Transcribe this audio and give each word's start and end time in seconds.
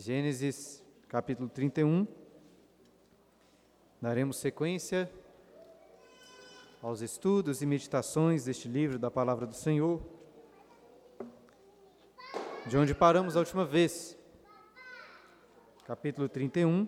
Gênesis 0.00 0.80
capítulo 1.08 1.48
31. 1.48 2.06
Daremos 4.00 4.36
sequência 4.36 5.10
aos 6.80 7.00
estudos 7.00 7.62
e 7.62 7.66
meditações 7.66 8.44
deste 8.44 8.68
livro 8.68 8.96
da 8.96 9.10
Palavra 9.10 9.44
do 9.44 9.56
Senhor, 9.56 10.00
de 12.68 12.78
onde 12.78 12.94
paramos 12.94 13.34
a 13.34 13.40
última 13.40 13.64
vez. 13.64 14.16
Capítulo 15.84 16.28
31, 16.28 16.86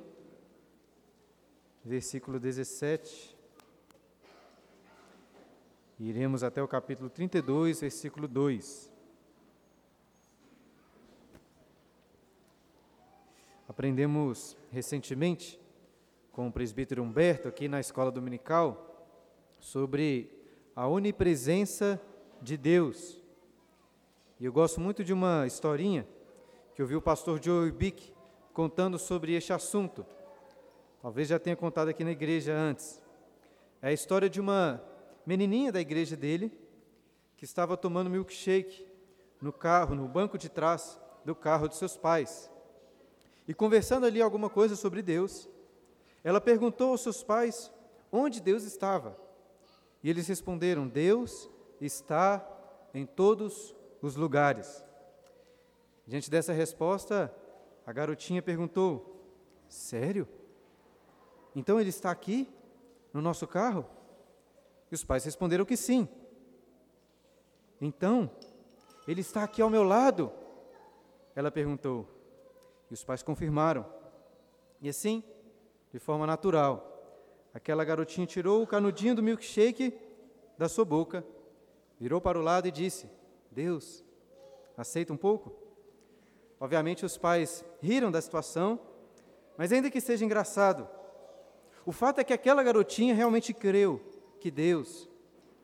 versículo 1.84 2.38
17. 2.38 3.36
Iremos 5.99 6.44
até 6.44 6.63
o 6.63 6.68
capítulo 6.68 7.11
32, 7.11 7.80
versículo 7.80 8.29
2. 8.29 8.89
Aprendemos 13.80 14.58
recentemente 14.70 15.58
com 16.32 16.46
o 16.46 16.52
presbítero 16.52 17.02
Humberto 17.02 17.48
aqui 17.48 17.66
na 17.66 17.80
escola 17.80 18.11
dominical 18.11 19.08
sobre 19.58 20.30
a 20.76 20.86
onipresença 20.86 21.98
de 22.43 22.58
Deus. 22.58 23.22
E 24.38 24.44
eu 24.44 24.52
gosto 24.52 24.82
muito 24.82 25.02
de 25.02 25.14
uma 25.14 25.46
historinha 25.46 26.07
que 26.74 26.82
eu 26.82 26.86
vi 26.86 26.94
o 26.94 27.00
pastor 27.00 27.43
Joe 27.43 27.72
Bick 27.72 28.12
contando 28.52 28.98
sobre 28.98 29.32
este 29.32 29.50
assunto. 29.50 30.04
Talvez 31.00 31.29
já 31.29 31.38
tenha 31.38 31.57
contado 31.57 31.88
aqui 31.88 32.05
na 32.05 32.10
igreja 32.10 32.52
antes. 32.52 33.02
É 33.80 33.88
a 33.88 33.92
história 33.94 34.28
de 34.28 34.42
uma 34.42 34.84
menininha 35.24 35.72
da 35.72 35.80
igreja 35.80 36.19
dele 36.19 36.52
que 37.34 37.47
estava 37.47 37.78
tomando 37.78 38.10
milkshake 38.10 38.86
no 39.40 39.55
carro, 39.55 39.94
no 39.94 40.06
banco 40.06 40.36
de 40.36 40.50
trás 40.50 41.00
do 41.24 41.34
carro 41.34 41.66
de 41.66 41.77
seus 41.77 41.96
pais. 41.96 42.50
E 43.50 43.54
conversando 43.54 44.06
ali 44.06 44.22
alguma 44.22 44.48
coisa 44.48 44.76
sobre 44.76 45.02
Deus, 45.02 45.48
ela 46.22 46.40
perguntou 46.40 46.92
aos 46.92 47.00
seus 47.00 47.20
pais 47.24 47.68
onde 48.12 48.40
Deus 48.40 48.62
estava. 48.62 49.18
E 50.04 50.08
eles 50.08 50.28
responderam: 50.28 50.86
Deus 50.86 51.50
está 51.80 52.46
em 52.94 53.04
todos 53.04 53.74
os 54.00 54.14
lugares. 54.14 54.84
Diante 56.06 56.30
dessa 56.30 56.52
resposta, 56.52 57.34
a 57.84 57.92
garotinha 57.92 58.40
perguntou: 58.40 59.20
Sério? 59.68 60.28
Então 61.52 61.80
ele 61.80 61.90
está 61.90 62.12
aqui, 62.12 62.48
no 63.12 63.20
nosso 63.20 63.48
carro? 63.48 63.84
E 64.92 64.94
os 64.94 65.02
pais 65.02 65.24
responderam 65.24 65.64
que 65.64 65.76
sim. 65.76 66.08
Então, 67.80 68.30
ele 69.08 69.22
está 69.22 69.42
aqui 69.42 69.60
ao 69.60 69.68
meu 69.68 69.82
lado? 69.82 70.30
Ela 71.34 71.50
perguntou. 71.50 72.19
E 72.91 72.94
os 72.94 73.05
pais 73.05 73.22
confirmaram. 73.22 73.86
E 74.80 74.88
assim, 74.88 75.22
de 75.92 75.98
forma 75.98 76.27
natural, 76.27 76.91
aquela 77.55 77.84
garotinha 77.84 78.27
tirou 78.27 78.62
o 78.62 78.66
canudinho 78.66 79.14
do 79.14 79.22
milkshake 79.22 79.94
da 80.58 80.69
sua 80.69 80.84
boca, 80.84 81.24
virou 81.98 82.20
para 82.20 82.38
o 82.38 82.42
lado 82.42 82.66
e 82.66 82.70
disse: 82.70 83.08
Deus, 83.50 84.05
aceita 84.77 85.12
um 85.12 85.16
pouco? 85.16 85.52
Obviamente 86.58 87.05
os 87.05 87.16
pais 87.16 87.64
riram 87.80 88.11
da 88.11 88.20
situação, 88.20 88.78
mas 89.56 89.72
ainda 89.72 89.91
que 89.91 90.00
seja 90.00 90.24
engraçado, 90.24 90.88
o 91.86 91.92
fato 91.92 92.18
é 92.18 92.24
que 92.24 92.33
aquela 92.33 92.62
garotinha 92.62 93.14
realmente 93.14 93.55
creu 93.55 94.00
que 94.38 94.50
Deus 94.50 95.08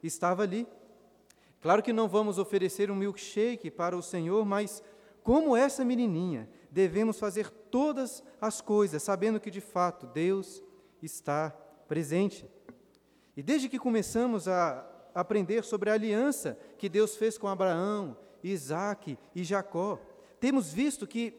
estava 0.02 0.42
ali. 0.42 0.66
Claro 1.60 1.82
que 1.82 1.92
não 1.92 2.08
vamos 2.08 2.38
oferecer 2.38 2.90
um 2.90 2.96
milkshake 2.96 3.70
para 3.70 3.96
o 3.96 4.02
Senhor, 4.02 4.44
mas 4.44 4.82
como 5.22 5.56
essa 5.56 5.84
menininha, 5.84 6.48
devemos 6.70 7.18
fazer 7.18 7.50
todas 7.50 8.22
as 8.40 8.60
coisas, 8.60 9.02
sabendo 9.02 9.40
que 9.40 9.50
de 9.50 9.60
fato 9.60 10.06
Deus 10.06 10.62
está 11.02 11.50
presente. 11.88 12.48
E 13.36 13.42
desde 13.42 13.68
que 13.68 13.78
começamos 13.78 14.48
a 14.48 14.86
aprender 15.14 15.64
sobre 15.64 15.90
a 15.90 15.94
aliança 15.94 16.58
que 16.78 16.88
Deus 16.88 17.16
fez 17.16 17.38
com 17.38 17.48
Abraão, 17.48 18.16
Isaac 18.42 19.18
e 19.34 19.44
Jacó, 19.44 19.98
temos 20.38 20.72
visto 20.72 21.06
que 21.06 21.34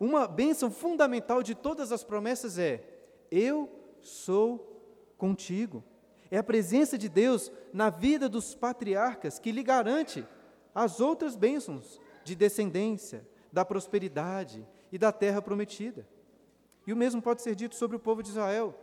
uma 0.00 0.26
bênção 0.26 0.70
fundamental 0.70 1.42
de 1.42 1.54
todas 1.54 1.92
as 1.92 2.04
promessas 2.04 2.58
é: 2.58 2.82
Eu 3.30 3.68
sou 4.00 5.14
contigo. 5.16 5.82
É 6.30 6.38
a 6.38 6.44
presença 6.44 6.98
de 6.98 7.08
Deus 7.08 7.50
na 7.72 7.90
vida 7.90 8.28
dos 8.28 8.54
patriarcas 8.54 9.38
que 9.38 9.50
lhe 9.50 9.62
garante 9.62 10.26
as 10.74 11.00
outras 11.00 11.34
bênçãos 11.34 11.98
de 12.22 12.34
descendência, 12.34 13.26
da 13.52 13.64
prosperidade 13.64 14.66
e 14.92 14.98
da 14.98 15.12
terra 15.12 15.42
prometida. 15.42 16.06
E 16.86 16.92
o 16.92 16.96
mesmo 16.96 17.20
pode 17.20 17.42
ser 17.42 17.54
dito 17.54 17.74
sobre 17.74 17.96
o 17.96 18.00
povo 18.00 18.22
de 18.22 18.30
Israel, 18.30 18.74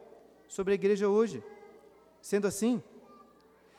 sobre 0.47 0.73
a 0.73 0.75
igreja 0.75 1.09
hoje. 1.09 1.43
Sendo 2.21 2.47
assim, 2.47 2.81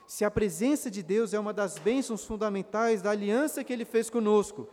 se 0.07 0.25
a 0.25 0.31
presença 0.31 0.91
de 0.91 1.03
Deus 1.03 1.35
é 1.35 1.39
uma 1.39 1.53
das 1.53 1.79
bênçãos 1.79 2.25
fundamentais 2.25 3.03
da 3.03 3.11
aliança 3.11 3.65
que 3.65 3.73
ele 3.73 3.85
fez 3.85 4.09
conosco, 4.09 4.69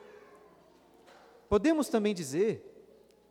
podemos 1.49 1.89
também 1.89 2.13
dizer 2.13 2.69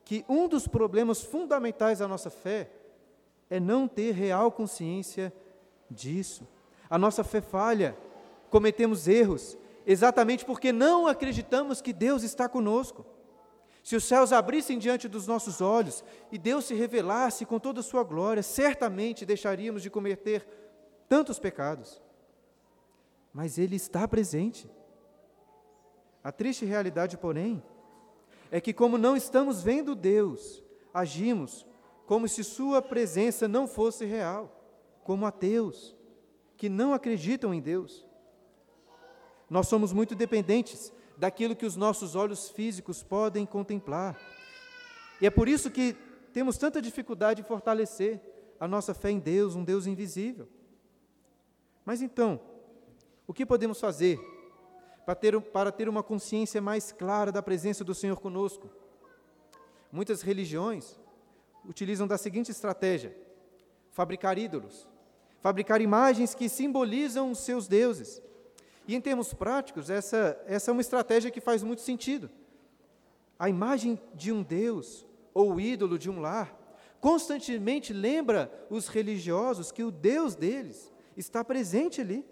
que 0.04 0.24
um 0.28 0.48
dos 0.48 0.66
problemas 0.66 1.22
fundamentais 1.22 2.00
da 2.00 2.08
nossa 2.08 2.30
fé 2.30 2.70
é 3.48 3.60
não 3.60 3.86
ter 3.86 4.12
real 4.12 4.50
consciência 4.50 5.32
disso. 5.90 6.46
A 6.90 6.98
nossa 6.98 7.22
fé 7.22 7.40
falha, 7.40 7.96
cometemos 8.50 9.06
erros, 9.06 9.56
exatamente 9.86 10.44
porque 10.44 10.72
não 10.72 11.06
acreditamos 11.06 11.80
que 11.80 11.92
Deus 11.92 12.22
está 12.22 12.48
conosco. 12.48 13.04
Se 13.82 13.96
os 13.96 14.04
céus 14.04 14.32
abrissem 14.32 14.78
diante 14.78 15.08
dos 15.08 15.26
nossos 15.26 15.60
olhos 15.60 16.04
e 16.30 16.38
Deus 16.38 16.64
se 16.64 16.74
revelasse 16.74 17.44
com 17.44 17.58
toda 17.58 17.80
a 17.80 17.82
sua 17.82 18.04
glória, 18.04 18.42
certamente 18.42 19.26
deixaríamos 19.26 19.82
de 19.82 19.90
cometer 19.90 20.46
tantos 21.08 21.38
pecados. 21.38 22.00
Mas 23.32 23.58
Ele 23.58 23.74
está 23.74 24.06
presente. 24.06 24.70
A 26.22 26.30
triste 26.30 26.64
realidade, 26.64 27.18
porém, 27.18 27.62
é 28.50 28.60
que, 28.60 28.72
como 28.72 28.96
não 28.96 29.16
estamos 29.16 29.62
vendo 29.62 29.96
Deus, 29.96 30.62
agimos 30.94 31.66
como 32.06 32.28
se 32.28 32.44
Sua 32.44 32.80
presença 32.80 33.48
não 33.48 33.66
fosse 33.66 34.04
real, 34.04 34.54
como 35.02 35.26
ateus, 35.26 35.96
que 36.56 36.68
não 36.68 36.92
acreditam 36.92 37.52
em 37.52 37.60
Deus. 37.60 38.06
Nós 39.52 39.68
somos 39.68 39.92
muito 39.92 40.14
dependentes 40.14 40.90
daquilo 41.14 41.54
que 41.54 41.66
os 41.66 41.76
nossos 41.76 42.14
olhos 42.14 42.48
físicos 42.48 43.02
podem 43.02 43.44
contemplar. 43.44 44.18
E 45.20 45.26
é 45.26 45.30
por 45.30 45.46
isso 45.46 45.70
que 45.70 45.94
temos 46.32 46.56
tanta 46.56 46.80
dificuldade 46.80 47.42
em 47.42 47.44
fortalecer 47.44 48.18
a 48.58 48.66
nossa 48.66 48.94
fé 48.94 49.10
em 49.10 49.18
Deus, 49.18 49.54
um 49.54 49.62
Deus 49.62 49.86
invisível. 49.86 50.48
Mas 51.84 52.00
então, 52.00 52.40
o 53.26 53.34
que 53.34 53.44
podemos 53.44 53.78
fazer 53.78 54.18
para 55.04 55.14
ter, 55.14 55.38
para 55.38 55.70
ter 55.70 55.86
uma 55.86 56.02
consciência 56.02 56.62
mais 56.62 56.90
clara 56.90 57.30
da 57.30 57.42
presença 57.42 57.84
do 57.84 57.94
Senhor 57.94 58.18
conosco? 58.18 58.70
Muitas 59.92 60.22
religiões 60.22 60.98
utilizam 61.68 62.06
da 62.06 62.16
seguinte 62.16 62.50
estratégia: 62.50 63.14
fabricar 63.90 64.38
ídolos, 64.38 64.88
fabricar 65.42 65.82
imagens 65.82 66.34
que 66.34 66.48
simbolizam 66.48 67.30
os 67.30 67.40
seus 67.40 67.68
deuses. 67.68 68.31
E 68.86 68.94
em 68.94 69.00
termos 69.00 69.32
práticos, 69.32 69.90
essa, 69.90 70.40
essa 70.46 70.70
é 70.70 70.72
uma 70.72 70.80
estratégia 70.80 71.30
que 71.30 71.40
faz 71.40 71.62
muito 71.62 71.82
sentido. 71.82 72.30
A 73.38 73.48
imagem 73.48 74.00
de 74.14 74.32
um 74.32 74.42
Deus 74.42 75.06
ou 75.32 75.54
o 75.54 75.60
ídolo 75.60 75.98
de 75.98 76.10
um 76.10 76.20
lar 76.20 76.58
constantemente 77.00 77.92
lembra 77.92 78.48
os 78.70 78.86
religiosos 78.86 79.72
que 79.72 79.82
o 79.82 79.90
Deus 79.90 80.36
deles 80.36 80.92
está 81.16 81.44
presente 81.44 82.00
ali. 82.00 82.24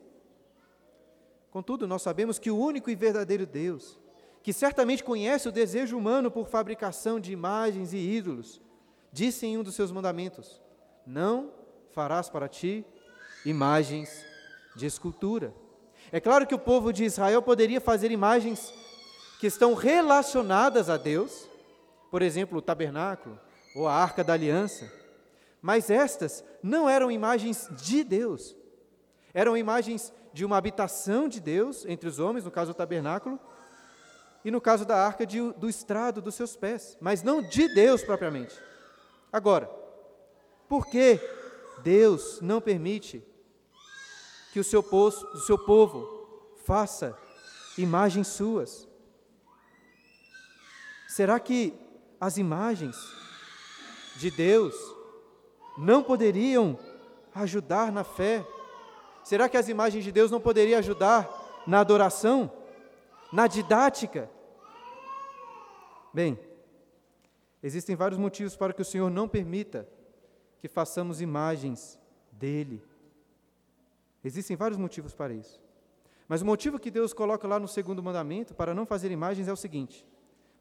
Contudo, 1.50 1.88
nós 1.88 2.02
sabemos 2.02 2.38
que 2.38 2.52
o 2.52 2.56
único 2.56 2.88
e 2.88 2.94
verdadeiro 2.94 3.44
Deus, 3.44 3.98
que 4.44 4.52
certamente 4.52 5.02
conhece 5.02 5.48
o 5.48 5.52
desejo 5.52 5.98
humano 5.98 6.30
por 6.30 6.46
fabricação 6.46 7.18
de 7.18 7.32
imagens 7.32 7.92
e 7.92 7.96
ídolos, 7.96 8.60
disse 9.12 9.44
em 9.44 9.58
um 9.58 9.64
dos 9.64 9.74
seus 9.74 9.90
mandamentos: 9.90 10.62
Não 11.04 11.52
farás 11.90 12.30
para 12.30 12.48
ti 12.48 12.84
imagens 13.44 14.24
de 14.76 14.86
escultura. 14.86 15.52
É 16.12 16.18
claro 16.18 16.44
que 16.44 16.54
o 16.54 16.58
povo 16.58 16.92
de 16.92 17.04
Israel 17.04 17.40
poderia 17.40 17.80
fazer 17.80 18.10
imagens 18.10 18.74
que 19.38 19.46
estão 19.46 19.74
relacionadas 19.74 20.90
a 20.90 20.96
Deus, 20.96 21.48
por 22.10 22.20
exemplo, 22.20 22.58
o 22.58 22.62
tabernáculo 22.62 23.38
ou 23.76 23.86
a 23.86 23.94
arca 23.94 24.24
da 24.24 24.32
aliança, 24.32 24.92
mas 25.62 25.88
estas 25.88 26.44
não 26.62 26.88
eram 26.88 27.12
imagens 27.12 27.68
de 27.80 28.02
Deus, 28.02 28.56
eram 29.32 29.56
imagens 29.56 30.12
de 30.32 30.44
uma 30.44 30.56
habitação 30.56 31.28
de 31.28 31.40
Deus 31.40 31.86
entre 31.86 32.08
os 32.08 32.18
homens, 32.18 32.44
no 32.44 32.50
caso 32.50 32.72
do 32.72 32.76
tabernáculo, 32.76 33.38
e 34.44 34.50
no 34.50 34.60
caso 34.60 34.84
da 34.84 34.96
arca, 34.96 35.24
de, 35.24 35.52
do 35.52 35.68
estrado 35.68 36.20
dos 36.20 36.34
seus 36.34 36.56
pés, 36.56 36.96
mas 37.00 37.22
não 37.22 37.40
de 37.40 37.72
Deus 37.72 38.02
propriamente. 38.02 38.58
Agora, 39.32 39.70
por 40.68 40.86
que 40.86 41.20
Deus 41.84 42.40
não 42.40 42.60
permite 42.60 43.22
que 44.52 44.60
o 44.60 44.64
seu, 44.64 44.82
poço, 44.82 45.26
o 45.28 45.38
seu 45.38 45.58
povo 45.58 46.48
faça 46.64 47.16
imagens 47.78 48.28
suas? 48.28 48.88
Será 51.08 51.40
que 51.40 51.74
as 52.20 52.36
imagens 52.36 52.96
de 54.16 54.30
Deus 54.30 54.74
não 55.78 56.02
poderiam 56.02 56.78
ajudar 57.34 57.90
na 57.90 58.04
fé? 58.04 58.46
Será 59.24 59.48
que 59.48 59.56
as 59.56 59.68
imagens 59.68 60.04
de 60.04 60.12
Deus 60.12 60.30
não 60.30 60.40
poderiam 60.40 60.78
ajudar 60.78 61.28
na 61.66 61.80
adoração, 61.80 62.50
na 63.32 63.46
didática? 63.46 64.30
Bem, 66.12 66.38
existem 67.62 67.94
vários 67.94 68.18
motivos 68.18 68.56
para 68.56 68.72
que 68.72 68.82
o 68.82 68.84
Senhor 68.84 69.10
não 69.10 69.28
permita 69.28 69.88
que 70.60 70.68
façamos 70.68 71.20
imagens 71.20 71.98
dele. 72.32 72.82
Existem 74.22 74.56
vários 74.56 74.78
motivos 74.78 75.14
para 75.14 75.32
isso. 75.32 75.60
Mas 76.28 76.42
o 76.42 76.46
motivo 76.46 76.78
que 76.78 76.90
Deus 76.90 77.12
coloca 77.12 77.48
lá 77.48 77.58
no 77.58 77.66
segundo 77.66 78.02
mandamento 78.02 78.54
para 78.54 78.74
não 78.74 78.86
fazer 78.86 79.10
imagens 79.10 79.48
é 79.48 79.52
o 79.52 79.56
seguinte: 79.56 80.06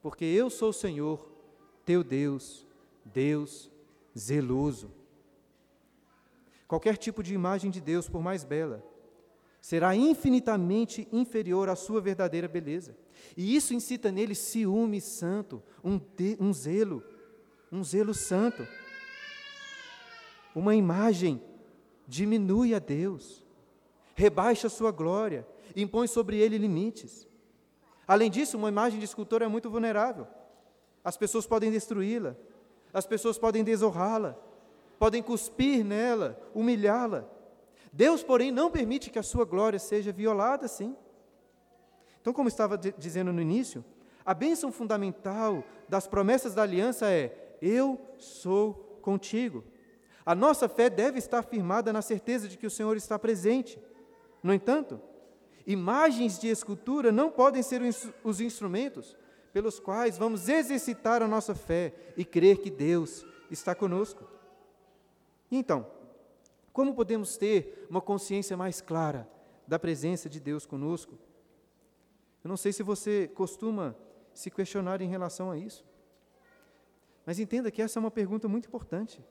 porque 0.02 0.26
eu 0.26 0.50
sou 0.50 0.70
o 0.70 0.74
Senhor, 0.74 1.30
teu 1.86 2.04
Deus, 2.04 2.66
Deus 3.06 3.70
zeloso. 4.18 4.92
Qualquer 6.68 6.98
tipo 6.98 7.24
de 7.24 7.34
imagem 7.34 7.72
de 7.72 7.82
Deus, 7.82 8.08
por 8.08 8.22
mais 8.22 8.44
bela, 8.44 8.84
será 9.62 9.96
infinitamente 9.96 11.08
inferior 11.12 11.70
à 11.70 11.76
sua 11.76 12.00
verdadeira 12.00 12.48
beleza. 12.48 12.96
E 13.36 13.56
isso 13.56 13.74
incita 13.74 14.12
nele 14.12 14.36
ciúme 14.36 15.02
santo, 15.02 15.62
um, 15.84 15.98
de, 15.98 16.38
um 16.40 16.54
zelo, 16.54 17.04
um 17.72 17.84
zelo 17.84 18.14
santo. 18.14 18.68
Uma 20.56 20.76
imagem 20.76 21.42
diminui 22.08 22.74
a 22.74 22.80
Deus, 22.80 23.44
rebaixa 24.20 24.68
a 24.68 24.70
sua 24.70 24.92
glória, 24.92 25.48
impõe 25.74 26.06
sobre 26.06 26.38
ele 26.38 26.58
limites. 26.58 27.26
Além 28.06 28.30
disso, 28.30 28.58
uma 28.58 28.68
imagem 28.68 29.00
de 29.00 29.06
escultor 29.06 29.42
é 29.42 29.48
muito 29.48 29.70
vulnerável. 29.70 30.28
As 31.02 31.16
pessoas 31.16 31.48
podem 31.48 31.72
destruí-la, 31.72 32.36
as 32.94 33.06
pessoas 33.06 33.38
podem 33.38 33.64
desonrá-la, 33.64 34.38
podem 35.00 35.24
cuspir 35.24 35.86
nela, 35.86 36.38
humilhá-la. 36.54 37.26
Deus, 37.94 38.22
porém, 38.22 38.52
não 38.52 38.70
permite 38.70 39.10
que 39.10 39.18
a 39.18 39.24
sua 39.24 39.46
glória 39.46 39.80
seja 39.80 40.12
violada 40.12 40.66
assim. 40.66 40.96
Então, 42.20 42.34
como 42.34 42.50
estava 42.50 42.78
dizendo 42.78 43.32
no 43.32 43.42
início, 43.42 43.86
a 44.26 44.34
bênção 44.34 44.70
fundamental 44.70 45.64
das 45.88 46.08
promessas 46.08 46.54
da 46.54 46.64
aliança 46.64 47.10
é: 47.10 47.56
Eu 47.62 47.98
sou 48.18 49.00
contigo. 49.02 49.64
A 50.26 50.36
nossa 50.36 50.68
fé 50.68 50.90
deve 50.90 51.20
estar 51.20 51.42
firmada 51.42 51.94
na 51.94 52.02
certeza 52.02 52.50
de 52.50 52.58
que 52.58 52.68
o 52.68 52.70
Senhor 52.70 52.98
está 52.98 53.18
presente. 53.18 53.80
No 54.42 54.54
entanto, 54.54 55.02
imagens 55.66 56.40
de 56.40 56.48
escultura 56.48 57.12
não 57.12 57.30
podem 57.30 57.62
ser 57.62 57.82
os 58.24 58.42
instrumentos 58.42 59.18
pelos 59.52 59.80
quais 59.80 60.18
vamos 60.18 60.48
exercitar 60.48 61.22
a 61.22 61.28
nossa 61.28 61.56
fé 61.56 61.94
e 62.16 62.24
crer 62.24 62.58
que 62.58 62.70
Deus 62.70 63.26
está 63.50 63.74
conosco. 63.74 64.28
Então, 65.52 65.86
como 66.72 66.94
podemos 66.94 67.36
ter 67.36 67.88
uma 67.90 68.02
consciência 68.02 68.56
mais 68.56 68.80
clara 68.80 69.28
da 69.68 69.80
presença 69.80 70.30
de 70.30 70.40
Deus 70.40 70.66
conosco? 70.66 71.18
Eu 72.44 72.48
não 72.48 72.58
sei 72.58 72.72
se 72.72 72.84
você 72.84 73.28
costuma 73.28 73.96
se 74.34 74.50
questionar 74.50 75.02
em 75.02 75.10
relação 75.10 75.52
a 75.52 75.58
isso. 75.58 75.84
Mas 77.26 77.40
entenda 77.40 77.70
que 77.70 77.82
essa 77.82 78.00
é 78.00 78.02
uma 78.02 78.12
pergunta 78.12 78.48
muito 78.48 78.68
importante. 78.68 79.24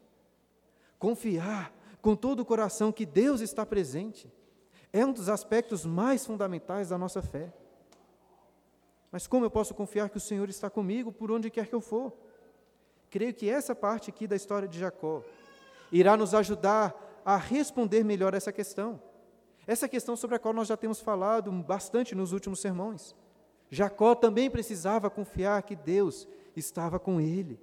Confiar 0.98 1.72
com 2.02 2.14
todo 2.14 2.40
o 2.40 2.44
coração 2.44 2.92
que 2.92 3.06
Deus 3.06 3.40
está 3.40 3.64
presente 3.64 4.30
é 4.92 5.04
um 5.04 5.12
dos 5.12 5.28
aspectos 5.28 5.84
mais 5.84 6.24
fundamentais 6.24 6.88
da 6.88 6.98
nossa 6.98 7.22
fé. 7.22 7.52
Mas 9.10 9.26
como 9.26 9.44
eu 9.44 9.50
posso 9.50 9.74
confiar 9.74 10.10
que 10.10 10.16
o 10.16 10.20
Senhor 10.20 10.48
está 10.48 10.68
comigo 10.68 11.12
por 11.12 11.30
onde 11.30 11.50
quer 11.50 11.66
que 11.66 11.74
eu 11.74 11.80
for? 11.80 12.12
Creio 13.10 13.32
que 13.32 13.48
essa 13.48 13.74
parte 13.74 14.10
aqui 14.10 14.26
da 14.26 14.36
história 14.36 14.68
de 14.68 14.78
Jacó 14.78 15.22
irá 15.90 16.16
nos 16.16 16.34
ajudar 16.34 16.94
a 17.24 17.36
responder 17.36 18.04
melhor 18.04 18.34
essa 18.34 18.52
questão. 18.52 19.00
Essa 19.66 19.88
questão 19.88 20.16
sobre 20.16 20.36
a 20.36 20.38
qual 20.38 20.54
nós 20.54 20.68
já 20.68 20.76
temos 20.76 21.00
falado 21.00 21.50
bastante 21.52 22.14
nos 22.14 22.32
últimos 22.32 22.60
sermões. 22.60 23.14
Jacó 23.70 24.14
também 24.14 24.50
precisava 24.50 25.10
confiar 25.10 25.62
que 25.62 25.76
Deus 25.76 26.26
estava 26.56 26.98
com 26.98 27.20
ele. 27.20 27.60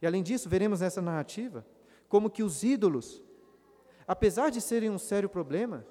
E 0.00 0.06
além 0.06 0.22
disso, 0.22 0.48
veremos 0.48 0.80
nessa 0.80 1.02
narrativa 1.02 1.64
como 2.08 2.30
que 2.30 2.42
os 2.42 2.62
ídolos, 2.62 3.22
apesar 4.06 4.50
de 4.50 4.60
serem 4.60 4.90
um 4.90 4.98
sério 4.98 5.28
problema, 5.28 5.84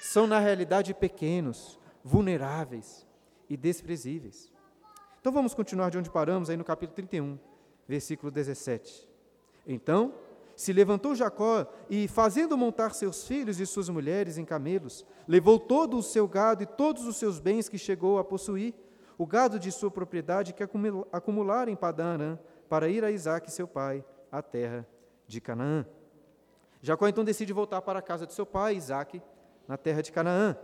são 0.00 0.26
na 0.26 0.38
realidade 0.38 0.94
pequenos, 0.94 1.78
vulneráveis 2.02 3.06
e 3.48 3.56
desprezíveis. 3.56 4.52
Então 5.20 5.32
vamos 5.32 5.54
continuar 5.54 5.90
de 5.90 5.98
onde 5.98 6.10
paramos, 6.10 6.48
aí 6.48 6.56
no 6.56 6.64
capítulo 6.64 6.94
31, 6.94 7.38
versículo 7.88 8.30
17. 8.30 9.08
Então 9.66 10.14
se 10.56 10.72
levantou 10.72 11.14
Jacó 11.14 11.66
e, 11.90 12.08
fazendo 12.08 12.56
montar 12.56 12.94
seus 12.94 13.26
filhos 13.28 13.60
e 13.60 13.66
suas 13.66 13.90
mulheres 13.90 14.38
em 14.38 14.44
camelos, 14.44 15.04
levou 15.28 15.58
todo 15.58 15.98
o 15.98 16.02
seu 16.02 16.26
gado 16.26 16.62
e 16.62 16.66
todos 16.66 17.06
os 17.06 17.18
seus 17.18 17.38
bens 17.38 17.68
que 17.68 17.76
chegou 17.76 18.18
a 18.18 18.24
possuir, 18.24 18.74
o 19.18 19.26
gado 19.26 19.58
de 19.58 19.70
sua 19.70 19.90
propriedade 19.90 20.54
que 20.54 20.62
acumulara 21.12 21.70
em 21.70 21.76
Padan 21.76 22.38
para 22.70 22.88
ir 22.88 23.04
a 23.04 23.10
Isaac, 23.10 23.50
seu 23.50 23.68
pai, 23.68 24.04
à 24.32 24.40
terra 24.40 24.86
de 25.26 25.40
Canaã. 25.40 25.86
Jacó 26.86 27.08
então 27.08 27.24
decide 27.24 27.52
voltar 27.52 27.82
para 27.82 27.98
a 27.98 28.02
casa 28.02 28.28
de 28.28 28.32
seu 28.32 28.46
pai, 28.46 28.76
Isaac, 28.76 29.20
na 29.66 29.76
terra 29.76 30.00
de 30.00 30.12
Canaã. 30.12 30.56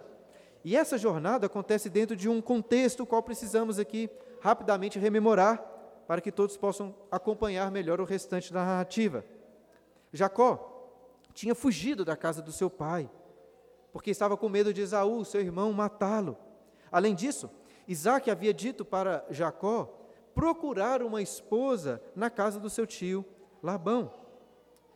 E 0.64 0.76
essa 0.76 0.96
jornada 0.96 1.46
acontece 1.46 1.90
dentro 1.90 2.14
de 2.14 2.28
um 2.28 2.40
contexto 2.40 3.04
qual 3.04 3.24
precisamos 3.24 3.76
aqui 3.76 4.08
rapidamente 4.40 5.00
rememorar 5.00 5.60
para 6.06 6.20
que 6.20 6.30
todos 6.30 6.56
possam 6.56 6.94
acompanhar 7.10 7.72
melhor 7.72 8.00
o 8.00 8.04
restante 8.04 8.52
da 8.52 8.64
narrativa. 8.64 9.24
Jacó 10.12 10.94
tinha 11.34 11.56
fugido 11.56 12.04
da 12.04 12.16
casa 12.16 12.40
do 12.40 12.52
seu 12.52 12.70
pai, 12.70 13.10
porque 13.92 14.12
estava 14.12 14.36
com 14.36 14.48
medo 14.48 14.72
de 14.72 14.80
Esaú, 14.80 15.24
seu 15.24 15.40
irmão, 15.40 15.72
matá-lo. 15.72 16.38
Além 16.92 17.16
disso, 17.16 17.50
Isaac 17.88 18.30
havia 18.30 18.54
dito 18.54 18.84
para 18.84 19.26
Jacó 19.28 19.92
procurar 20.36 21.02
uma 21.02 21.20
esposa 21.20 22.00
na 22.14 22.30
casa 22.30 22.60
do 22.60 22.70
seu 22.70 22.86
tio 22.86 23.24
Labão. 23.60 24.21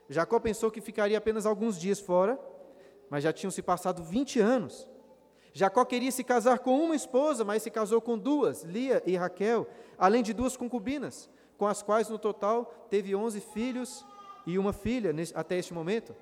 Jacó 0.09 0.39
pensou 0.39 0.71
que 0.71 0.81
ficaria 0.81 1.19
apenas 1.19 1.47
alguns 1.47 1.79
dias 1.79 1.99
fora, 1.99 2.39
mas 3.11 3.25
já 3.25 3.33
tinham 3.33 3.51
se 3.51 3.63
passado 3.63 4.03
20 4.03 4.41
anos. 4.41 4.89
Jacó 5.53 5.85
queria 5.85 6.13
se 6.13 6.23
casar 6.23 6.59
com 6.59 6.79
uma 6.79 6.95
esposa, 6.95 7.45
mas 7.45 7.63
se 7.63 7.71
casou 7.71 8.01
com 8.01 8.19
duas, 8.19 8.63
Lia 8.63 9.03
e 9.07 9.17
Raquel, 9.17 9.67
além 9.97 10.23
de 10.23 10.33
duas 10.33 10.57
concubinas, 10.57 11.31
com 11.57 11.67
as 11.67 11.83
quais 11.83 12.09
no 12.09 12.19
total 12.19 12.87
teve 12.91 13.15
onze 13.17 13.41
filhos 13.41 14.05
e 14.47 14.59
uma 14.59 14.73
filha 14.73 15.15
até 15.35 15.57
este 15.59 15.73
momento. 15.73 16.15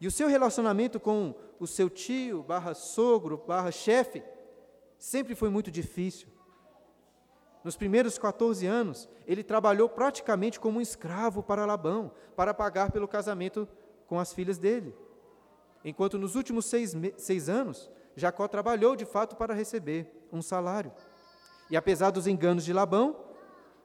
E 0.00 0.06
o 0.06 0.10
seu 0.10 0.28
relacionamento 0.28 1.00
com 1.00 1.34
o 1.58 1.66
seu 1.66 1.88
tio, 1.88 2.42
barra 2.42 2.74
sogro, 2.74 3.42
barra 3.46 3.70
chefe, 3.70 4.22
sempre 4.98 5.34
foi 5.34 5.48
muito 5.48 5.70
difícil. 5.70 6.28
Nos 7.66 7.76
primeiros 7.76 8.16
14 8.16 8.64
anos, 8.64 9.08
ele 9.26 9.42
trabalhou 9.42 9.88
praticamente 9.88 10.60
como 10.60 10.78
um 10.78 10.80
escravo 10.80 11.42
para 11.42 11.66
Labão, 11.66 12.12
para 12.36 12.54
pagar 12.54 12.92
pelo 12.92 13.08
casamento 13.08 13.66
com 14.06 14.20
as 14.20 14.32
filhas 14.32 14.56
dele. 14.56 14.94
Enquanto 15.84 16.16
nos 16.16 16.36
últimos 16.36 16.66
seis, 16.66 16.94
seis 17.16 17.48
anos, 17.48 17.90
Jacó 18.14 18.46
trabalhou 18.46 18.94
de 18.94 19.04
fato 19.04 19.34
para 19.34 19.52
receber 19.52 20.06
um 20.32 20.40
salário. 20.40 20.92
E 21.68 21.76
apesar 21.76 22.12
dos 22.12 22.28
enganos 22.28 22.64
de 22.64 22.72
Labão, 22.72 23.16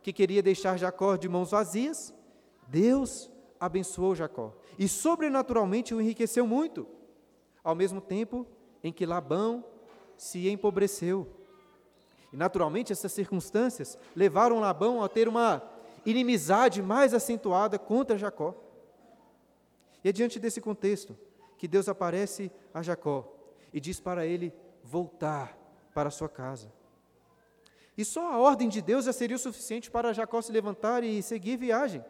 que 0.03 0.13
queria 0.13 0.43
deixar 0.43 0.77
Jacó 0.77 1.15
de 1.15 1.27
mãos 1.27 1.49
vazias, 1.49 2.13
Deus 2.67 3.31
abençoou 3.59 4.13
Jacó 4.13 4.53
e 4.77 4.87
sobrenaturalmente 4.87 5.91
o 5.95 5.99
enriqueceu 5.99 6.45
muito, 6.45 6.85
ao 7.63 7.73
mesmo 7.73 7.99
tempo 7.99 8.45
em 8.83 8.93
que 8.93 9.07
Labão 9.07 9.65
se 10.15 10.47
empobreceu. 10.49 11.40
E 12.31 12.37
naturalmente 12.37 12.93
essas 12.93 13.11
circunstâncias 13.11 13.97
levaram 14.15 14.59
Labão 14.59 15.03
a 15.03 15.09
ter 15.09 15.27
uma 15.27 15.61
inimizade 16.05 16.81
mais 16.81 17.13
acentuada 17.13 17.77
contra 17.77 18.17
Jacó. 18.17 18.55
E 20.03 20.09
é 20.09 20.11
diante 20.11 20.39
desse 20.39 20.61
contexto 20.61 21.17
que 21.57 21.67
Deus 21.67 21.89
aparece 21.89 22.51
a 22.73 22.81
Jacó 22.81 23.31
e 23.73 23.79
diz 23.79 23.99
para 23.99 24.25
ele 24.25 24.53
voltar 24.83 25.57
para 25.93 26.09
sua 26.09 26.29
casa. 26.29 26.71
E 27.97 28.05
só 28.05 28.31
a 28.31 28.39
ordem 28.39 28.69
de 28.69 28.81
Deus 28.81 29.05
já 29.05 29.13
seria 29.13 29.35
o 29.35 29.39
suficiente 29.39 29.91
para 29.91 30.13
Jacó 30.13 30.41
se 30.41 30.51
levantar 30.51 31.03
e 31.03 31.21
seguir 31.21 31.57
viagem. 31.57 32.03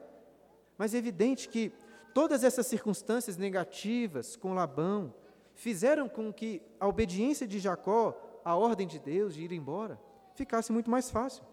Mas 0.77 0.93
é 0.93 0.97
evidente 0.97 1.49
que 1.49 1.73
todas 2.13 2.43
essas 2.43 2.67
circunstâncias 2.67 3.37
negativas 3.37 4.35
com 4.35 4.53
Labão 4.53 5.13
fizeram 5.55 6.07
com 6.07 6.31
que 6.31 6.61
a 6.79 6.87
obediência 6.87 7.47
de 7.47 7.59
Jacó 7.59 8.15
à 8.45 8.55
ordem 8.55 8.87
de 8.87 8.99
Deus 8.99 9.33
de 9.33 9.43
ir 9.43 9.51
embora 9.51 9.99
ficasse 10.35 10.71
muito 10.71 10.89
mais 10.89 11.09
fácil. 11.09 11.43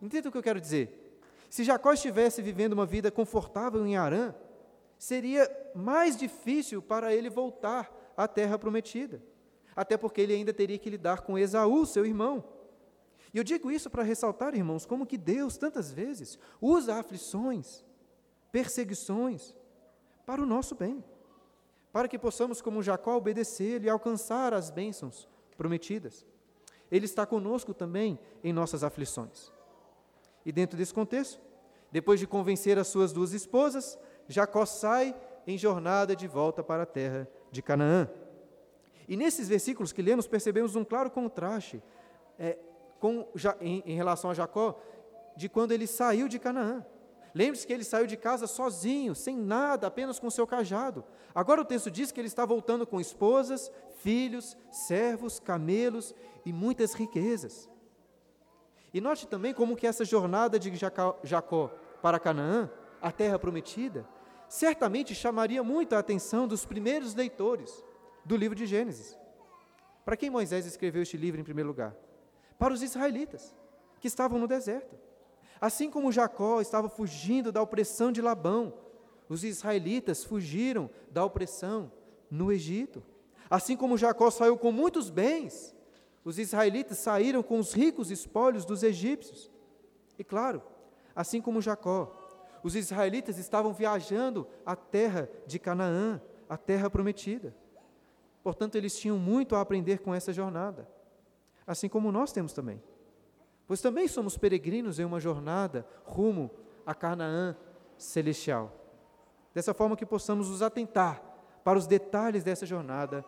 Entenda 0.00 0.28
o 0.28 0.32
que 0.32 0.38
eu 0.38 0.42
quero 0.42 0.60
dizer? 0.60 1.18
Se 1.48 1.64
Jacó 1.64 1.92
estivesse 1.92 2.42
vivendo 2.42 2.72
uma 2.72 2.86
vida 2.86 3.10
confortável 3.10 3.86
em 3.86 3.96
Arã, 3.96 4.34
seria 4.98 5.50
mais 5.74 6.16
difícil 6.16 6.82
para 6.82 7.14
ele 7.14 7.30
voltar 7.30 7.92
à 8.16 8.26
terra 8.26 8.58
prometida 8.58 9.22
até 9.74 9.96
porque 9.96 10.20
ele 10.20 10.34
ainda 10.34 10.52
teria 10.52 10.78
que 10.78 10.90
lidar 10.90 11.22
com 11.22 11.38
Esaú, 11.38 11.84
seu 11.84 12.06
irmão. 12.06 12.44
E 13.32 13.38
eu 13.38 13.44
digo 13.44 13.70
isso 13.70 13.90
para 13.90 14.02
ressaltar, 14.02 14.54
irmãos, 14.54 14.86
como 14.86 15.06
que 15.06 15.18
Deus 15.18 15.56
tantas 15.56 15.90
vezes 15.90 16.38
usa 16.60 16.94
aflições, 16.94 17.84
perseguições 18.52 19.54
para 20.24 20.40
o 20.40 20.46
nosso 20.46 20.74
bem, 20.74 21.02
para 21.92 22.08
que 22.08 22.18
possamos, 22.18 22.62
como 22.62 22.82
Jacó, 22.82 23.16
obedecer 23.16 23.82
e 23.82 23.88
alcançar 23.88 24.54
as 24.54 24.70
bênçãos 24.70 25.28
prometidas. 25.56 26.24
Ele 26.94 27.06
está 27.06 27.26
conosco 27.26 27.74
também 27.74 28.16
em 28.44 28.52
nossas 28.52 28.84
aflições. 28.84 29.50
E 30.46 30.52
dentro 30.52 30.78
desse 30.78 30.94
contexto, 30.94 31.40
depois 31.90 32.20
de 32.20 32.26
convencer 32.26 32.78
as 32.78 32.86
suas 32.86 33.12
duas 33.12 33.32
esposas, 33.32 33.98
Jacó 34.28 34.64
sai 34.64 35.12
em 35.44 35.58
jornada 35.58 36.14
de 36.14 36.28
volta 36.28 36.62
para 36.62 36.84
a 36.84 36.86
terra 36.86 37.28
de 37.50 37.60
Canaã. 37.60 38.08
E 39.08 39.16
nesses 39.16 39.48
versículos 39.48 39.92
que 39.92 40.02
lemos, 40.02 40.28
percebemos 40.28 40.76
um 40.76 40.84
claro 40.84 41.10
contraste 41.10 41.82
é, 42.38 42.56
com, 43.00 43.26
em, 43.60 43.82
em 43.84 43.96
relação 43.96 44.30
a 44.30 44.34
Jacó, 44.34 44.80
de 45.36 45.48
quando 45.48 45.72
ele 45.72 45.88
saiu 45.88 46.28
de 46.28 46.38
Canaã. 46.38 46.86
Lembre-se 47.34 47.66
que 47.66 47.72
ele 47.72 47.82
saiu 47.82 48.06
de 48.06 48.16
casa 48.16 48.46
sozinho, 48.46 49.14
sem 49.14 49.36
nada, 49.36 49.88
apenas 49.88 50.20
com 50.20 50.30
seu 50.30 50.46
cajado. 50.46 51.04
Agora 51.34 51.60
o 51.60 51.64
texto 51.64 51.90
diz 51.90 52.12
que 52.12 52.20
ele 52.20 52.28
está 52.28 52.46
voltando 52.46 52.86
com 52.86 53.00
esposas, 53.00 53.72
filhos, 53.98 54.56
servos, 54.70 55.40
camelos 55.40 56.14
e 56.46 56.52
muitas 56.52 56.94
riquezas. 56.94 57.68
E 58.92 59.00
note 59.00 59.26
também 59.26 59.52
como 59.52 59.74
que 59.74 59.86
essa 59.86 60.04
jornada 60.04 60.60
de 60.60 60.72
Jacó 61.24 61.74
para 62.00 62.20
Canaã, 62.20 62.70
a 63.02 63.10
terra 63.10 63.36
prometida, 63.36 64.06
certamente 64.48 65.12
chamaria 65.12 65.64
muito 65.64 65.96
a 65.96 65.98
atenção 65.98 66.46
dos 66.46 66.64
primeiros 66.64 67.14
leitores 67.16 67.84
do 68.24 68.36
livro 68.36 68.56
de 68.56 68.64
Gênesis. 68.64 69.18
Para 70.04 70.16
quem 70.16 70.30
Moisés 70.30 70.66
escreveu 70.66 71.02
este 71.02 71.16
livro 71.16 71.40
em 71.40 71.44
primeiro 71.44 71.68
lugar? 71.68 71.96
Para 72.56 72.72
os 72.72 72.82
israelitas, 72.82 73.52
que 73.98 74.06
estavam 74.06 74.38
no 74.38 74.46
deserto. 74.46 74.96
Assim 75.64 75.88
como 75.88 76.12
Jacó 76.12 76.60
estava 76.60 76.90
fugindo 76.90 77.50
da 77.50 77.62
opressão 77.62 78.12
de 78.12 78.20
Labão, 78.20 78.74
os 79.30 79.42
israelitas 79.42 80.22
fugiram 80.22 80.90
da 81.10 81.24
opressão 81.24 81.90
no 82.30 82.52
Egito. 82.52 83.02
Assim 83.48 83.74
como 83.74 83.96
Jacó 83.96 84.30
saiu 84.30 84.58
com 84.58 84.70
muitos 84.70 85.08
bens, 85.08 85.74
os 86.22 86.38
israelitas 86.38 86.98
saíram 86.98 87.42
com 87.42 87.58
os 87.58 87.72
ricos 87.72 88.10
espólios 88.10 88.66
dos 88.66 88.82
egípcios. 88.82 89.50
E 90.18 90.22
claro, 90.22 90.60
assim 91.16 91.40
como 91.40 91.62
Jacó, 91.62 92.14
os 92.62 92.76
israelitas 92.76 93.38
estavam 93.38 93.72
viajando 93.72 94.46
à 94.66 94.76
terra 94.76 95.30
de 95.46 95.58
Canaã, 95.58 96.20
a 96.46 96.58
terra 96.58 96.90
prometida. 96.90 97.56
Portanto, 98.42 98.74
eles 98.74 98.98
tinham 98.98 99.16
muito 99.16 99.56
a 99.56 99.62
aprender 99.62 100.00
com 100.00 100.14
essa 100.14 100.30
jornada, 100.30 100.86
assim 101.66 101.88
como 101.88 102.12
nós 102.12 102.32
temos 102.32 102.52
também. 102.52 102.82
Pois 103.66 103.80
também 103.80 104.06
somos 104.06 104.36
peregrinos 104.36 104.98
em 104.98 105.04
uma 105.04 105.20
jornada 105.20 105.86
rumo 106.04 106.50
a 106.84 106.94
Canaã 106.94 107.56
celestial. 107.96 108.72
Dessa 109.54 109.72
forma 109.72 109.96
que 109.96 110.04
possamos 110.04 110.50
nos 110.50 110.62
atentar 110.62 111.22
para 111.62 111.78
os 111.78 111.86
detalhes 111.86 112.44
dessa 112.44 112.66
jornada 112.66 113.24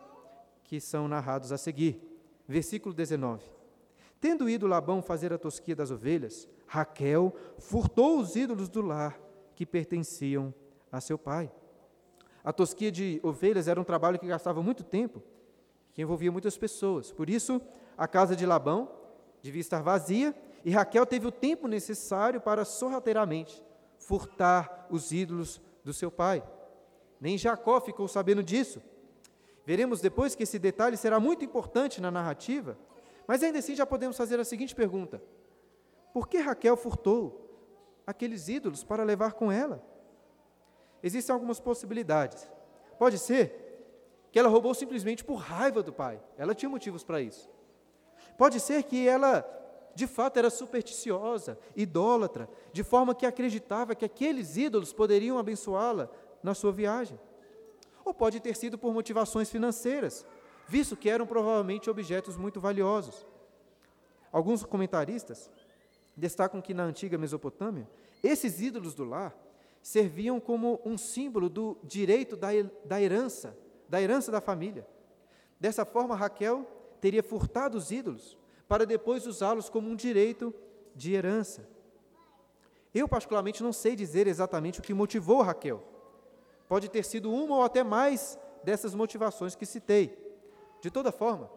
que 0.64 0.81
são 0.81 1.09
narrados 1.09 1.52
a 1.52 1.59
seguir. 1.59 2.00
Versículo 2.47 2.95
19. 2.95 3.43
Tendo 4.21 4.49
ido 4.49 4.66
Labão 4.66 5.00
fazer 5.00 5.33
a 5.33 5.38
tosquia 5.38 5.76
das 5.76 5.90
ovelhas, 5.90 6.49
Raquel 6.66 7.35
furtou 7.59 8.19
os 8.19 8.35
ídolos 8.35 8.69
do 8.69 8.83
lar 8.83 9.19
que 9.55 9.64
pertenciam 9.64 10.52
a 10.90 11.00
seu 11.00 11.16
pai. 11.16 11.50
A 12.45 12.52
tosquia 12.52 12.93
de 12.93 13.21
ovelhas 13.23 13.69
era 13.69 13.81
um 13.81 13.85
trabalho 13.85 14.19
que 14.19 14.26
gastava 14.26 14.62
muito 14.62 14.85
tempo, 14.85 15.23
que 15.93 16.02
envolvia 16.02 16.31
muitas 16.31 16.57
pessoas. 16.57 17.11
Por 17.11 17.28
isso, 17.28 17.61
a 17.97 18.07
casa 18.07 18.37
de 18.37 18.47
Labão 18.47 18.88
devia 19.47 19.61
estar 19.61 19.83
vazia 19.83 20.35
e 20.65 20.71
Raquel 20.71 21.07
teve 21.07 21.26
o 21.26 21.33
tempo 21.33 21.67
necessário 21.67 22.41
para 22.41 22.65
sorrateiramente 22.65 23.62
furtar 23.99 24.87
os 24.91 25.11
ídolos 25.12 25.61
do 25.83 25.93
seu 25.93 26.11
pai. 26.11 26.43
Nem 27.21 27.38
Jacó 27.38 27.81
ficou 27.81 28.07
sabendo 28.07 28.43
disso. 28.43 28.83
Veremos 29.65 30.00
depois 30.00 30.35
que 30.35 30.43
esse 30.43 30.59
detalhe 30.59 30.97
será 30.97 31.19
muito 31.19 31.45
importante 31.45 32.00
na 32.00 32.11
narrativa, 32.11 32.79
mas 33.26 33.43
ainda 33.43 33.59
assim 33.59 33.75
já 33.75 33.87
podemos 33.87 34.17
fazer 34.17 34.38
a 34.38 34.45
seguinte 34.45 34.75
pergunta: 34.75 35.23
Por 36.12 36.29
que 36.29 36.38
Raquel 36.38 36.76
furtou 36.76 37.47
aqueles 38.07 38.49
ídolos 38.49 38.85
para 38.85 39.03
levar 39.03 39.33
com 39.33 39.50
ela. 39.50 39.85
Existem 41.03 41.33
algumas 41.33 41.59
possibilidades. 41.59 42.49
Pode 42.99 43.19
ser 43.19 43.65
que 44.31 44.38
ela 44.38 44.49
roubou 44.49 44.73
simplesmente 44.75 45.25
por 45.25 45.37
raiva 45.37 45.83
do 45.83 45.93
pai. 45.93 46.23
Ela 46.38 46.55
tinha 46.55 46.69
motivos 46.69 47.03
para 47.03 47.21
isso. 47.21 47.50
Pode 48.37 48.61
ser 48.61 48.83
que 48.83 49.09
ela, 49.09 49.45
de 49.95 50.07
fato, 50.07 50.38
era 50.38 50.50
supersticiosa, 50.50 51.59
idólatra, 51.75 52.49
de 52.73 52.83
forma 52.83 53.14
que 53.14 53.26
acreditava 53.26 53.95
que 53.95 54.05
aqueles 54.05 54.57
ídolos 54.57 54.93
poderiam 54.93 55.38
abençoá-la 55.38 56.11
na 56.43 56.55
sua 56.55 56.73
viagem. 56.73 57.19
Ou 58.05 58.12
pode 58.14 58.38
ter 58.40 58.55
sido 58.55 58.78
por 58.78 58.93
motivações 58.93 59.50
financeiras, 59.50 60.26
visto 60.69 60.97
que 60.97 61.09
eram 61.09 61.26
provavelmente 61.26 61.90
objetos 61.90 62.37
muito 62.37 62.61
valiosos. 62.61 63.26
Alguns 64.31 64.64
comentaristas 64.64 65.50
destacam 66.16 66.61
que 66.61 66.75
na 66.75 66.85
antiga 66.85 67.16
Mesopotâmia, 67.19 67.88
esses 68.23 68.61
ídolos 68.61 68.95
do 68.95 69.05
lar 69.05 69.35
serviam 69.83 70.40
como 70.40 70.81
um 70.85 70.99
símbolo 70.99 71.49
do 71.49 71.76
direito 71.83 72.37
da, 72.37 72.49
da 72.85 73.00
herança, 73.00 73.57
da 73.88 74.02
herança 74.02 74.33
da 74.33 74.40
família. 74.40 74.87
Dessa 75.61 75.85
forma, 75.85 76.16
Raquel 76.16 76.66
teria 77.07 77.23
furtado 77.23 77.79
os 77.79 77.93
ídolos 77.93 78.37
para 78.67 78.85
depois 78.85 79.29
usá-los 79.29 79.71
como 79.71 79.89
um 79.89 79.95
direito 79.95 80.53
de 80.93 81.15
herança. 81.15 81.69
Eu, 82.93 83.07
particularmente, 83.07 83.63
não 83.63 83.73
sei 83.73 83.95
dizer 83.95 84.27
exatamente 84.27 84.81
o 84.81 84.83
que 84.83 84.93
motivou 84.93 85.41
Raquel. 85.41 85.85
Pode 86.69 86.89
ter 86.89 87.05
sido 87.05 87.33
uma 87.33 87.55
ou 87.59 87.63
até 87.63 87.85
mais 87.85 88.37
dessas 88.65 88.93
motivações 88.93 89.55
que 89.55 89.65
citei. 89.65 90.19
De 90.81 90.91
toda 90.91 91.13
forma, 91.13 91.49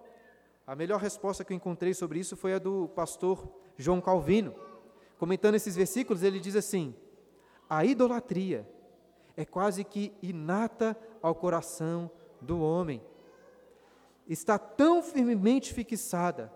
a 0.68 0.76
melhor 0.76 1.00
resposta 1.00 1.44
que 1.44 1.52
eu 1.52 1.58
encontrei 1.58 1.96
sobre 1.96 2.20
isso 2.20 2.38
foi 2.38 2.54
a 2.54 2.60
do 2.60 2.88
pastor 2.90 3.52
João 3.76 4.00
Calvino. 4.00 4.54
Comentando 5.18 5.56
esses 5.56 5.76
versículos, 5.76 6.22
ele 6.22 6.40
diz 6.40 6.56
assim: 6.56 6.94
a 7.68 7.84
idolatria 7.84 8.70
é 9.36 9.46
quase 9.46 9.84
que 9.84 10.14
inata 10.22 10.96
ao 11.24 11.34
coração 11.34 12.12
do 12.40 12.62
homem. 12.62 13.02
Está 14.30 14.60
tão 14.60 15.02
firmemente 15.02 15.74
fixada 15.74 16.54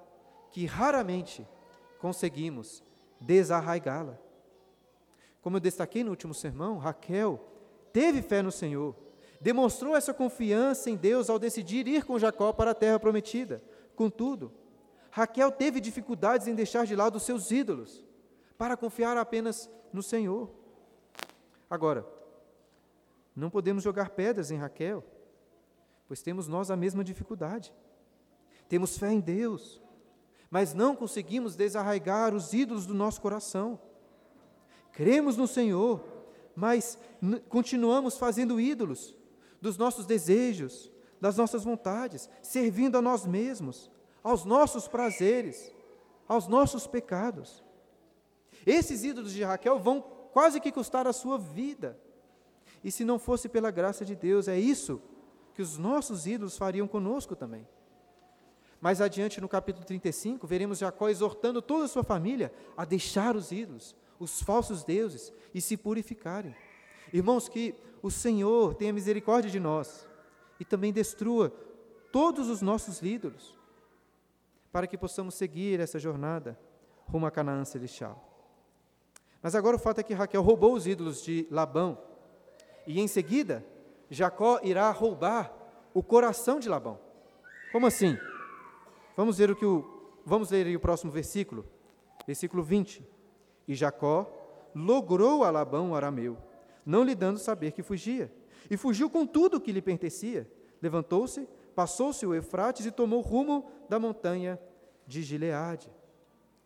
que 0.52 0.66
raramente 0.68 1.46
conseguimos 2.00 2.84
desarraigá-la. 3.20 4.20
Como 5.42 5.58
eu 5.58 5.62
destaquei 5.62 6.04
no 6.04 6.12
último 6.12 6.34
sermão, 6.34 6.78
Raquel 6.78 7.44
teve 7.92 8.22
fé 8.22 8.44
no 8.44 8.52
Senhor, 8.52 8.96
demonstrou 9.42 9.96
essa 9.96 10.14
confiança 10.14 10.90
em 10.90 10.96
Deus 10.96 11.30
ao 11.30 11.40
decidir 11.40 11.88
ir 11.88 12.06
com 12.06 12.20
Jacó 12.20 12.54
para 12.54 12.72
a 12.72 12.76
terra 12.76 13.00
prometida. 13.00 13.62
Contudo, 13.96 14.54
Raquel 15.10 15.52
teve 15.52 15.82
dificuldades 15.82 16.48
em 16.48 16.56
deixar 16.56 16.86
de 16.86 16.96
lado 16.96 17.16
os 17.16 17.24
seus 17.24 17.52
ídolos, 17.52 18.06
para 18.58 18.78
confiar 18.78 19.18
apenas 19.18 19.70
no 19.92 20.02
Senhor. 20.02 20.50
Agora, 21.70 22.06
não 23.36 23.50
podemos 23.50 23.84
jogar 23.84 24.12
pedras 24.12 24.52
em 24.52 24.58
Raquel, 24.58 25.04
pois 26.08 26.22
temos 26.22 26.48
nós 26.48 26.70
a 26.70 26.76
mesma 26.76 27.04
dificuldade. 27.04 27.74
Temos 28.68 28.98
fé 28.98 29.12
em 29.12 29.20
Deus, 29.20 29.82
mas 30.50 30.74
não 30.74 30.96
conseguimos 30.96 31.56
desarraigar 31.56 32.34
os 32.34 32.54
ídolos 32.54 32.86
do 32.86 32.94
nosso 32.94 33.22
coração. 33.22 33.80
Cremos 34.92 35.38
no 35.38 35.48
Senhor, 35.48 36.04
mas 36.56 36.98
continuamos 37.50 38.18
fazendo 38.18 38.60
ídolos 38.60 39.16
dos 39.62 39.78
nossos 39.78 40.06
desejos, 40.06 40.92
das 41.20 41.38
nossas 41.38 41.64
vontades, 41.64 42.30
servindo 42.42 42.98
a 42.98 43.02
nós 43.02 43.26
mesmos, 43.26 43.90
aos 44.22 44.46
nossos 44.46 44.88
prazeres, 44.88 45.72
aos 46.28 46.48
nossos 46.48 46.86
pecados. 46.86 47.64
Esses 48.66 49.04
ídolos 49.04 49.32
de 49.32 49.44
Raquel 49.44 49.80
vão 49.80 50.02
quase 50.02 50.60
que 50.60 50.72
custar 50.72 51.08
a 51.08 51.14
sua 51.14 51.38
vida. 51.38 52.00
E 52.84 52.92
se 52.92 53.04
não 53.04 53.18
fosse 53.18 53.48
pela 53.48 53.72
graça 53.72 54.04
de 54.04 54.16
Deus, 54.16 54.48
é 54.48 54.60
isso 54.60 55.02
que 55.54 55.62
os 55.62 55.78
nossos 55.78 56.26
ídolos 56.26 56.58
fariam 56.58 56.88
conosco 56.88 57.36
também. 57.36 57.68
Mais 58.82 59.00
adiante, 59.00 59.40
no 59.40 59.48
capítulo 59.48 59.86
35, 59.86 60.46
veremos 60.46 60.80
Jacó 60.80 61.08
exortando 61.08 61.62
toda 61.62 61.86
a 61.86 61.88
sua 61.88 62.04
família 62.04 62.52
a 62.76 62.84
deixar 62.84 63.36
os 63.36 63.52
ídolos, 63.52 63.96
os 64.20 64.42
falsos 64.42 64.84
deuses, 64.84 65.32
e 65.54 65.62
se 65.62 65.78
purificarem. 65.78 66.56
Irmãos, 67.14 67.48
que 67.48 67.74
o 68.02 68.12
Senhor 68.12 68.74
tenha 68.74 68.92
misericórdia 68.92 69.50
de 69.50 69.60
nós 69.60 70.06
e 70.60 70.66
também 70.66 70.92
destrua 70.92 71.50
todos 72.12 72.50
os 72.50 72.62
nossos 72.62 73.02
ídolos, 73.02 73.56
para 74.72 74.88
que 74.88 74.98
possamos 74.98 75.36
seguir 75.36 75.80
essa 75.80 75.98
jornada 75.98 76.60
rumo 77.08 77.26
a 77.26 77.32
Canaã 77.32 77.64
celestial. 77.64 78.30
Mas 79.42 79.56
agora 79.56 79.76
o 79.76 79.80
fato 79.80 80.00
é 80.00 80.04
que 80.04 80.14
Raquel 80.14 80.42
roubou 80.42 80.74
os 80.74 80.88
ídolos 80.88 81.24
de 81.24 81.48
Labão, 81.50 81.98
e 82.86 83.00
em 83.00 83.08
seguida, 83.08 83.66
Jacó 84.14 84.60
irá 84.64 84.90
roubar 84.92 85.52
o 85.94 86.04
coração 86.04 86.60
de 86.60 86.70
Labão. 86.70 87.00
Como 87.72 87.88
assim? 87.88 88.18
Vamos 89.18 89.40
ver 89.40 89.50
o 89.50 89.56
que 89.56 89.66
o 89.66 89.92
vamos 90.26 90.52
ler 90.52 90.74
o 90.76 90.80
próximo 90.80 91.12
versículo, 91.12 91.66
Versículo 92.26 92.64
20. 92.64 93.06
E 93.68 93.76
Jacó 93.76 94.32
logrou 94.74 95.44
a 95.44 95.52
Labão 95.52 95.92
o 95.92 95.96
arameu, 95.96 96.38
não 96.86 97.04
lhe 97.04 97.16
dando 97.16 97.38
saber 97.40 97.72
que 97.72 97.84
fugia, 97.84 98.32
e 98.70 98.78
fugiu 98.78 99.10
com 99.10 99.26
tudo 99.26 99.58
o 99.58 99.62
que 99.62 99.72
lhe 99.72 99.82
pertencia. 99.82 100.50
Levantou-se, 100.82 101.48
passou-se 101.76 102.26
o 102.26 102.34
Eufrates 102.34 102.86
e 102.86 102.92
tomou 102.92 103.22
rumo 103.22 103.70
da 103.90 104.00
montanha 104.00 104.60
de 105.08 105.22
Gileade. 105.22 105.92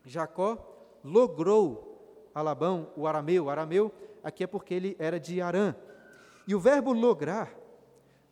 Jacó 0.05 0.99
logrou 1.03 2.29
a 2.35 2.41
Labão 2.41 2.91
o 2.95 3.07
arameu. 3.07 3.45
O 3.45 3.49
arameu 3.49 3.91
aqui 4.23 4.43
é 4.43 4.47
porque 4.47 4.73
ele 4.73 4.95
era 4.99 5.19
de 5.19 5.41
Arã. 5.41 5.75
E 6.47 6.55
o 6.55 6.59
verbo 6.59 6.93
lograr 6.93 7.53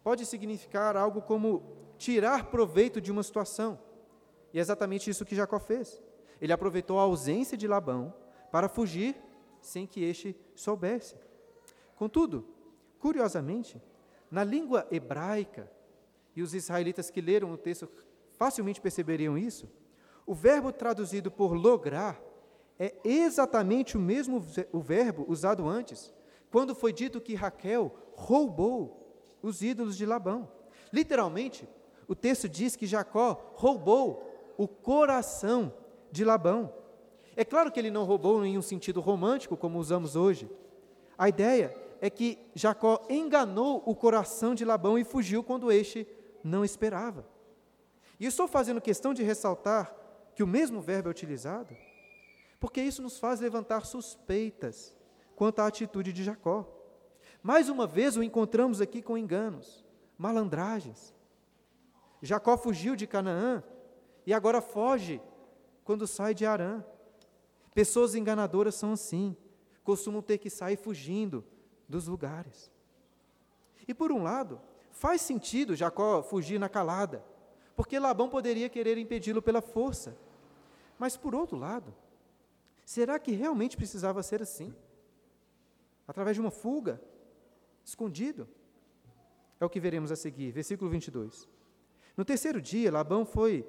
pode 0.03 0.25
significar 0.25 0.95
algo 0.95 1.22
como 1.22 1.63
tirar 1.98 2.45
proveito 2.45 3.01
de 3.01 3.12
uma 3.12 3.22
situação. 3.22 3.77
E 4.53 4.57
é 4.57 4.62
exatamente 4.62 5.10
isso 5.10 5.25
que 5.25 5.36
Jacó 5.36 5.60
fez. 5.60 6.01
Ele 6.39 6.53
aproveitou 6.53 6.98
a 6.98 7.03
ausência 7.03 7.57
de 7.57 7.67
Labão 7.67 8.13
para 8.51 8.69
fugir 8.69 9.15
sem 9.60 9.86
que 9.86 10.03
este 10.03 10.36
soubesse. 10.53 11.15
Contudo, 11.95 12.48
curiosamente, 13.00 13.81
na 14.31 14.43
língua 14.43 14.88
hebraica, 14.89 15.69
e 16.36 16.41
os 16.41 16.53
israelitas 16.53 17.10
que 17.10 17.22
leram 17.22 17.51
o 17.53 17.57
texto 17.57 17.89
facilmente 18.38 18.81
perceberiam 18.81 19.38
isso, 19.38 19.69
o 20.25 20.34
verbo 20.34 20.72
traduzido 20.72 21.31
por 21.31 21.53
lograr 21.53 22.22
é 22.77 22.93
exatamente 23.03 23.95
o 23.95 24.01
mesmo 24.01 24.43
o 24.72 24.79
verbo 24.79 25.25
usado 25.29 25.67
antes, 25.67 26.13
quando 26.56 26.74
foi 26.74 26.94
dito 26.94 27.20
que 27.20 27.36
Raquel 27.36 27.94
roubou 28.14 29.38
os 29.44 29.62
ídolos 29.62 29.98
de 29.98 30.06
Labão. 30.06 30.50
Literalmente, 30.90 31.68
o 32.08 32.16
texto 32.16 32.48
diz 32.48 32.78
que 32.78 32.88
Jacó 32.88 33.52
roubou 33.56 34.54
o 34.56 34.66
coração 34.66 35.74
de 36.10 36.24
Labão. 36.24 36.74
É 37.36 37.44
claro 37.44 37.70
que 37.70 37.78
ele 37.78 37.92
não 37.92 38.06
roubou 38.06 38.46
em 38.46 38.58
um 38.58 38.62
sentido 38.62 39.02
romântico, 39.02 39.58
como 39.58 39.80
usamos 39.80 40.16
hoje. 40.16 40.50
A 41.18 41.28
ideia 41.28 41.76
é 42.00 42.10
que 42.10 42.40
Jacó 42.54 43.06
enganou 43.10 43.84
o 43.86 43.94
coração 43.94 44.56
de 44.56 44.64
Labão 44.64 44.98
e 44.98 45.04
fugiu 45.04 45.44
quando 45.44 45.70
este 45.70 46.08
não 46.42 46.64
esperava. 46.64 47.28
E 48.18 48.26
estou 48.26 48.48
fazendo 48.48 48.80
questão 48.80 49.14
de 49.14 49.24
ressaltar 49.24 49.94
que 50.34 50.42
o 50.42 50.48
mesmo 50.48 50.80
verbo 50.80 51.10
é 51.10 51.12
utilizado, 51.12 51.76
porque 52.62 52.82
isso 52.82 53.02
nos 53.02 53.20
faz 53.20 53.42
levantar 53.42 53.86
suspeitas 53.86 54.95
quanto 55.36 55.60
à 55.60 55.68
atitude 55.68 56.13
de 56.13 56.24
Jacó. 56.24 56.65
Mais 57.44 57.70
uma 57.70 57.86
vez 57.86 58.18
o 58.18 58.24
encontramos 58.24 58.82
aqui 58.82 59.01
com 59.01 59.18
enganos, 59.18 59.86
malandragens. 60.18 61.13
Jacó 62.22 62.58
fugiu 62.58 62.96
de 62.96 63.06
Canaã 63.06 63.63
e 64.25 64.34
agora 64.34 64.62
foge 64.62 65.22
quando 65.84 66.08
sai 66.08 66.34
de 66.34 66.46
Arã. 66.46 66.84
Pessoas 67.74 68.15
enganadoras 68.15 68.75
são 68.75 68.94
assim, 68.94 69.36
costumam 69.84 70.22
ter 70.22 70.38
que 70.38 70.50
sair 70.50 70.77
fugindo 70.77 71.46
dos 71.88 72.08
lugares. 72.08 72.72
E 73.88 73.94
por 73.94 74.12
um 74.12 74.24
lado, 74.24 74.60
faz 74.92 75.22
sentido 75.22 75.75
Jacó 75.75 76.24
fugir 76.24 76.60
na 76.60 76.70
calada, 76.70 77.24
porque 77.75 78.00
Labão 78.00 78.30
poderia 78.30 78.70
querer 78.70 78.98
impedi-lo 78.98 79.42
pela 79.42 79.62
força. 79.62 80.18
Mas 80.98 81.18
por 81.18 81.36
outro 81.36 81.58
lado, 81.58 81.94
será 82.86 83.20
que 83.20 83.34
realmente 83.34 83.77
precisava 83.77 84.24
ser 84.24 84.42
assim? 84.42 84.74
Através 86.08 86.36
de 86.36 86.42
uma 86.42 86.52
fuga, 86.52 87.02
escondido? 87.84 88.48
É 89.60 89.66
o 89.66 89.70
que 89.70 89.80
veremos 89.80 90.12
a 90.12 90.16
seguir, 90.16 90.52
versículo 90.52 90.90
22. 90.90 91.48
No 92.16 92.24
terceiro 92.24 92.62
dia, 92.62 92.92
Labão 92.92 93.26
foi 93.26 93.68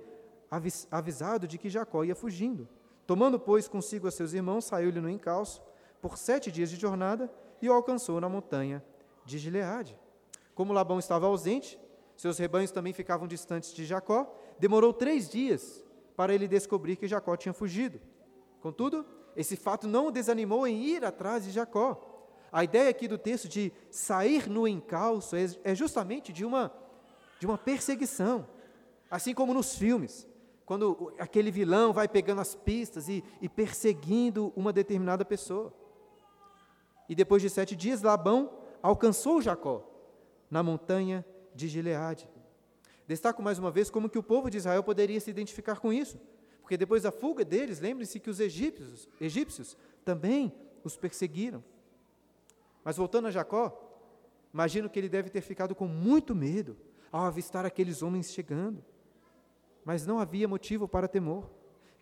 avisado 0.90 1.46
de 1.46 1.58
que 1.58 1.70
Jacó 1.70 2.04
ia 2.04 2.14
fugindo. 2.14 2.68
Tomando, 3.06 3.38
pois, 3.38 3.68
consigo 3.68 4.06
a 4.06 4.10
seus 4.10 4.32
irmãos, 4.32 4.64
saiu-lhe 4.64 5.00
no 5.00 5.08
encalço 5.08 5.62
por 6.00 6.18
sete 6.18 6.50
dias 6.50 6.70
de 6.70 6.76
jornada 6.76 7.32
e 7.60 7.68
o 7.68 7.72
alcançou 7.72 8.20
na 8.20 8.28
montanha 8.28 8.84
de 9.24 9.38
Gileade. 9.38 9.98
Como 10.54 10.72
Labão 10.72 10.98
estava 10.98 11.26
ausente, 11.26 11.78
seus 12.16 12.38
rebanhos 12.38 12.70
também 12.70 12.92
ficavam 12.92 13.26
distantes 13.28 13.72
de 13.72 13.84
Jacó, 13.84 14.32
demorou 14.58 14.92
três 14.92 15.28
dias 15.28 15.84
para 16.16 16.34
ele 16.34 16.48
descobrir 16.48 16.96
que 16.96 17.06
Jacó 17.06 17.36
tinha 17.36 17.52
fugido. 17.52 18.00
Contudo, 18.60 19.04
esse 19.36 19.54
fato 19.54 19.86
não 19.86 20.06
o 20.06 20.10
desanimou 20.10 20.66
em 20.66 20.82
ir 20.82 21.04
atrás 21.04 21.44
de 21.44 21.50
Jacó. 21.50 22.05
A 22.56 22.64
ideia 22.64 22.88
aqui 22.88 23.06
do 23.06 23.18
texto 23.18 23.50
de 23.50 23.70
sair 23.90 24.48
no 24.48 24.66
encalço 24.66 25.36
é, 25.36 25.44
é 25.62 25.74
justamente 25.74 26.32
de 26.32 26.42
uma, 26.42 26.72
de 27.38 27.44
uma 27.44 27.58
perseguição. 27.58 28.48
Assim 29.10 29.34
como 29.34 29.52
nos 29.52 29.76
filmes 29.76 30.26
quando 30.64 31.12
aquele 31.18 31.50
vilão 31.50 31.92
vai 31.92 32.08
pegando 32.08 32.40
as 32.40 32.54
pistas 32.54 33.10
e, 33.10 33.22
e 33.42 33.46
perseguindo 33.46 34.54
uma 34.56 34.72
determinada 34.72 35.22
pessoa. 35.22 35.70
E 37.06 37.14
depois 37.14 37.42
de 37.42 37.50
sete 37.50 37.76
dias, 37.76 38.00
Labão 38.00 38.50
alcançou 38.82 39.42
Jacó 39.42 39.86
na 40.50 40.62
montanha 40.62 41.26
de 41.54 41.68
Gileade. 41.68 42.26
Destaco 43.06 43.42
mais 43.42 43.58
uma 43.58 43.70
vez 43.70 43.90
como 43.90 44.08
que 44.08 44.18
o 44.18 44.22
povo 44.22 44.48
de 44.48 44.56
Israel 44.56 44.82
poderia 44.82 45.20
se 45.20 45.28
identificar 45.28 45.78
com 45.78 45.92
isso, 45.92 46.18
porque 46.62 46.78
depois 46.78 47.02
da 47.02 47.12
fuga 47.12 47.44
deles, 47.44 47.80
lembre-se 47.80 48.18
que 48.18 48.30
os 48.30 48.40
egípcios, 48.40 49.10
egípcios 49.20 49.76
também 50.06 50.50
os 50.82 50.96
perseguiram. 50.96 51.62
Mas 52.86 52.96
voltando 52.96 53.26
a 53.26 53.30
Jacó, 53.30 53.76
imagino 54.54 54.88
que 54.88 54.98
ele 54.98 55.10
deve 55.10 55.28
ter 55.28 55.42
ficado 55.42 55.74
com 55.74 55.86
muito 55.86 56.34
medo 56.34 56.74
ao 57.12 57.26
avistar 57.26 57.66
aqueles 57.66 58.00
homens 58.02 58.32
chegando 58.32 58.82
mas 59.86 60.04
não 60.04 60.18
havia 60.18 60.48
motivo 60.48 60.88
para 60.88 61.06
temor. 61.06 61.48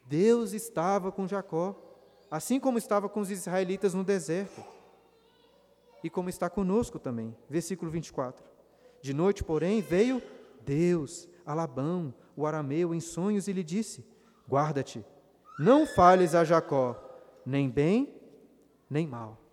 Deus 0.07 0.55
estava 0.55 1.13
com 1.13 1.29
Jacó, 1.29 1.79
assim 2.31 2.59
como 2.59 2.79
estava 2.79 3.11
com 3.11 3.21
os 3.21 3.31
israelitas 3.31 3.93
no 3.93 4.03
deserto, 4.03 4.65
e 6.03 6.09
como 6.09 6.31
está 6.31 6.49
conosco 6.49 6.99
também. 6.99 7.37
Versículo 7.49 7.91
24. 7.91 8.43
De 9.03 9.13
noite, 9.13 9.45
porém, 9.45 9.83
veio 9.83 10.23
Deus 10.65 11.29
a 11.45 11.53
Labão, 11.53 12.15
o 12.35 12.47
arameu, 12.47 12.95
em 12.95 13.01
sonhos, 13.01 13.49
e 13.49 13.53
lhe 13.53 13.63
disse: 13.63 14.03
Guarda-te, 14.49 15.05
não 15.59 15.87
fales 15.87 16.35
a 16.35 16.43
Jacó, 16.43 16.99
nem 17.45 17.69
bem, 17.69 18.19
nem 18.89 19.07
mal. 19.07 19.44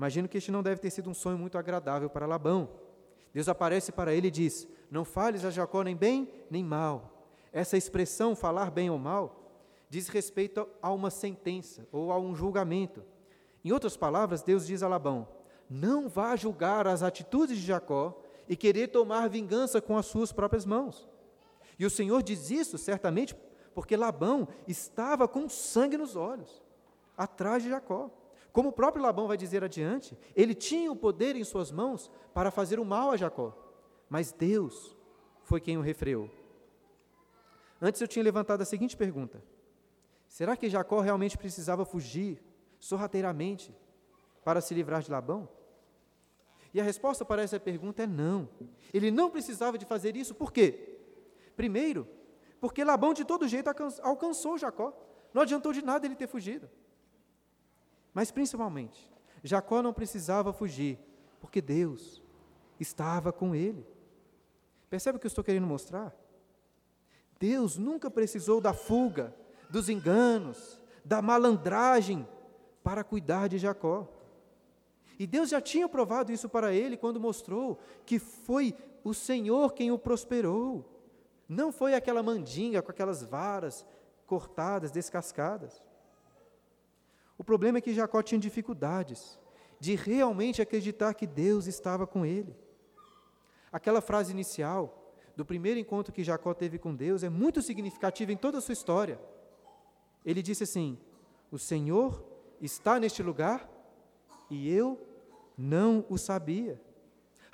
Imagino 0.00 0.26
que 0.26 0.38
este 0.38 0.50
não 0.50 0.62
deve 0.62 0.80
ter 0.80 0.88
sido 0.88 1.10
um 1.10 1.14
sonho 1.14 1.36
muito 1.36 1.58
agradável 1.58 2.08
para 2.08 2.24
Labão. 2.24 2.70
Deus 3.34 3.50
aparece 3.50 3.92
para 3.92 4.14
ele 4.14 4.28
e 4.28 4.30
diz: 4.30 4.66
Não 4.90 5.04
fales 5.04 5.44
a 5.44 5.50
Jacó 5.50 5.82
nem 5.82 5.94
bem 5.94 6.26
nem 6.50 6.64
mal. 6.64 7.26
Essa 7.52 7.76
expressão, 7.76 8.34
falar 8.34 8.70
bem 8.70 8.88
ou 8.88 8.98
mal, 8.98 9.52
diz 9.90 10.08
respeito 10.08 10.66
a 10.80 10.90
uma 10.90 11.10
sentença 11.10 11.86
ou 11.92 12.10
a 12.12 12.18
um 12.18 12.34
julgamento. 12.34 13.04
Em 13.62 13.72
outras 13.72 13.94
palavras, 13.94 14.42
Deus 14.42 14.66
diz 14.66 14.82
a 14.82 14.88
Labão: 14.88 15.28
Não 15.68 16.08
vá 16.08 16.34
julgar 16.34 16.86
as 16.86 17.02
atitudes 17.02 17.58
de 17.58 17.66
Jacó 17.66 18.18
e 18.48 18.56
querer 18.56 18.88
tomar 18.88 19.28
vingança 19.28 19.82
com 19.82 19.98
as 19.98 20.06
suas 20.06 20.32
próprias 20.32 20.64
mãos. 20.64 21.06
E 21.78 21.84
o 21.84 21.90
Senhor 21.90 22.22
diz 22.22 22.50
isso 22.50 22.78
certamente 22.78 23.36
porque 23.74 23.98
Labão 23.98 24.48
estava 24.66 25.28
com 25.28 25.46
sangue 25.46 25.98
nos 25.98 26.16
olhos, 26.16 26.62
atrás 27.18 27.62
de 27.62 27.68
Jacó. 27.68 28.10
Como 28.52 28.70
o 28.70 28.72
próprio 28.72 29.02
Labão 29.02 29.28
vai 29.28 29.36
dizer 29.36 29.62
adiante, 29.62 30.18
ele 30.34 30.54
tinha 30.54 30.90
o 30.90 30.96
poder 30.96 31.36
em 31.36 31.44
suas 31.44 31.70
mãos 31.70 32.10
para 32.34 32.50
fazer 32.50 32.80
o 32.80 32.84
mal 32.84 33.10
a 33.10 33.16
Jacó, 33.16 33.56
mas 34.08 34.32
Deus 34.32 34.96
foi 35.42 35.60
quem 35.60 35.78
o 35.78 35.80
refreou. 35.82 36.28
Antes 37.80 38.00
eu 38.00 38.08
tinha 38.08 38.22
levantado 38.22 38.60
a 38.60 38.64
seguinte 38.64 38.96
pergunta: 38.96 39.42
será 40.28 40.56
que 40.56 40.68
Jacó 40.68 41.00
realmente 41.00 41.38
precisava 41.38 41.84
fugir 41.84 42.42
sorrateiramente 42.78 43.74
para 44.44 44.60
se 44.60 44.74
livrar 44.74 45.02
de 45.02 45.10
Labão? 45.10 45.48
E 46.72 46.80
a 46.80 46.84
resposta 46.84 47.24
para 47.24 47.42
essa 47.42 47.58
pergunta 47.58 48.02
é 48.02 48.06
não. 48.06 48.48
Ele 48.92 49.10
não 49.10 49.30
precisava 49.30 49.76
de 49.76 49.84
fazer 49.84 50.16
isso, 50.16 50.34
por 50.34 50.52
quê? 50.52 50.98
Primeiro, 51.56 52.06
porque 52.60 52.84
Labão 52.84 53.12
de 53.12 53.24
todo 53.24 53.48
jeito 53.48 53.68
alcançou 54.02 54.58
Jacó. 54.58 54.92
Não 55.32 55.42
adiantou 55.42 55.72
de 55.72 55.82
nada 55.82 56.06
ele 56.06 56.16
ter 56.16 56.26
fugido. 56.26 56.68
Mas 58.12 58.30
principalmente, 58.30 59.10
Jacó 59.42 59.82
não 59.82 59.92
precisava 59.92 60.52
fugir, 60.52 60.98
porque 61.40 61.60
Deus 61.60 62.22
estava 62.78 63.32
com 63.32 63.54
ele. 63.54 63.86
Percebe 64.88 65.16
o 65.16 65.20
que 65.20 65.26
eu 65.26 65.30
estou 65.30 65.44
querendo 65.44 65.66
mostrar? 65.66 66.14
Deus 67.38 67.78
nunca 67.78 68.10
precisou 68.10 68.60
da 68.60 68.74
fuga, 68.74 69.34
dos 69.70 69.88
enganos, 69.88 70.80
da 71.04 71.22
malandragem 71.22 72.28
para 72.82 73.04
cuidar 73.04 73.48
de 73.48 73.58
Jacó. 73.58 74.08
E 75.18 75.26
Deus 75.26 75.50
já 75.50 75.60
tinha 75.60 75.88
provado 75.88 76.32
isso 76.32 76.48
para 76.48 76.72
ele 76.72 76.96
quando 76.96 77.20
mostrou 77.20 77.78
que 78.04 78.18
foi 78.18 78.74
o 79.04 79.14
Senhor 79.14 79.72
quem 79.72 79.90
o 79.90 79.98
prosperou. 79.98 80.84
Não 81.48 81.72
foi 81.72 81.94
aquela 81.94 82.22
mandinga 82.22 82.82
com 82.82 82.90
aquelas 82.90 83.22
varas 83.22 83.84
cortadas, 84.26 84.90
descascadas. 84.90 85.82
O 87.40 87.42
problema 87.50 87.78
é 87.78 87.80
que 87.80 87.94
Jacó 87.94 88.22
tinha 88.22 88.38
dificuldades 88.38 89.38
de 89.80 89.94
realmente 89.94 90.60
acreditar 90.60 91.14
que 91.14 91.26
Deus 91.26 91.66
estava 91.66 92.06
com 92.06 92.26
ele. 92.26 92.54
Aquela 93.72 94.02
frase 94.02 94.30
inicial 94.30 95.14
do 95.34 95.42
primeiro 95.42 95.80
encontro 95.80 96.12
que 96.12 96.22
Jacó 96.22 96.52
teve 96.52 96.78
com 96.78 96.94
Deus 96.94 97.22
é 97.22 97.30
muito 97.30 97.62
significativa 97.62 98.30
em 98.30 98.36
toda 98.36 98.58
a 98.58 98.60
sua 98.60 98.74
história. 98.74 99.18
ele 100.22 100.42
disse 100.42 100.64
assim: 100.64 100.98
O 101.50 101.58
Senhor 101.58 102.22
está 102.60 103.00
neste 103.00 103.22
lugar 103.22 103.66
e 104.50 104.70
eu 104.70 105.00
não 105.56 106.04
o 106.10 106.18
sabia. 106.18 106.78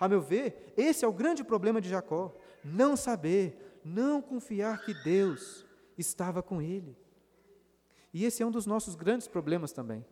A 0.01 0.09
meu 0.09 0.21
ver, 0.21 0.75
esse 0.77 1.05
é 1.05 1.09
o 1.09 1.13
grande 1.13 1.45
problema 1.45 1.81
de 1.81 1.89
Jacó: 1.89 2.35
não 2.65 2.97
saber, 2.97 3.81
não 3.85 4.21
confiar 4.21 4.85
que 4.85 4.93
Deus 5.05 5.65
estava 5.97 6.43
com 6.43 6.61
ele. 6.61 7.06
E 8.17 8.25
esse 8.25 8.43
é 8.43 8.47
um 8.47 8.51
dos 8.51 8.65
nossos 8.65 8.95
grandes 8.95 9.29
problemas 9.29 9.73
também. 9.73 10.03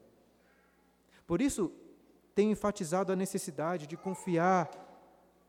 Por 1.27 1.41
isso, 1.41 1.73
tenho 2.35 2.51
enfatizado 2.51 3.11
a 3.11 3.17
necessidade 3.17 3.87
de 3.87 3.97
confiar 3.97 4.71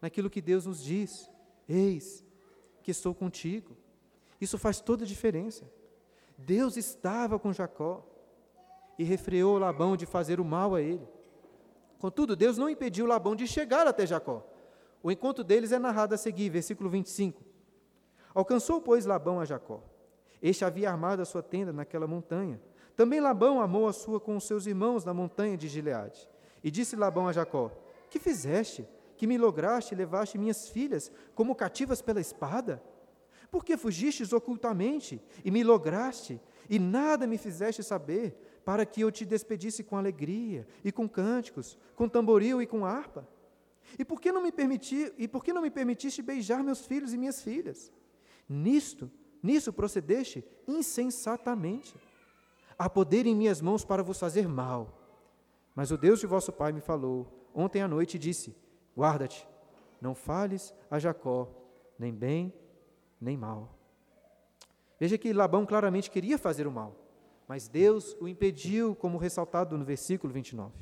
naquilo 0.02 0.30
que 0.30 0.40
Deus 0.40 0.66
nos 0.66 0.82
diz. 0.82 1.30
Eis 1.68 2.24
que 2.82 2.92
estou 2.92 3.14
contigo. 3.14 3.76
Isso 4.40 4.58
faz 4.58 4.80
toda 4.80 5.04
a 5.04 5.08
diferença. 5.08 5.70
Deus 6.38 6.78
estava 6.78 7.38
com 7.38 7.52
Jacó 7.52 8.08
e 8.98 9.04
refreou 9.04 9.58
Labão 9.58 9.98
de 9.98 10.06
fazer 10.06 10.40
o 10.40 10.46
mal 10.46 10.76
a 10.76 10.82
ele. 10.82 11.06
Contudo, 12.00 12.38
Deus 12.38 12.58
não 12.58 12.70
impediu 12.70 13.06
Labão 13.06 13.36
de 13.36 13.46
chegar 13.50 13.86
até 13.86 14.08
Jacó. 14.08 14.48
O 15.04 15.12
encontro 15.12 15.44
deles 15.44 15.74
é 15.74 15.78
narrado 15.78 16.16
a 16.16 16.18
seguir, 16.18 16.52
versículo 16.52 16.90
25. 16.90 17.44
Alcançou, 18.34 18.80
pois, 18.80 19.06
Labão 19.06 19.42
a 19.42 19.44
Jacó. 19.44 19.84
Este 20.48 20.64
havia 20.64 20.92
armado 20.92 21.24
a 21.24 21.26
sua 21.26 21.42
tenda 21.42 21.74
naquela 21.74 22.06
montanha. 22.06 22.62
Também 22.96 23.20
Labão 23.20 23.60
amou 23.60 23.88
a 23.88 23.94
sua 23.94 24.20
com 24.20 24.38
os 24.38 24.44
seus 24.44 24.68
irmãos 24.68 25.04
na 25.04 25.12
montanha 25.12 25.58
de 25.58 25.68
Gileade. 25.68 26.30
E 26.64 26.70
disse 26.70 26.96
Labão 26.96 27.28
a 27.28 27.34
Jacó: 27.34 27.72
Que 28.12 28.20
fizeste? 28.20 28.88
Que 29.18 29.26
me 29.26 29.40
lograste 29.40 29.96
e 29.96 29.98
levaste 29.98 30.38
minhas 30.38 30.70
filhas 30.70 31.12
como 31.34 31.56
cativas 31.56 32.00
pela 32.00 32.22
espada? 32.22 32.80
Por 33.50 33.66
que 33.66 33.76
fugistes 33.76 34.34
ocultamente 34.34 35.20
e 35.44 35.50
me 35.50 35.64
lograste 35.64 36.40
e 36.70 36.78
nada 36.78 37.26
me 37.26 37.40
fizeste 37.40 37.82
saber, 37.82 38.62
para 38.64 38.86
que 38.86 39.02
eu 39.02 39.12
te 39.12 39.26
despedisse 39.26 39.84
com 39.84 39.98
alegria 39.98 40.68
e 40.84 40.92
com 40.92 41.10
cânticos, 41.10 41.76
com 41.96 42.08
tamboril 42.08 42.62
e 42.62 42.68
com 42.68 42.86
harpa? 42.86 43.28
E 43.98 44.06
por 44.06 44.22
que 44.22 44.32
não 44.32 44.44
me 44.44 44.52
permiti, 44.52 45.12
e 45.18 45.28
por 45.28 45.44
que 45.44 45.52
não 45.52 45.64
me 45.64 45.72
permitiste 45.72 46.22
beijar 46.22 46.64
meus 46.64 46.86
filhos 46.86 47.14
e 47.14 47.18
minhas 47.18 47.42
filhas? 47.42 47.92
Nisto, 48.48 49.10
nisso 49.46 49.72
procedeste 49.72 50.44
insensatamente. 50.68 51.96
Há 52.78 52.90
poder 52.90 53.26
em 53.26 53.36
minhas 53.36 53.62
mãos 53.62 53.86
para 53.86 54.04
vos 54.04 54.20
fazer 54.20 54.48
mal. 54.48 55.00
Mas 55.74 55.92
o 55.92 55.98
Deus 55.98 56.20
de 56.20 56.28
vosso 56.28 56.52
pai 56.52 56.72
me 56.72 56.82
falou 56.82 57.50
ontem 57.54 57.82
à 57.82 57.88
noite 57.88 58.16
e 58.16 58.20
disse: 58.20 58.56
Guarda-te, 58.98 59.48
não 60.02 60.16
fales 60.16 60.74
a 60.90 60.98
Jacó, 60.98 61.50
nem 61.98 62.14
bem, 62.14 62.54
nem 63.22 63.38
mal. 63.38 63.78
Veja 65.00 65.18
que 65.18 65.34
Labão 65.34 65.66
claramente 65.66 66.10
queria 66.10 66.38
fazer 66.38 66.66
o 66.66 66.72
mal, 66.72 66.96
mas 67.48 67.68
Deus 67.68 68.16
o 68.20 68.28
impediu, 68.28 68.96
como 68.96 69.18
ressaltado 69.18 69.78
no 69.78 69.86
versículo 69.86 70.34
29. 70.34 70.74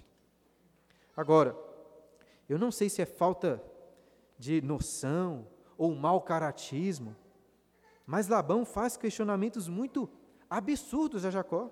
Agora, 1.15 1.55
eu 2.47 2.57
não 2.57 2.71
sei 2.71 2.89
se 2.89 3.01
é 3.01 3.05
falta 3.05 3.61
de 4.37 4.61
noção 4.61 5.47
ou 5.77 5.93
mau 5.95 6.21
caratismo, 6.21 7.15
mas 8.05 8.27
Labão 8.27 8.65
faz 8.65 8.97
questionamentos 8.97 9.67
muito 9.67 10.09
absurdos 10.49 11.25
a 11.25 11.31
Jacó. 11.31 11.71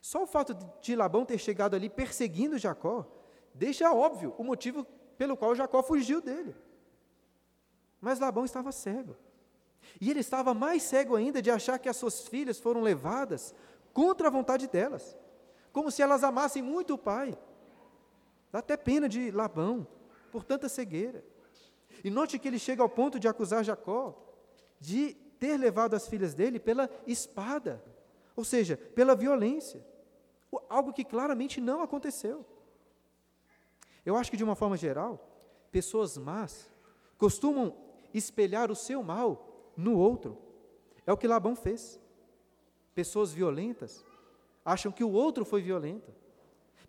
Só 0.00 0.22
o 0.22 0.26
fato 0.26 0.54
de 0.80 0.94
Labão 0.94 1.24
ter 1.24 1.38
chegado 1.38 1.74
ali 1.74 1.88
perseguindo 1.88 2.58
Jacó 2.58 3.06
deixa 3.54 3.92
óbvio 3.92 4.34
o 4.36 4.44
motivo 4.44 4.84
pelo 5.16 5.36
qual 5.36 5.54
Jacó 5.54 5.82
fugiu 5.82 6.20
dele. 6.20 6.54
Mas 8.00 8.18
Labão 8.18 8.44
estava 8.44 8.72
cego. 8.72 9.16
E 10.00 10.10
ele 10.10 10.20
estava 10.20 10.52
mais 10.52 10.82
cego 10.82 11.14
ainda 11.14 11.40
de 11.40 11.50
achar 11.50 11.78
que 11.78 11.88
as 11.88 11.96
suas 11.96 12.26
filhas 12.26 12.58
foram 12.58 12.80
levadas 12.80 13.54
contra 13.92 14.28
a 14.28 14.30
vontade 14.30 14.66
delas, 14.66 15.16
como 15.72 15.90
se 15.90 16.02
elas 16.02 16.24
amassem 16.24 16.62
muito 16.62 16.94
o 16.94 16.98
pai. 16.98 17.38
Dá 18.50 18.58
até 18.58 18.76
pena 18.76 19.08
de 19.08 19.30
Labão 19.30 19.86
por 20.32 20.42
tanta 20.42 20.68
cegueira. 20.68 21.24
E 22.02 22.10
note 22.10 22.38
que 22.38 22.48
ele 22.48 22.58
chega 22.58 22.82
ao 22.82 22.88
ponto 22.88 23.20
de 23.20 23.28
acusar 23.28 23.62
Jacó 23.62 24.23
de 24.84 25.14
ter 25.38 25.56
levado 25.56 25.94
as 25.94 26.06
filhas 26.06 26.34
dele 26.34 26.60
pela 26.60 26.90
espada, 27.06 27.82
ou 28.36 28.44
seja, 28.44 28.76
pela 28.76 29.14
violência. 29.14 29.82
Algo 30.68 30.92
que 30.92 31.04
claramente 31.04 31.58
não 31.58 31.80
aconteceu. 31.80 32.44
Eu 34.04 34.14
acho 34.14 34.30
que, 34.30 34.36
de 34.36 34.44
uma 34.44 34.54
forma 34.54 34.76
geral, 34.76 35.26
pessoas 35.72 36.18
más 36.18 36.70
costumam 37.16 37.74
espelhar 38.12 38.70
o 38.70 38.76
seu 38.76 39.02
mal 39.02 39.72
no 39.74 39.96
outro. 39.96 40.36
É 41.06 41.12
o 41.12 41.16
que 41.16 41.26
Labão 41.26 41.56
fez. 41.56 41.98
Pessoas 42.94 43.32
violentas 43.32 44.04
acham 44.62 44.92
que 44.92 45.02
o 45.02 45.10
outro 45.10 45.46
foi 45.46 45.62
violento. 45.62 46.12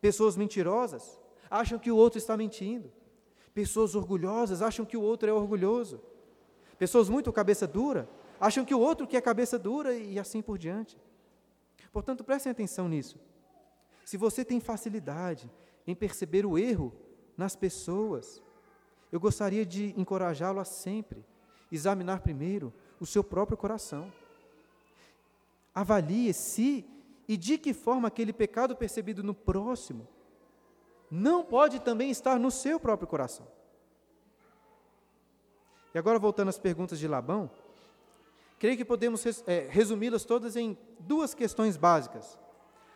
Pessoas 0.02 0.36
mentirosas 0.36 1.18
acham 1.50 1.80
que 1.80 1.92
o 1.92 1.96
outro 1.96 2.18
está 2.20 2.36
mentindo. 2.36 2.92
Pessoas 3.54 3.96
orgulhosas 3.96 4.62
acham 4.62 4.86
que 4.86 4.98
o 4.98 5.02
outro 5.02 5.30
é 5.30 5.34
orgulhoso. 5.34 6.02
Pessoas 6.78 7.10
muito 7.10 7.32
cabeça 7.32 7.66
dura 7.66 8.10
acham 8.40 8.66
que 8.66 8.76
o 8.76 8.80
outro 8.80 9.08
que 9.08 9.16
é 9.16 9.22
cabeça 9.22 9.58
dura 9.58 9.94
e 9.96 10.20
assim 10.20 10.42
por 10.42 10.58
diante. 10.58 10.98
Portanto, 11.92 12.24
prestem 12.24 12.52
atenção 12.52 12.90
nisso. 12.90 13.18
Se 14.04 14.18
você 14.18 14.44
tem 14.44 14.60
facilidade 14.60 15.50
em 15.88 15.96
perceber 15.96 16.46
o 16.46 16.58
erro 16.58 16.94
nas 17.38 17.56
pessoas, 17.56 18.42
eu 19.12 19.20
gostaria 19.20 19.66
de 19.66 19.94
encorajá-lo 19.98 20.60
a 20.60 20.66
sempre 20.66 21.26
examinar 21.72 22.20
primeiro 22.20 22.74
o 23.00 23.06
seu 23.06 23.24
próprio 23.24 23.58
coração. 23.58 24.12
Avalie 25.74 26.34
se 26.34 26.86
e 27.28 27.36
de 27.38 27.58
que 27.58 27.74
forma 27.74 28.08
aquele 28.08 28.32
pecado 28.32 28.76
percebido 28.76 29.24
no 29.24 29.34
próximo 29.34 30.08
não 31.10 31.44
pode 31.44 31.80
também 31.80 32.10
estar 32.10 32.40
no 32.40 32.52
seu 32.52 32.80
próprio 32.80 33.08
coração. 33.08 33.48
E 35.96 35.98
agora, 35.98 36.20
voltando 36.20 36.50
às 36.50 36.60
perguntas 36.60 37.00
de 37.00 37.08
Labão, 37.08 37.50
creio 38.60 38.76
que 38.76 38.84
podemos 38.84 39.26
é, 39.48 39.66
resumi-las 39.70 40.26
todas 40.26 40.58
em 40.58 40.78
duas 41.00 41.34
questões 41.34 41.78
básicas. 41.78 42.38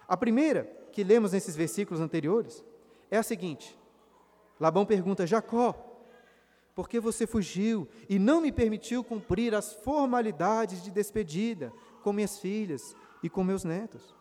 A 0.06 0.18
primeira, 0.18 0.66
que 0.92 1.02
lemos 1.02 1.32
nesses 1.32 1.56
versículos 1.56 2.02
anteriores, 2.02 2.62
é 3.10 3.18
a 3.18 3.24
seguinte: 3.24 3.80
Labão 4.60 4.86
pergunta, 4.86 5.26
Jacó, 5.26 5.74
porque 6.76 7.00
você 7.00 7.26
fugiu 7.26 7.88
e 8.10 8.20
não 8.20 8.42
me 8.42 8.52
permitiu 8.52 9.02
cumprir 9.02 9.56
as 9.56 9.72
formalidades 9.72 10.84
de 10.84 10.92
despedida 10.92 11.72
com 12.04 12.12
minhas 12.12 12.38
filhas 12.38 12.94
e 13.24 13.30
com 13.30 13.46
meus 13.46 13.64
netos. 13.64 14.14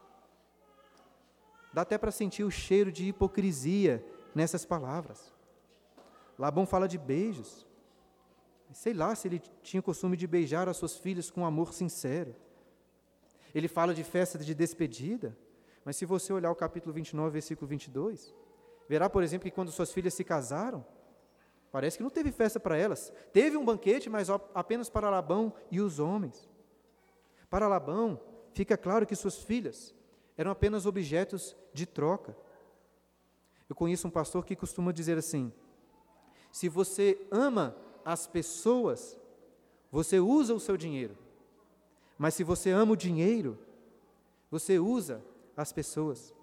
Dá 1.73 1.83
até 1.83 1.99
para 1.99 2.13
sentir 2.13 2.45
o 2.45 2.51
cheiro 2.51 2.93
de 2.93 3.09
hipocrisia 3.09 4.07
nessas 4.33 4.65
palavras. 4.65 5.35
Labão 6.39 6.65
fala 6.65 6.87
de 6.87 6.97
beijos. 6.97 7.68
Sei 8.73 8.93
lá 8.93 9.15
se 9.15 9.29
ele 9.29 9.41
tinha 9.63 9.81
o 9.81 9.83
costume 9.83 10.17
de 10.17 10.27
beijar 10.27 10.69
as 10.69 10.77
suas 10.77 10.97
filhas 10.97 11.31
com 11.31 11.45
amor 11.45 11.73
sincero. 11.73 12.35
Ele 13.55 13.69
fala 13.69 13.95
de 13.95 14.05
festa 14.05 14.39
de 14.39 14.55
despedida, 14.55 15.37
mas 15.85 15.97
se 15.97 16.05
você 16.05 16.33
olhar 16.33 16.51
o 16.51 16.55
capítulo 16.55 16.93
29, 16.93 17.31
versículo 17.31 17.67
22, 17.67 18.35
verá, 18.89 19.09
por 19.09 19.23
exemplo, 19.23 19.49
que 19.49 19.55
quando 19.55 19.73
suas 19.73 19.91
filhas 19.91 20.15
se 20.15 20.23
casaram, 20.23 20.85
Parece 21.71 21.99
que 21.99 22.03
não 22.03 22.11
teve 22.11 22.33
festa 22.33 22.59
para 22.59 22.77
elas. 22.77 23.13
Teve 23.33 23.57
um 23.57 23.65
banquete, 23.65 24.09
mas 24.09 24.29
apenas 24.31 24.89
para 24.89 25.11
Labão 25.11 25.53
e 25.71 25.81
os 25.81 25.99
homens. 25.99 26.49
Para 27.51 27.69
Labão, 27.69 28.21
fica 28.53 28.77
claro 28.77 29.07
que 29.07 29.15
suas 29.15 29.43
filhas 29.43 29.95
eram 30.37 30.51
apenas 30.51 30.87
objetos 30.87 31.57
de 31.73 31.85
troca. 31.85 32.37
Eu 33.69 33.77
conheço 33.77 34.09
um 34.09 34.11
pastor 34.11 34.45
que 34.47 34.57
costuma 34.57 34.93
dizer 34.93 35.19
assim: 35.19 35.53
se 36.51 36.69
você 36.69 37.27
ama 37.31 37.77
as 38.09 38.27
pessoas, 38.27 39.19
você 39.93 40.19
usa 40.19 40.55
o 40.55 40.59
seu 40.59 40.79
dinheiro. 40.79 41.15
Mas 42.17 42.33
se 42.33 42.43
você 42.43 42.71
ama 42.71 42.93
o 42.93 42.97
dinheiro, 42.97 43.59
você 44.51 44.79
usa 44.79 45.23
as 45.55 45.75
pessoas. 45.75 46.35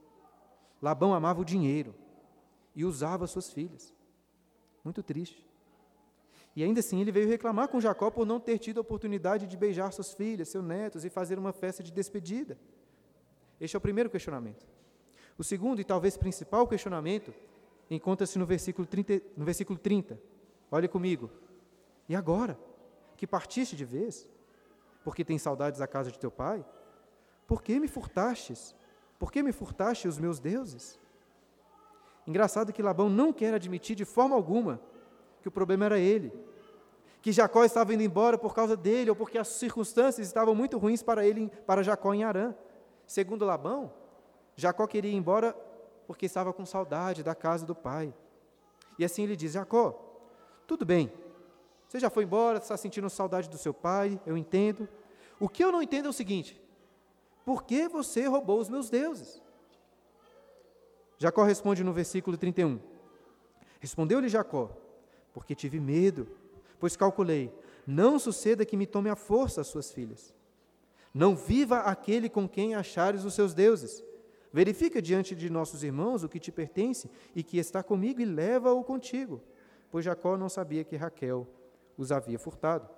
Labão 0.80 1.12
amava 1.12 1.41
o 1.41 1.45
dinheiro 1.45 1.95
e 2.75 2.86
usava 2.86 3.25
suas 3.25 3.51
filhas. 3.51 3.91
Muito 4.84 5.01
triste. 5.01 5.43
E 6.56 6.63
ainda 6.63 6.82
assim 6.82 7.01
ele 7.01 7.12
veio 7.12 7.28
reclamar 7.28 7.67
com 7.67 7.82
Jacó 7.82 8.12
por 8.12 8.28
não 8.28 8.39
ter 8.39 8.60
tido 8.60 8.78
a 8.78 8.82
oportunidade 8.82 9.47
de 9.47 9.58
beijar 9.58 9.91
suas 9.91 10.13
filhas, 10.13 10.49
seus 10.49 10.63
netos 10.63 11.04
e 11.04 11.10
fazer 11.10 11.39
uma 11.39 11.51
festa 11.51 11.82
de 11.82 11.91
despedida. 11.91 12.60
Este 13.60 13.75
é 13.75 13.80
o 13.80 13.82
primeiro 13.82 14.12
questionamento. 14.12 14.67
O 15.36 15.43
segundo 15.43 15.82
e 15.82 15.84
talvez 15.84 16.15
principal 16.15 16.67
questionamento 16.67 17.34
encontra-se 17.89 18.38
no 18.38 18.45
versículo 18.45 18.86
30, 18.86 19.19
no 19.36 19.43
versículo 19.43 19.80
30. 19.80 20.19
Olhe 20.69 20.88
comigo. 20.88 21.32
E 22.07 22.15
agora? 22.15 22.57
Que 23.17 23.25
partiste 23.25 23.75
de 23.75 23.85
vez? 23.85 24.29
Porque 25.03 25.23
tens 25.23 25.41
saudades 25.41 25.79
da 25.79 25.87
casa 25.87 26.11
de 26.11 26.19
teu 26.19 26.31
pai? 26.31 26.65
Por 27.47 27.61
que 27.61 27.79
me 27.79 27.87
furtastes? 27.87 28.75
Por 29.19 29.31
que 29.31 29.41
me 29.41 29.51
furtaste 29.51 30.07
os 30.07 30.17
meus 30.17 30.39
deuses? 30.39 30.99
Engraçado 32.27 32.73
que 32.73 32.81
Labão 32.81 33.09
não 33.09 33.31
quer 33.31 33.53
admitir 33.53 33.95
de 33.95 34.05
forma 34.05 34.35
alguma 34.35 34.81
que 35.41 35.47
o 35.47 35.51
problema 35.51 35.85
era 35.85 35.99
ele, 35.99 36.33
que 37.21 37.31
Jacó 37.31 37.63
estava 37.63 37.93
indo 37.93 38.01
embora 38.01 38.35
por 38.35 38.55
causa 38.55 38.75
dele 38.75 39.11
ou 39.11 39.15
porque 39.15 39.37
as 39.37 39.47
circunstâncias 39.47 40.25
estavam 40.25 40.55
muito 40.55 40.77
ruins 40.77 41.03
para 41.03 41.25
ele, 41.25 41.51
para 41.67 41.83
Jacó 41.83 42.13
em 42.13 42.23
Arã. 42.23 42.55
Segundo 43.05 43.45
Labão, 43.45 43.93
Jacó 44.55 44.87
queria 44.87 45.11
ir 45.11 45.15
embora 45.15 45.53
porque 46.07 46.25
estava 46.25 46.51
com 46.51 46.65
saudade 46.65 47.23
da 47.23 47.35
casa 47.35 47.65
do 47.65 47.75
pai. 47.75 48.13
E 48.97 49.05
assim 49.05 49.23
ele 49.23 49.35
diz: 49.35 49.51
Jacó, 49.51 49.93
tudo 50.65 50.83
bem, 50.83 51.11
você 51.95 52.01
já 52.01 52.10
foi 52.10 52.25
embora, 52.25 52.58
está 52.58 52.75
sentindo 52.75 53.10
saudade 53.10 53.49
do 53.49 53.58
seu 53.58 53.73
pai, 53.73 54.19
eu 54.25 54.36
entendo. 54.36 54.86
O 55.39 55.47
que 55.47 55.63
eu 55.63 55.71
não 55.71 55.81
entendo 55.81 56.08
é 56.08 56.10
o 56.10 56.13
seguinte: 56.13 56.62
por 57.45 57.63
que 57.63 57.88
você 57.88 58.27
roubou 58.27 58.60
os 58.60 58.67
meus 58.67 58.89
deuses? 58.89 59.41
Jacó 61.17 61.43
responde 61.43 61.86
no 61.86 61.93
versículo 61.93 62.38
31. 62.38 62.81
Respondeu-lhe 63.79 64.27
Jacó: 64.27 64.69
Porque 65.34 65.55
tive 65.55 65.79
medo, 65.79 66.27
pois 66.81 66.97
calculei, 66.97 67.49
não 67.88 68.19
suceda 68.19 68.65
que 68.65 68.75
me 68.75 68.86
tome 68.86 69.10
a 69.10 69.15
força 69.15 69.62
as 69.62 69.67
suas 69.67 69.93
filhas. 69.93 70.36
Não 71.13 71.34
viva 71.34 71.77
aquele 71.77 72.27
com 72.27 72.45
quem 72.45 72.75
achares 72.75 73.23
os 73.23 73.34
seus 73.34 73.53
deuses. 73.53 74.03
Verifica 74.51 75.01
diante 75.01 75.34
de 75.34 75.49
nossos 75.49 75.81
irmãos 75.81 76.23
o 76.23 76.29
que 76.29 76.41
te 76.41 76.51
pertence 76.51 77.10
e 77.34 77.41
que 77.41 77.58
está 77.58 77.81
comigo 77.81 78.19
e 78.19 78.25
leva-o 78.25 78.84
contigo. 78.84 79.41
Pois 79.89 80.03
Jacó 80.03 80.36
não 80.36 80.49
sabia 80.49 80.84
que 80.84 80.97
Raquel 80.97 81.47
os 81.97 82.12
havia 82.12 82.39
furtado. 82.39 82.89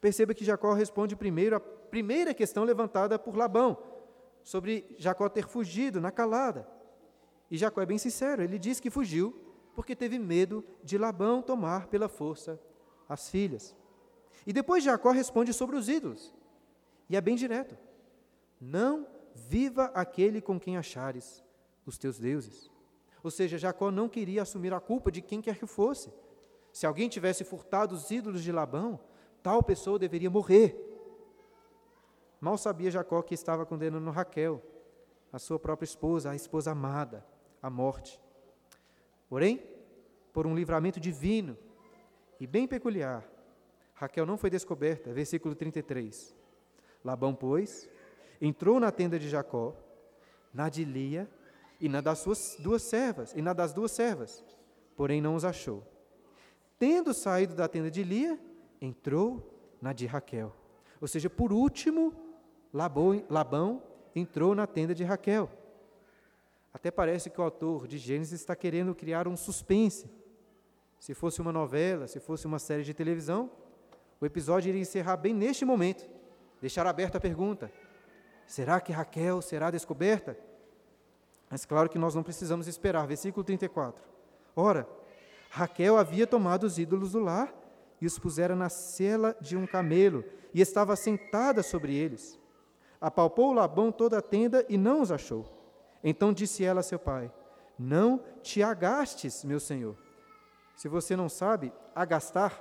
Perceba 0.00 0.34
que 0.34 0.44
Jacó 0.44 0.72
responde 0.72 1.16
primeiro 1.16 1.56
a 1.56 1.60
primeira 1.60 2.34
questão 2.34 2.64
levantada 2.64 3.18
por 3.18 3.36
Labão, 3.36 3.78
sobre 4.42 4.94
Jacó 4.98 5.28
ter 5.28 5.48
fugido 5.48 6.00
na 6.00 6.10
calada. 6.10 6.68
E 7.50 7.56
Jacó 7.56 7.80
é 7.80 7.86
bem 7.86 7.98
sincero, 7.98 8.42
ele 8.42 8.58
diz 8.58 8.80
que 8.80 8.90
fugiu 8.90 9.40
porque 9.74 9.96
teve 9.96 10.18
medo 10.18 10.64
de 10.82 10.96
Labão 10.96 11.42
tomar 11.42 11.88
pela 11.88 12.08
força 12.08 12.60
as 13.08 13.28
filhas. 13.28 13.74
E 14.46 14.52
depois 14.52 14.84
Jacó 14.84 15.10
responde 15.10 15.52
sobre 15.52 15.76
os 15.76 15.88
ídolos. 15.88 16.34
E 17.08 17.16
é 17.16 17.20
bem 17.20 17.36
direto: 17.36 17.76
Não 18.60 19.06
viva 19.34 19.86
aquele 19.94 20.40
com 20.40 20.60
quem 20.60 20.76
achares 20.76 21.42
os 21.86 21.98
teus 21.98 22.18
deuses. 22.18 22.70
Ou 23.22 23.30
seja, 23.30 23.58
Jacó 23.58 23.90
não 23.90 24.08
queria 24.08 24.42
assumir 24.42 24.72
a 24.72 24.80
culpa 24.80 25.10
de 25.10 25.22
quem 25.22 25.40
quer 25.40 25.58
que 25.58 25.66
fosse. 25.66 26.12
Se 26.74 26.86
alguém 26.86 27.08
tivesse 27.08 27.44
furtado 27.44 27.94
os 27.94 28.10
ídolos 28.10 28.42
de 28.42 28.50
Labão, 28.50 28.98
tal 29.44 29.62
pessoa 29.62 29.96
deveria 29.96 30.28
morrer. 30.28 30.76
Mal 32.40 32.58
sabia 32.58 32.90
Jacó 32.90 33.22
que 33.22 33.32
estava 33.32 33.64
condenando 33.64 34.10
Raquel, 34.10 34.60
a 35.32 35.38
sua 35.38 35.56
própria 35.56 35.84
esposa, 35.84 36.32
a 36.32 36.34
esposa 36.34 36.72
amada, 36.72 37.24
à 37.62 37.70
morte. 37.70 38.20
Porém, 39.28 39.62
por 40.32 40.48
um 40.48 40.54
livramento 40.56 40.98
divino 40.98 41.56
e 42.40 42.46
bem 42.46 42.66
peculiar, 42.66 43.24
Raquel 43.94 44.26
não 44.26 44.36
foi 44.36 44.50
descoberta. 44.50 45.12
Versículo 45.12 45.54
33. 45.54 46.34
Labão, 47.04 47.36
pois, 47.36 47.88
entrou 48.40 48.80
na 48.80 48.90
tenda 48.90 49.16
de 49.16 49.28
Jacó, 49.28 49.76
na 50.52 50.68
de 50.68 50.84
Lia 50.84 51.30
e 51.80 51.88
na 51.88 52.00
das 52.00 52.18
suas 52.18 52.56
duas 52.58 52.82
servas, 52.82 53.32
e 53.32 53.40
na 53.40 53.52
das 53.52 53.72
duas 53.72 53.92
servas, 53.92 54.44
porém 54.96 55.20
não 55.20 55.36
os 55.36 55.44
achou. 55.44 55.93
Tendo 56.78 57.14
saído 57.14 57.54
da 57.54 57.68
tenda 57.68 57.90
de 57.90 58.02
Lia, 58.02 58.38
entrou 58.80 59.76
na 59.80 59.92
de 59.92 60.06
Raquel. 60.06 60.54
Ou 61.00 61.08
seja, 61.08 61.28
por 61.28 61.52
último, 61.52 62.14
Labão, 62.72 63.82
entrou 64.14 64.54
na 64.54 64.66
tenda 64.66 64.94
de 64.94 65.04
Raquel. 65.04 65.50
Até 66.72 66.90
parece 66.90 67.30
que 67.30 67.40
o 67.40 67.44
autor 67.44 67.86
de 67.86 67.98
Gênesis 67.98 68.40
está 68.40 68.56
querendo 68.56 68.94
criar 68.94 69.28
um 69.28 69.36
suspense. 69.36 70.10
Se 70.98 71.14
fosse 71.14 71.40
uma 71.40 71.52
novela, 71.52 72.06
se 72.06 72.18
fosse 72.18 72.46
uma 72.46 72.58
série 72.58 72.82
de 72.82 72.92
televisão, 72.92 73.50
o 74.20 74.26
episódio 74.26 74.70
iria 74.70 74.80
encerrar 74.80 75.16
bem 75.16 75.34
neste 75.34 75.64
momento, 75.64 76.08
deixar 76.60 76.86
aberta 76.86 77.18
a 77.18 77.20
pergunta: 77.20 77.70
será 78.46 78.80
que 78.80 78.92
Raquel 78.92 79.40
será 79.42 79.70
descoberta? 79.70 80.36
Mas 81.48 81.64
claro 81.64 81.88
que 81.88 81.98
nós 81.98 82.14
não 82.14 82.22
precisamos 82.22 82.66
esperar. 82.66 83.06
Versículo 83.06 83.44
34. 83.44 84.02
Ora, 84.56 84.88
Raquel 85.54 85.96
havia 85.96 86.26
tomado 86.26 86.64
os 86.64 86.80
ídolos 86.80 87.12
do 87.12 87.20
lar 87.20 87.54
e 88.00 88.06
os 88.06 88.18
pusera 88.18 88.56
na 88.56 88.68
cela 88.68 89.36
de 89.40 89.56
um 89.56 89.68
camelo, 89.68 90.24
e 90.52 90.60
estava 90.60 90.96
sentada 90.96 91.62
sobre 91.62 91.94
eles. 91.94 92.36
Apalpou 93.00 93.52
Labão 93.52 93.92
toda 93.92 94.18
a 94.18 94.22
tenda 94.22 94.66
e 94.68 94.76
não 94.76 95.00
os 95.00 95.12
achou. 95.12 95.46
Então 96.02 96.32
disse 96.32 96.64
ela 96.64 96.80
a 96.80 96.82
seu 96.82 96.98
pai: 96.98 97.30
Não 97.78 98.20
te 98.42 98.64
agastes, 98.64 99.44
meu 99.44 99.60
senhor. 99.60 99.96
Se 100.74 100.88
você 100.88 101.14
não 101.14 101.28
sabe, 101.28 101.72
agastar 101.94 102.60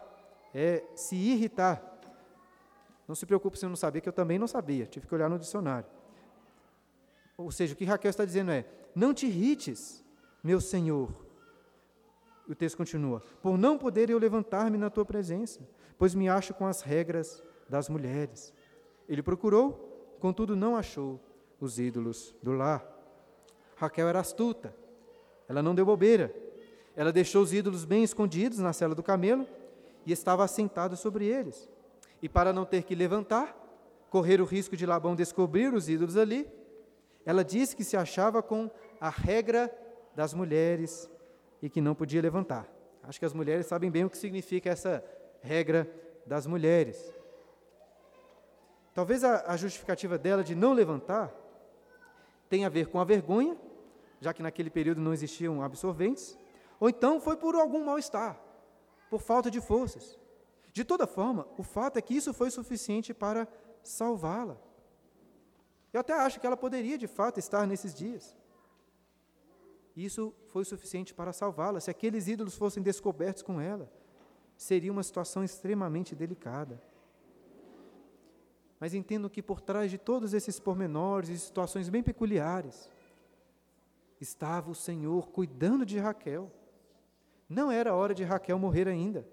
é 0.54 0.84
se 0.96 1.16
irritar. 1.16 1.82
Não 3.08 3.16
se 3.16 3.26
preocupe 3.26 3.58
se 3.58 3.66
não 3.66 3.76
sabia, 3.76 4.02
que 4.02 4.10
eu 4.10 4.14
também 4.14 4.38
não 4.38 4.48
sabia, 4.48 4.86
tive 4.86 5.08
que 5.08 5.16
olhar 5.16 5.30
no 5.30 5.40
dicionário. 5.40 5.90
Ou 7.36 7.52
seja, 7.52 7.74
o 7.74 7.76
que 7.76 7.86
Raquel 7.86 8.12
está 8.12 8.24
dizendo 8.24 8.52
é: 8.52 8.68
Não 8.94 9.16
te 9.16 9.26
irrites, 9.26 10.06
meu 10.44 10.62
senhor. 10.62 11.23
O 12.48 12.56
texto 12.56 12.78
continua: 12.78 13.22
Por 13.42 13.58
não 13.58 13.78
poder 13.78 14.10
eu 14.10 14.18
levantar-me 14.18 14.78
na 14.78 14.90
tua 14.90 15.06
presença, 15.06 15.62
pois 15.98 16.14
me 16.14 16.28
acho 16.28 16.54
com 16.54 16.66
as 16.66 16.82
regras 16.82 17.44
das 17.70 17.90
mulheres. 17.90 18.54
Ele 19.08 19.24
procurou, 19.24 20.16
contudo 20.20 20.56
não 20.56 20.76
achou 20.76 21.20
os 21.60 21.80
ídolos 21.80 22.36
do 22.42 22.52
lar. 22.52 22.86
Raquel 23.76 24.08
era 24.08 24.20
astuta, 24.20 24.76
ela 25.48 25.62
não 25.62 25.76
deu 25.76 25.86
bobeira. 25.86 26.34
Ela 26.96 27.12
deixou 27.12 27.42
os 27.42 27.54
ídolos 27.54 27.86
bem 27.86 28.04
escondidos 28.04 28.60
na 28.60 28.72
cela 28.72 28.94
do 28.94 29.02
camelo 29.02 29.48
e 30.06 30.12
estava 30.12 30.44
assentado 30.44 30.96
sobre 30.96 31.26
eles. 31.26 31.70
E 32.22 32.30
para 32.30 32.54
não 32.54 32.66
ter 32.66 32.84
que 32.84 32.94
levantar, 32.94 33.58
correr 34.10 34.40
o 34.40 34.46
risco 34.46 34.78
de 34.78 34.86
Labão 34.86 35.16
descobrir 35.16 35.74
os 35.74 35.90
ídolos 35.90 36.18
ali, 36.18 36.48
ela 37.26 37.44
disse 37.44 37.76
que 37.76 37.84
se 37.84 37.98
achava 37.98 38.44
com 38.44 38.70
a 39.00 39.10
regra 39.10 39.74
das 40.16 40.34
mulheres 40.34 41.10
e 41.64 41.70
que 41.70 41.80
não 41.80 41.96
podia 41.96 42.22
levantar. 42.22 42.68
Acho 43.02 43.18
que 43.18 43.26
as 43.26 43.34
mulheres 43.34 43.68
sabem 43.68 43.90
bem 43.90 44.04
o 44.04 44.10
que 44.10 44.18
significa 44.18 44.70
essa 44.70 45.02
regra 45.42 45.90
das 46.26 46.46
mulheres. 46.46 47.02
Talvez 48.94 49.24
a, 49.24 49.50
a 49.50 49.56
justificativa 49.56 50.18
dela 50.18 50.44
de 50.44 50.56
não 50.56 50.74
levantar 50.74 51.34
tenha 52.50 52.68
a 52.68 52.70
ver 52.70 52.88
com 52.88 53.00
a 53.00 53.06
vergonha, 53.06 53.58
já 54.20 54.34
que 54.34 54.44
naquele 54.44 54.70
período 54.70 55.00
não 55.00 55.14
existiam 55.14 55.64
absorventes, 55.64 56.38
ou 56.82 56.90
então 56.90 57.22
foi 57.22 57.38
por 57.38 57.56
algum 57.56 57.86
mal-estar 57.86 58.38
por 59.10 59.22
falta 59.22 59.50
de 59.50 59.62
forças. 59.62 60.20
De 60.74 60.84
toda 60.84 61.08
forma, 61.08 61.48
o 61.58 61.64
fato 61.64 61.96
é 61.96 62.02
que 62.02 62.14
isso 62.14 62.34
foi 62.34 62.52
suficiente 62.52 63.14
para 63.14 63.48
salvá-la. 63.82 64.58
Eu 65.94 66.02
até 66.02 66.12
acho 66.14 66.42
que 66.42 66.46
ela 66.46 66.58
poderia, 66.58 66.98
de 66.98 67.08
fato, 67.08 67.40
estar 67.40 67.66
nesses 67.66 67.94
dias. 67.94 68.36
Isso 69.96 70.34
foi 70.48 70.66
suficiente 70.66 71.14
para 71.14 71.34
salvá-la. 71.34 71.80
Se 71.80 71.92
aqueles 71.92 72.28
ídolos 72.28 72.56
fossem 72.56 72.82
descobertos 72.82 73.44
com 73.44 73.62
ela, 73.62 73.92
seria 74.58 74.92
uma 74.92 75.04
situação 75.04 75.44
extremamente 75.44 76.16
delicada. 76.16 76.82
Mas 78.80 78.94
entendo 78.94 79.30
que 79.30 79.42
por 79.42 79.62
trás 79.62 79.90
de 79.92 79.98
todos 79.98 80.34
esses 80.34 80.60
pormenores 80.60 81.30
e 81.30 81.38
situações 81.38 81.90
bem 81.90 82.04
peculiares, 82.04 82.90
estava 84.20 84.72
o 84.72 84.76
Senhor 84.76 85.30
cuidando 85.30 85.86
de 85.86 86.00
Raquel 86.00 86.52
não 87.48 87.72
era 87.72 87.94
hora 87.94 88.16
de 88.16 88.24
Raquel 88.24 88.58
morrer 88.58 88.88
ainda. 88.88 89.28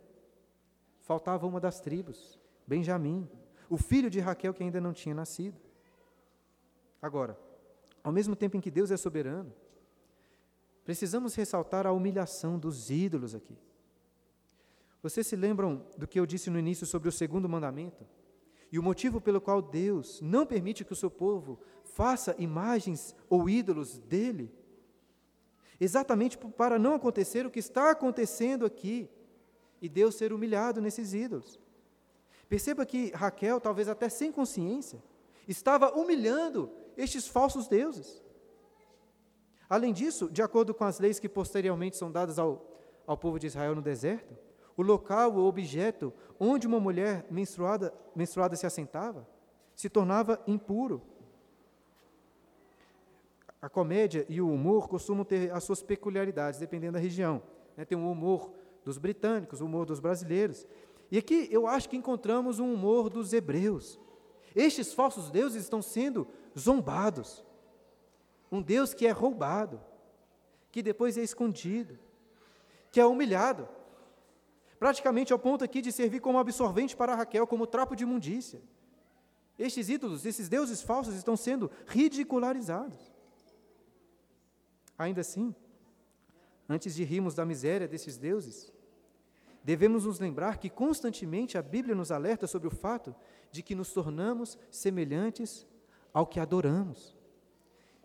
Faltava 1.01 1.47
uma 1.47 1.59
das 1.59 1.81
tribos, 1.81 2.39
Benjamim, 2.67 3.29
o 3.69 3.77
filho 3.77 4.11
de 4.11 4.21
Raquel 4.21 4.53
que 4.53 4.63
ainda 4.63 4.81
não 4.81 4.93
tinha 4.93 5.15
nascido. 5.15 5.59
Agora, 7.01 7.39
ao 8.05 8.13
mesmo 8.13 8.37
tempo 8.37 8.57
em 8.57 8.61
que 8.61 8.71
Deus 8.71 8.91
é 8.91 8.97
soberano, 8.97 9.53
precisamos 10.91 11.37
ressaltar 11.37 11.87
a 11.87 11.93
humilhação 11.93 12.59
dos 12.59 12.91
ídolos 12.91 13.33
aqui. 13.33 13.57
Vocês 15.01 15.25
se 15.25 15.37
lembram 15.37 15.87
do 15.97 16.05
que 16.05 16.19
eu 16.19 16.27
disse 16.27 16.51
no 16.51 16.59
início 16.59 16.85
sobre 16.85 17.09
o 17.09 17.13
segundo 17.13 17.49
mandamento? 17.49 18.05
E 18.73 18.77
o 18.77 18.83
motivo 18.83 19.21
pelo 19.21 19.41
qual 19.41 19.63
Deus 19.63 20.21
não 20.21 20.45
permite 20.45 20.85
que 20.85 20.93
o 20.93 20.97
seu 20.97 21.09
povo 21.09 21.61
faça 21.85 22.35
imagens 22.41 23.15
ou 23.29 23.49
ídolos 23.49 23.99
dele 23.99 24.53
exatamente 25.79 26.37
para 26.37 26.77
não 26.77 26.95
acontecer 26.95 27.47
o 27.47 27.53
que 27.53 27.61
está 27.61 27.93
acontecendo 27.93 28.67
aqui 28.67 29.09
e 29.81 29.89
Deus 29.89 30.17
ser 30.17 30.33
humilhado 30.33 30.81
nesses 30.81 31.15
ídolos. 31.15 31.61
Perceba 32.49 32.85
que 32.85 33.13
Raquel, 33.13 33.61
talvez 33.61 33.87
até 33.87 34.09
sem 34.09 34.33
consciência, 34.33 35.01
estava 35.47 35.93
humilhando 35.93 36.69
estes 36.97 37.29
falsos 37.29 37.69
deuses. 37.69 38.21
Além 39.71 39.93
disso, 39.93 40.29
de 40.29 40.43
acordo 40.43 40.75
com 40.75 40.85
as 40.85 40.99
leis 40.99 41.19
que 41.19 41.29
posteriormente 41.29 41.97
são 41.97 42.13
dadas 42.13 42.39
ao, 42.39 42.67
ao 43.07 43.17
povo 43.17 43.39
de 43.39 43.47
Israel 43.47 43.75
no 43.75 43.81
deserto, 43.81 44.37
o 44.77 44.83
local 44.83 45.35
ou 45.37 45.47
objeto 45.47 46.13
onde 46.39 46.67
uma 46.67 46.81
mulher 46.81 47.25
menstruada, 47.31 47.95
menstruada 48.15 48.57
se 48.57 48.67
assentava 48.67 49.27
se 49.81 49.89
tornava 49.89 50.39
impuro 50.47 51.01
a 53.63 53.69
comédia 53.69 54.27
e 54.29 54.41
o 54.41 54.51
humor 54.51 54.89
costumam 54.89 55.25
ter 55.25 55.51
as 55.53 55.65
suas 55.65 55.83
peculiaridades, 55.83 56.61
dependendo 56.61 56.95
da 56.95 56.99
região. 56.99 57.43
Né? 57.77 57.85
Tem 57.85 57.97
o 57.97 58.11
humor 58.11 58.53
dos 58.85 58.99
britânicos, 58.99 59.61
o 59.61 59.67
humor 59.67 59.87
dos 59.87 60.01
brasileiros. 60.01 60.67
E 61.11 61.19
aqui 61.19 61.49
eu 61.51 61.67
acho 61.67 61.89
que 61.89 61.97
encontramos 61.97 62.59
um 62.59 62.73
humor 62.73 63.11
dos 63.11 63.33
hebreus. 63.33 63.99
Estes 64.55 64.93
falsos 64.93 65.31
deuses 65.31 65.63
estão 65.63 65.83
sendo 65.83 66.27
zombados. 66.59 67.45
Um 68.51 68.61
Deus 68.61 68.93
que 68.93 69.07
é 69.07 69.11
roubado, 69.11 69.81
que 70.73 70.83
depois 70.83 71.17
é 71.17 71.23
escondido, 71.23 71.99
que 72.91 73.01
é 73.01 73.07
humilhado. 73.07 73.69
Praticamente 74.79 75.33
ao 75.33 75.39
ponto 75.39 75.63
aqui 75.63 75.81
de 75.81 75.93
servir 75.93 76.21
como 76.21 76.39
absorvente 76.39 76.97
para 76.97 77.15
Raquel, 77.15 77.47
como 77.47 77.67
trapo 77.67 77.95
de 77.95 78.05
imundícia. 78.05 78.61
Estes 79.59 79.91
ídolos, 79.91 80.25
esses 80.25 80.49
deuses 80.49 80.81
falsos 80.81 81.15
estão 81.15 81.37
sendo 81.37 81.71
ridicularizados. 81.87 83.13
Ainda 84.97 85.21
assim, 85.21 85.55
antes 86.69 86.95
de 86.95 87.05
rirmos 87.05 87.35
da 87.35 87.45
miséria 87.45 87.87
desses 87.87 88.17
deuses, 88.17 88.73
devemos 89.63 90.07
nos 90.07 90.19
lembrar 90.19 90.59
que 90.59 90.71
constantemente 90.71 91.59
a 91.59 91.63
Bíblia 91.63 91.95
nos 91.95 92.11
alerta 92.11 92.47
sobre 92.47 92.69
o 92.69 92.71
fato 92.71 93.15
de 93.53 93.63
que 93.63 93.75
nos 93.75 93.93
tornamos 93.93 94.59
semelhantes 94.71 95.67
ao 96.13 96.27
que 96.27 96.41
adoramos. 96.41 97.20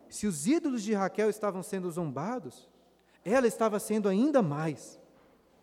Se 0.09 0.27
os 0.27 0.47
ídolos 0.47 0.83
de 0.83 0.93
Raquel 0.93 1.29
estavam 1.29 1.61
sendo 1.63 1.89
zombados, 1.89 2.69
ela 3.23 3.47
estava 3.47 3.79
sendo 3.79 4.07
ainda 4.07 4.41
mais, 4.41 4.99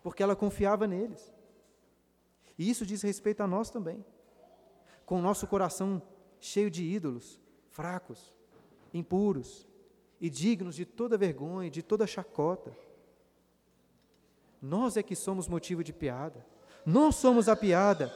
porque 0.01 0.21
ela 0.21 0.35
confiava 0.35 0.85
neles. 0.85 1.33
E 2.57 2.69
isso 2.69 2.85
diz 2.85 3.01
respeito 3.01 3.41
a 3.41 3.47
nós 3.47 3.69
também. 3.69 4.05
Com 5.05 5.19
o 5.19 5.21
nosso 5.21 5.47
coração 5.47 6.01
cheio 6.39 6.69
de 6.69 6.83
ídolos, 6.83 7.39
fracos, 7.69 8.33
impuros 8.93 9.67
e 10.19 10.29
dignos 10.29 10.75
de 10.75 10.85
toda 10.85 11.17
vergonha, 11.17 11.69
de 11.69 11.81
toda 11.81 12.05
chacota. 12.05 12.75
Nós 14.61 14.95
é 14.95 15.03
que 15.03 15.15
somos 15.15 15.47
motivo 15.47 15.83
de 15.83 15.91
piada. 15.91 16.45
Nós 16.85 17.15
somos 17.15 17.49
a 17.49 17.55
piada. 17.55 18.13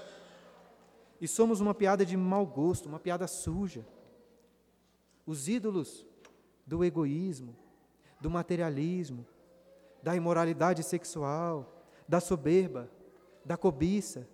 E 1.19 1.27
somos 1.27 1.59
uma 1.59 1.73
piada 1.73 2.05
de 2.05 2.15
mau 2.15 2.45
gosto, 2.45 2.87
uma 2.87 2.99
piada 2.99 3.27
suja. 3.27 3.85
Os 5.25 5.49
ídolos 5.49 6.05
do 6.67 6.83
egoísmo, 6.83 7.55
do 8.19 8.29
materialismo, 8.29 9.25
da 10.03 10.15
imoralidade 10.15 10.83
sexual, 10.83 11.83
da 12.07 12.19
soberba, 12.19 12.91
da 13.43 13.55
cobiça, 13.55 14.27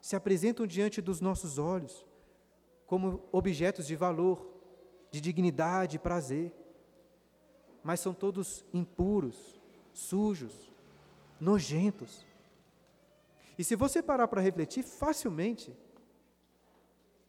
se 0.00 0.16
apresentam 0.16 0.66
diante 0.66 1.00
dos 1.00 1.20
nossos 1.20 1.58
olhos 1.58 2.06
como 2.86 3.22
objetos 3.30 3.86
de 3.86 3.94
valor, 3.94 4.46
de 5.10 5.20
dignidade 5.20 5.96
e 5.96 5.98
prazer, 6.00 6.52
mas 7.82 8.00
são 8.00 8.12
todos 8.12 8.64
impuros, 8.74 9.60
sujos, 9.92 10.70
nojentos. 11.40 12.26
E 13.56 13.64
se 13.64 13.76
você 13.76 14.02
parar 14.02 14.26
para 14.28 14.40
refletir, 14.40 14.82
facilmente 14.82 15.76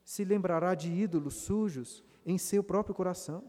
se 0.04 0.26
lembrará 0.26 0.74
de 0.76 0.92
ídolos 0.92 1.36
sujos 1.36 2.04
em 2.26 2.38
seu 2.38 2.64
próprio 2.64 2.96
coração. 2.96 3.44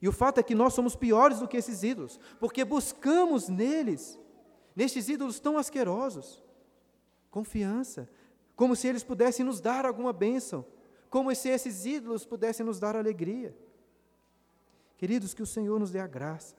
E 0.00 0.08
o 0.08 0.12
fato 0.12 0.38
é 0.38 0.42
que 0.42 0.54
nós 0.54 0.72
somos 0.72 0.96
piores 0.96 1.40
do 1.40 1.48
que 1.48 1.56
esses 1.56 1.82
ídolos, 1.82 2.18
porque 2.38 2.64
buscamos 2.64 3.48
neles, 3.48 4.18
nestes 4.74 5.08
ídolos 5.08 5.38
tão 5.38 5.58
asquerosos, 5.58 6.42
confiança, 7.30 8.08
como 8.56 8.74
se 8.74 8.88
eles 8.88 9.04
pudessem 9.04 9.44
nos 9.44 9.60
dar 9.60 9.84
alguma 9.84 10.12
bênção, 10.12 10.64
como 11.10 11.34
se 11.34 11.48
esses 11.48 11.84
ídolos 11.84 12.24
pudessem 12.24 12.64
nos 12.64 12.78
dar 12.78 12.96
alegria. 12.96 13.54
Queridos, 14.96 15.34
que 15.34 15.42
o 15.42 15.46
Senhor 15.46 15.78
nos 15.78 15.90
dê 15.90 15.98
a 15.98 16.06
graça 16.06 16.56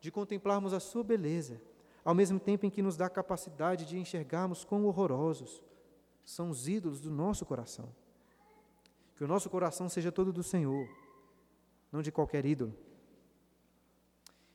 de 0.00 0.10
contemplarmos 0.10 0.72
a 0.72 0.80
Sua 0.80 1.02
beleza, 1.02 1.60
ao 2.04 2.14
mesmo 2.14 2.38
tempo 2.38 2.66
em 2.66 2.70
que 2.70 2.82
nos 2.82 2.96
dá 2.96 3.06
a 3.06 3.10
capacidade 3.10 3.86
de 3.86 3.98
enxergarmos 3.98 4.64
quão 4.64 4.84
horrorosos 4.84 5.62
são 6.24 6.50
os 6.50 6.68
ídolos 6.68 7.00
do 7.00 7.10
nosso 7.10 7.46
coração. 7.46 7.88
Que 9.16 9.24
o 9.24 9.28
nosso 9.28 9.48
coração 9.48 9.88
seja 9.88 10.12
todo 10.12 10.32
do 10.32 10.42
Senhor 10.42 10.88
não 11.92 12.02
de 12.02 12.12
qualquer 12.12 12.44
ídolo. 12.44 12.74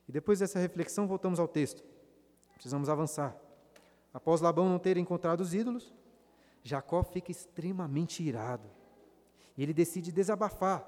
E 0.08 0.12
depois 0.12 0.40
dessa 0.40 0.60
reflexão, 0.60 1.08
voltamos 1.08 1.40
ao 1.40 1.48
texto. 1.48 1.84
Precisamos 2.54 2.90
avançar. 2.90 3.36
Após 4.14 4.42
Labão 4.42 4.70
não 4.70 4.78
ter 4.78 4.98
encontrado 4.98 5.42
os 5.42 5.54
ídolos, 5.54 5.94
Jacó 6.64 7.04
fica 7.04 7.32
extremamente 7.32 8.22
irado. 8.22 8.70
E 9.58 9.64
ele 9.64 9.74
decide 9.74 10.12
desabafar, 10.12 10.88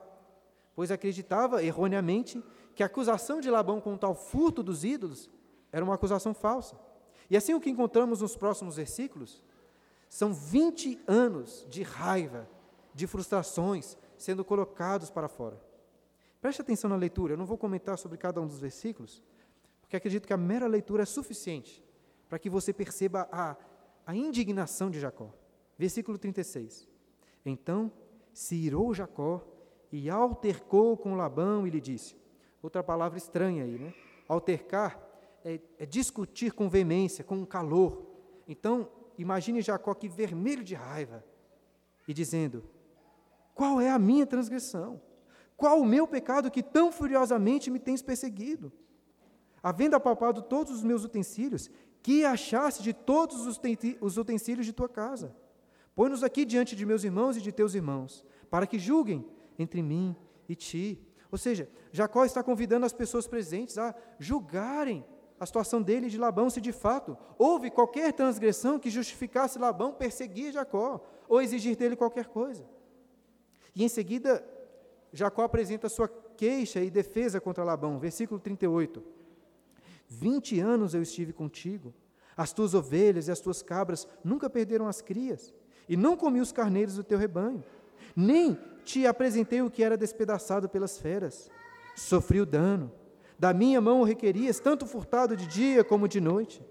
pois 0.76 0.92
acreditava 0.92 1.64
erroneamente 1.64 2.44
que 2.74 2.84
a 2.84 2.86
acusação 2.86 3.40
de 3.40 3.50
Labão 3.50 3.82
com 3.82 3.98
tal 3.98 4.16
furto 4.16 4.62
dos 4.62 4.84
ídolos 4.84 5.30
era 5.72 5.84
uma 5.84 5.96
acusação 5.96 6.34
falsa. 6.34 6.78
E 7.30 7.36
assim 7.36 7.54
o 7.54 7.60
que 7.60 7.70
encontramos 7.70 8.22
nos 8.22 8.36
próximos 8.36 8.76
versículos 8.76 9.44
são 10.08 10.34
20 10.34 11.02
anos 11.08 11.66
de 11.70 11.82
raiva, 11.84 12.48
de 12.94 13.08
frustrações 13.08 13.98
sendo 14.18 14.46
colocados 14.46 15.10
para 15.10 15.28
fora. 15.28 15.60
Preste 16.42 16.62
atenção 16.62 16.90
na 16.90 16.96
leitura, 16.96 17.34
eu 17.34 17.38
não 17.38 17.46
vou 17.46 17.58
comentar 17.58 17.98
sobre 17.98 18.18
cada 18.18 18.42
um 18.42 18.48
dos 18.48 18.60
versículos, 18.60 19.24
porque 19.82 19.96
acredito 19.96 20.28
que 20.28 20.34
a 20.34 20.38
mera 20.38 20.68
leitura 20.68 21.04
é 21.04 21.06
suficiente 21.06 21.84
para 22.28 22.40
que 22.40 22.50
você 22.50 22.74
perceba 22.74 23.28
a, 23.32 23.56
a 24.06 24.16
indignação 24.16 24.90
de 24.90 25.00
Jacó. 25.00 25.34
Versículo 25.78 26.18
36. 26.18 26.88
Então 27.46 27.92
se 28.34 28.56
irou 28.56 28.94
Jacó 28.94 29.42
e 29.92 30.10
altercou 30.10 30.98
com 30.98 31.16
Labão 31.16 31.66
e 31.66 31.70
lhe 31.70 31.80
disse. 31.80 32.18
Outra 32.62 32.84
palavra 32.84 33.18
estranha 33.18 33.64
aí, 33.64 33.78
né? 33.80 33.94
Altercar 34.28 35.00
é, 35.44 35.60
é 35.80 35.86
discutir 35.86 36.52
com 36.52 36.68
veemência, 36.68 37.24
com 37.24 37.46
calor. 37.46 38.06
Então, 38.48 38.90
imagine 39.18 39.62
Jacó 39.62 39.94
que 39.94 40.10
vermelho 40.10 40.64
de 40.64 40.76
raiva 40.76 41.24
e 42.08 42.14
dizendo: 42.14 42.64
Qual 43.54 43.80
é 43.80 43.90
a 43.90 44.00
minha 44.00 44.26
transgressão? 44.26 45.00
Qual 45.58 45.80
o 45.80 45.86
meu 45.86 46.08
pecado 46.08 46.52
que 46.52 46.62
tão 46.62 46.92
furiosamente 46.92 47.70
me 47.70 47.80
tens 47.80 48.02
perseguido? 48.02 48.72
Havendo 49.64 49.96
apalpado 49.96 50.42
todos 50.42 50.74
os 50.74 50.84
meus 50.84 51.04
utensílios, 51.04 51.70
que 52.04 52.24
achaste 52.24 52.84
de 52.84 52.94
todos 52.94 53.48
os 53.48 54.18
utensílios 54.18 54.66
de 54.66 54.74
tua 54.74 54.90
casa? 54.90 55.36
Põe-nos 55.96 56.24
aqui 56.24 56.44
diante 56.46 56.76
de 56.76 56.86
meus 56.86 57.04
irmãos 57.04 57.38
e 57.38 57.42
de 57.42 57.52
teus 57.52 57.74
irmãos, 57.74 58.26
para 58.50 58.68
que 58.68 58.78
julguem 58.78 59.26
entre 59.58 59.82
mim 59.82 60.16
e 60.48 60.56
ti. 60.56 61.02
Ou 61.32 61.38
seja, 61.38 61.70
Jacó 61.92 62.26
está 62.26 62.44
convidando 62.44 62.86
as 62.86 62.94
pessoas 62.94 63.26
presentes 63.28 63.78
a 63.78 63.96
julgarem 64.20 65.06
a 65.40 65.46
situação 65.46 65.82
dele 65.82 66.08
e 66.08 66.10
de 66.10 66.18
Labão, 66.18 66.50
se 66.50 66.62
de 66.62 66.72
fato 66.72 67.18
houve 67.38 67.70
qualquer 67.72 68.14
transgressão 68.14 68.78
que 68.78 68.90
justificasse 68.90 69.60
Labão 69.60 69.94
perseguir 69.94 70.52
Jacó 70.52 71.04
ou 71.28 71.42
exigir 71.42 71.76
dele 71.76 71.96
qualquer 71.96 72.28
coisa. 72.28 72.66
E 73.74 73.84
em 73.84 73.90
seguida, 73.90 74.46
Jacó 75.16 75.44
apresenta 75.44 75.88
sua 75.88 76.10
queixa 76.10 76.82
e 76.82 76.92
defesa 76.92 77.40
contra 77.40 77.64
Labão, 77.64 77.98
versículo 77.98 78.38
38. 78.38 79.02
Vinte 80.10 80.60
anos 80.60 80.94
eu 80.94 81.02
estive 81.02 81.32
contigo, 81.32 81.94
as 82.36 82.52
tuas 82.52 82.74
ovelhas 82.74 83.30
e 83.30 83.32
as 83.32 83.40
tuas 83.40 83.64
cabras 83.64 84.06
nunca 84.22 84.50
perderam 84.50 84.90
as 84.90 85.02
crias, 85.02 85.54
e 85.88 85.96
não 85.96 86.18
comi 86.18 86.42
os 86.42 86.52
carneiros 86.52 86.96
do 86.96 87.04
teu 87.04 87.18
rebanho, 87.18 87.64
nem 88.14 88.60
te 88.84 89.08
apresentei 89.08 89.62
o 89.62 89.72
que 89.72 89.84
era 89.84 89.96
despedaçado 89.96 90.68
pelas 90.68 90.98
feras. 90.98 91.50
Sofri 91.96 92.42
o 92.42 92.46
dano, 92.46 92.92
da 93.40 93.54
minha 93.54 93.80
mão 93.80 94.02
o 94.02 94.04
requerias, 94.04 94.60
tanto 94.60 94.86
furtado 94.86 95.34
de 95.34 95.48
dia 95.48 95.82
como 95.82 96.10
de 96.10 96.20
noite, 96.20 96.62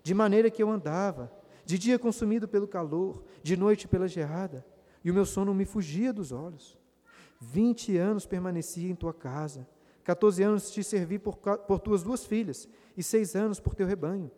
de 0.00 0.14
maneira 0.14 0.48
que 0.48 0.62
eu 0.62 0.70
andava, 0.70 1.30
de 1.64 1.76
dia 1.76 1.98
consumido 1.98 2.46
pelo 2.46 2.68
calor, 2.68 3.24
de 3.42 3.56
noite 3.56 3.88
pela 3.88 4.06
geada, 4.06 4.64
e 5.04 5.10
o 5.10 5.14
meu 5.14 5.26
sono 5.26 5.52
me 5.52 5.64
fugia 5.64 6.12
dos 6.12 6.30
olhos. 6.30 6.79
Vinte 7.40 7.96
anos 7.96 8.26
permaneci 8.26 8.90
em 8.90 8.94
tua 8.94 9.14
casa, 9.14 9.66
quatorze 10.04 10.42
anos 10.42 10.70
te 10.70 10.84
servi 10.84 11.18
por, 11.18 11.36
por 11.36 11.80
tuas 11.80 12.02
duas 12.02 12.24
filhas, 12.24 12.68
e 12.94 13.02
seis 13.02 13.34
anos 13.34 13.58
por 13.58 13.74
teu 13.74 13.86
rebanho. 13.86 14.30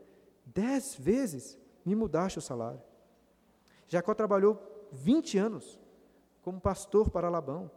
Dez 0.47 0.95
vezes 0.95 1.59
me 1.85 1.97
mudaste 1.97 2.39
o 2.39 2.43
salário. 2.43 2.81
Jacó 3.89 4.15
trabalhou 4.15 4.89
vinte 4.93 5.37
anos 5.37 5.81
como 6.43 6.61
pastor 6.61 7.11
para 7.11 7.29
Labão. 7.29 7.71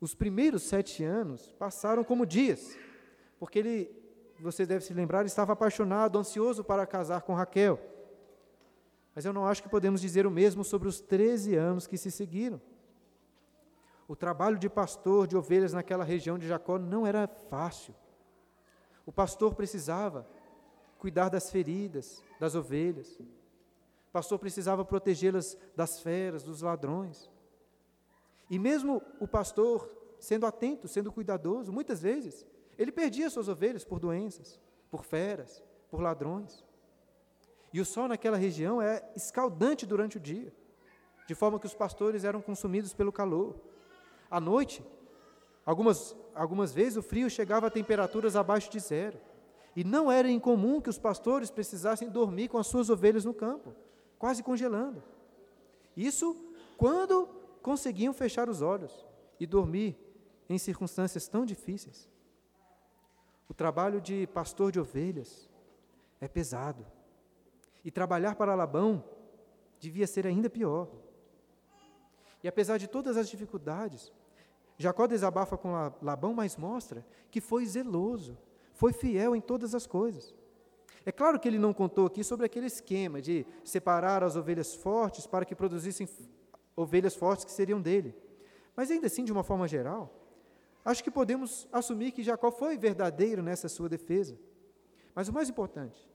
Os 0.00 0.14
primeiros 0.14 0.64
sete 0.64 1.04
anos 1.04 1.54
passaram 1.58 2.02
como 2.02 2.26
dias, 2.26 2.76
porque 3.38 3.60
ele, 3.60 3.90
você 4.40 4.66
deve 4.66 4.84
se 4.84 4.92
lembrar, 4.92 5.26
estava 5.26 5.52
apaixonado, 5.52 6.18
ansioso 6.18 6.64
para 6.64 6.86
casar 6.86 7.22
com 7.22 7.34
Raquel. 7.34 7.78
Mas 9.14 9.24
eu 9.24 9.32
não 9.32 9.46
acho 9.46 9.62
que 9.62 9.68
podemos 9.68 10.00
dizer 10.00 10.26
o 10.26 10.30
mesmo 10.30 10.64
sobre 10.64 10.88
os 10.88 11.00
treze 11.00 11.54
anos 11.54 11.86
que 11.86 11.96
se 11.96 12.10
seguiram. 12.10 12.60
O 14.08 14.16
trabalho 14.16 14.58
de 14.58 14.70
pastor 14.70 15.26
de 15.26 15.36
ovelhas 15.36 15.74
naquela 15.74 16.02
região 16.02 16.38
de 16.38 16.48
Jacó 16.48 16.78
não 16.78 17.06
era 17.06 17.28
fácil. 17.28 17.94
O 19.04 19.12
pastor 19.12 19.54
precisava 19.54 20.26
cuidar 20.98 21.28
das 21.28 21.50
feridas 21.50 22.24
das 22.40 22.54
ovelhas. 22.54 23.18
O 24.08 24.10
pastor 24.10 24.38
precisava 24.38 24.84
protegê-las 24.84 25.58
das 25.76 26.00
feras, 26.00 26.42
dos 26.42 26.62
ladrões. 26.62 27.30
E 28.48 28.58
mesmo 28.58 29.02
o 29.20 29.28
pastor, 29.28 29.88
sendo 30.18 30.46
atento, 30.46 30.88
sendo 30.88 31.12
cuidadoso, 31.12 31.70
muitas 31.70 32.00
vezes, 32.00 32.46
ele 32.78 32.90
perdia 32.90 33.28
suas 33.28 33.48
ovelhas 33.48 33.84
por 33.84 34.00
doenças, 34.00 34.58
por 34.90 35.04
feras, 35.04 35.62
por 35.90 36.00
ladrões. 36.00 36.64
E 37.72 37.80
o 37.80 37.84
sol 37.84 38.08
naquela 38.08 38.38
região 38.38 38.80
é 38.80 39.06
escaldante 39.14 39.84
durante 39.84 40.16
o 40.16 40.20
dia, 40.20 40.50
de 41.26 41.34
forma 41.34 41.60
que 41.60 41.66
os 41.66 41.74
pastores 41.74 42.24
eram 42.24 42.40
consumidos 42.40 42.94
pelo 42.94 43.12
calor. 43.12 43.60
À 44.30 44.40
noite, 44.40 44.84
algumas, 45.64 46.16
algumas 46.34 46.72
vezes 46.72 46.96
o 46.96 47.02
frio 47.02 47.30
chegava 47.30 47.66
a 47.66 47.70
temperaturas 47.70 48.36
abaixo 48.36 48.70
de 48.70 48.78
zero. 48.80 49.18
E 49.74 49.84
não 49.84 50.10
era 50.10 50.30
incomum 50.30 50.80
que 50.80 50.90
os 50.90 50.98
pastores 50.98 51.50
precisassem 51.50 52.08
dormir 52.10 52.48
com 52.48 52.58
as 52.58 52.66
suas 52.66 52.90
ovelhas 52.90 53.24
no 53.24 53.32
campo, 53.32 53.74
quase 54.18 54.42
congelando. 54.42 55.02
Isso 55.96 56.36
quando 56.76 57.28
conseguiam 57.62 58.12
fechar 58.12 58.48
os 58.48 58.62
olhos 58.62 59.06
e 59.38 59.46
dormir 59.46 59.96
em 60.48 60.58
circunstâncias 60.58 61.28
tão 61.28 61.44
difíceis. 61.44 62.08
O 63.48 63.54
trabalho 63.54 64.00
de 64.00 64.26
pastor 64.28 64.70
de 64.70 64.80
ovelhas 64.80 65.48
é 66.20 66.28
pesado. 66.28 66.86
E 67.84 67.90
trabalhar 67.90 68.34
para 68.34 68.54
Labão 68.54 69.04
devia 69.78 70.06
ser 70.06 70.26
ainda 70.26 70.50
pior. 70.50 70.88
E 72.42 72.48
apesar 72.48 72.78
de 72.78 72.86
todas 72.86 73.16
as 73.16 73.28
dificuldades, 73.28 74.12
Jacó 74.78 75.08
desabafa 75.08 75.58
com 75.58 75.72
Labão, 76.00 76.32
mas 76.32 76.56
mostra 76.56 77.04
que 77.30 77.40
foi 77.40 77.66
zeloso 77.66 78.38
foi 78.72 78.92
fiel 78.92 79.34
em 79.34 79.40
todas 79.40 79.74
as 79.74 79.88
coisas. 79.88 80.32
É 81.04 81.10
claro 81.10 81.40
que 81.40 81.48
ele 81.48 81.58
não 81.58 81.74
contou 81.74 82.06
aqui 82.06 82.22
sobre 82.22 82.46
aquele 82.46 82.66
esquema 82.66 83.20
de 83.20 83.44
separar 83.64 84.22
as 84.22 84.36
ovelhas 84.36 84.72
fortes 84.72 85.26
para 85.26 85.44
que 85.44 85.54
produzissem 85.54 86.08
ovelhas 86.76 87.16
fortes 87.16 87.44
que 87.44 87.50
seriam 87.50 87.80
dele. 87.80 88.14
Mas 88.76 88.88
ainda 88.88 89.08
assim, 89.08 89.24
de 89.24 89.32
uma 89.32 89.42
forma 89.42 89.66
geral, 89.66 90.14
acho 90.84 91.02
que 91.02 91.10
podemos 91.10 91.66
assumir 91.72 92.12
que 92.12 92.22
Jacó 92.22 92.52
foi 92.52 92.78
verdadeiro 92.78 93.42
nessa 93.42 93.68
sua 93.68 93.88
defesa. 93.88 94.38
Mas 95.12 95.26
o 95.26 95.32
mais 95.32 95.48
importante, 95.48 96.08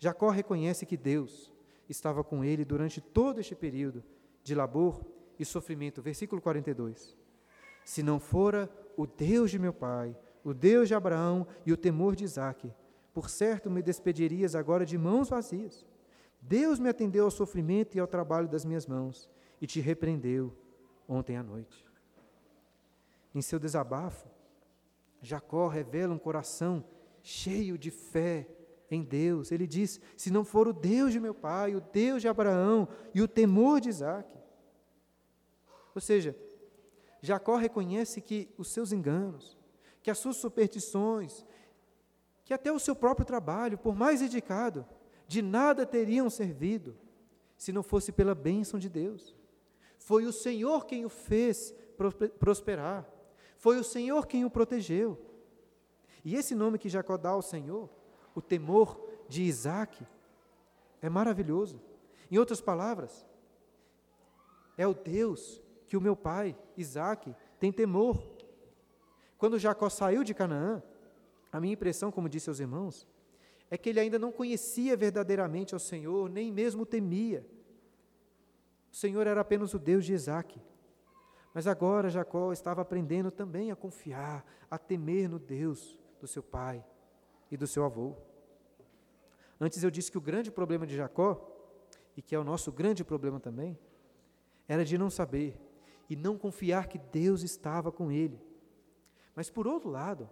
Jacó 0.00 0.30
reconhece 0.30 0.84
que 0.84 0.96
Deus 0.96 1.52
estava 1.88 2.24
com 2.24 2.42
ele 2.42 2.64
durante 2.64 3.00
todo 3.00 3.38
este 3.38 3.54
período 3.54 4.02
de 4.42 4.54
labor 4.54 5.00
e 5.38 5.44
sofrimento. 5.44 6.02
Versículo 6.02 6.42
42. 6.42 7.19
Se 7.90 8.04
não 8.04 8.20
fora 8.20 8.70
o 8.96 9.04
Deus 9.04 9.50
de 9.50 9.58
meu 9.58 9.72
pai, 9.72 10.16
o 10.44 10.54
Deus 10.54 10.86
de 10.86 10.94
Abraão 10.94 11.44
e 11.66 11.72
o 11.72 11.76
temor 11.76 12.14
de 12.14 12.22
Isaque. 12.22 12.72
Por 13.12 13.28
certo 13.28 13.68
me 13.68 13.82
despedirias 13.82 14.54
agora 14.54 14.86
de 14.86 14.96
mãos 14.96 15.28
vazias. 15.28 15.84
Deus 16.40 16.78
me 16.78 16.88
atendeu 16.88 17.24
ao 17.24 17.32
sofrimento 17.32 17.96
e 17.96 18.00
ao 18.00 18.06
trabalho 18.06 18.46
das 18.46 18.64
minhas 18.64 18.86
mãos 18.86 19.28
e 19.60 19.66
te 19.66 19.80
repreendeu 19.80 20.56
ontem 21.08 21.36
à 21.36 21.42
noite. 21.42 21.84
Em 23.34 23.42
seu 23.42 23.58
desabafo, 23.58 24.28
Jacó 25.20 25.66
revela 25.66 26.14
um 26.14 26.18
coração 26.18 26.84
cheio 27.24 27.76
de 27.76 27.90
fé 27.90 28.46
em 28.88 29.02
Deus. 29.02 29.50
Ele 29.50 29.66
diz: 29.66 30.00
Se 30.16 30.30
não 30.30 30.44
for 30.44 30.68
o 30.68 30.72
Deus 30.72 31.12
de 31.12 31.18
meu 31.18 31.34
pai, 31.34 31.74
o 31.74 31.80
Deus 31.80 32.22
de 32.22 32.28
Abraão 32.28 32.86
e 33.12 33.20
o 33.20 33.26
temor 33.26 33.80
de 33.80 33.88
Isaac. 33.88 34.30
Ou 35.92 36.00
seja, 36.00 36.36
Jacó 37.20 37.56
reconhece 37.56 38.20
que 38.20 38.48
os 38.56 38.68
seus 38.68 38.92
enganos, 38.92 39.58
que 40.02 40.10
as 40.10 40.18
suas 40.18 40.36
superstições, 40.36 41.44
que 42.44 42.54
até 42.54 42.72
o 42.72 42.78
seu 42.78 42.96
próprio 42.96 43.26
trabalho, 43.26 43.78
por 43.78 43.94
mais 43.94 44.20
dedicado, 44.20 44.86
de 45.28 45.42
nada 45.42 45.86
teriam 45.86 46.28
servido 46.28 46.96
se 47.56 47.72
não 47.72 47.82
fosse 47.82 48.10
pela 48.10 48.34
bênção 48.34 48.80
de 48.80 48.88
Deus. 48.88 49.36
Foi 49.98 50.24
o 50.24 50.32
Senhor 50.32 50.86
quem 50.86 51.04
o 51.04 51.10
fez 51.10 51.74
prosperar. 52.38 53.08
Foi 53.58 53.78
o 53.78 53.84
Senhor 53.84 54.26
quem 54.26 54.44
o 54.44 54.50
protegeu. 54.50 55.20
E 56.24 56.34
esse 56.34 56.54
nome 56.54 56.78
que 56.78 56.88
Jacó 56.88 57.16
dá 57.16 57.30
ao 57.30 57.42
Senhor, 57.42 57.88
o 58.34 58.40
temor 58.40 59.06
de 59.28 59.42
Isaac, 59.42 60.04
é 61.02 61.08
maravilhoso. 61.08 61.80
Em 62.30 62.38
outras 62.38 62.60
palavras, 62.60 63.26
é 64.76 64.86
o 64.86 64.94
Deus 64.94 65.60
que 65.90 65.96
o 65.96 66.00
meu 66.00 66.14
pai, 66.14 66.56
Isaac, 66.76 67.34
tem 67.58 67.72
temor. 67.72 68.22
Quando 69.36 69.58
Jacó 69.58 69.88
saiu 69.88 70.22
de 70.22 70.32
Canaã, 70.32 70.80
a 71.50 71.58
minha 71.58 71.74
impressão, 71.74 72.12
como 72.12 72.28
disse 72.28 72.48
aos 72.48 72.60
irmãos, 72.60 73.08
é 73.68 73.76
que 73.76 73.88
ele 73.88 73.98
ainda 73.98 74.16
não 74.16 74.30
conhecia 74.30 74.96
verdadeiramente 74.96 75.74
ao 75.74 75.80
Senhor, 75.80 76.30
nem 76.30 76.52
mesmo 76.52 76.86
temia. 76.86 77.44
O 78.92 78.94
Senhor 78.94 79.26
era 79.26 79.40
apenas 79.40 79.74
o 79.74 79.80
Deus 79.80 80.04
de 80.04 80.12
Isaac. 80.12 80.62
Mas 81.52 81.66
agora 81.66 82.08
Jacó 82.08 82.52
estava 82.52 82.82
aprendendo 82.82 83.32
também 83.32 83.72
a 83.72 83.76
confiar, 83.76 84.46
a 84.70 84.78
temer 84.78 85.28
no 85.28 85.40
Deus 85.40 85.98
do 86.20 86.28
seu 86.28 86.40
pai 86.42 86.84
e 87.50 87.56
do 87.56 87.66
seu 87.66 87.84
avô. 87.84 88.14
Antes 89.60 89.82
eu 89.82 89.90
disse 89.90 90.08
que 90.08 90.18
o 90.18 90.20
grande 90.20 90.52
problema 90.52 90.86
de 90.86 90.94
Jacó, 90.94 91.50
e 92.16 92.22
que 92.22 92.32
é 92.32 92.38
o 92.38 92.44
nosso 92.44 92.70
grande 92.70 93.02
problema 93.02 93.40
também, 93.40 93.76
era 94.68 94.84
de 94.84 94.96
não 94.96 95.10
saber 95.10 95.60
e 96.10 96.16
não 96.16 96.36
confiar 96.36 96.88
que 96.88 96.98
Deus 96.98 97.42
estava 97.42 97.92
com 97.92 98.10
ele. 98.10 98.38
Mas 99.32 99.48
por 99.48 99.68
outro 99.68 99.88
lado, 99.88 100.28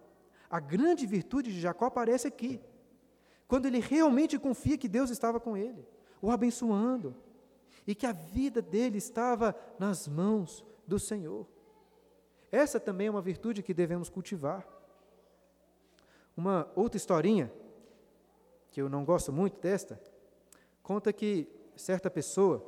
a 0.51 0.59
grande 0.59 1.07
virtude 1.07 1.53
de 1.53 1.61
Jacó 1.61 1.87
aparece 1.87 2.26
aqui, 2.26 2.61
quando 3.47 3.66
ele 3.66 3.79
realmente 3.79 4.37
confia 4.39 4.76
que 4.76 4.89
Deus 4.89 5.09
estava 5.09 5.39
com 5.39 5.57
ele, 5.57 5.87
o 6.20 6.33
abençoando, 6.33 7.14
e 7.87 7.95
que 7.95 8.05
a 8.05 8.12
vida 8.12 8.61
dele 8.61 8.99
estava 8.99 9.55
nas 9.79 10.09
mãos 10.09 10.64
do 10.85 10.99
Senhor. 10.99 11.47
Essa 12.51 12.81
também 12.81 13.07
é 13.07 13.11
uma 13.11 13.22
virtude 13.22 13.62
que 13.62 13.72
devemos 13.72 14.09
cultivar. 14.09 14.66
Uma 16.37 16.70
outra 16.74 16.97
historinha, 16.97 17.53
que 18.70 18.83
eu 18.83 18.89
não 18.89 19.05
gosto 19.05 19.33
muito 19.33 19.61
desta, 19.61 20.01
conta 20.83 21.12
que 21.12 21.49
certa 21.76 22.11
pessoa, 22.11 22.64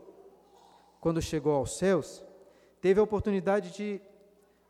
quando 1.00 1.20
chegou 1.20 1.54
aos 1.54 1.76
céus, 1.76 2.24
teve 2.81 3.01
a 3.01 3.03
oportunidade 3.03 3.70
de 3.72 4.01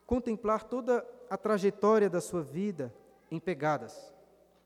contemplar 0.06 0.64
toda 0.64 1.06
a 1.28 1.36
trajetória 1.36 2.10
da 2.10 2.20
sua 2.20 2.42
vida 2.42 2.92
em 3.30 3.38
pegadas, 3.38 4.12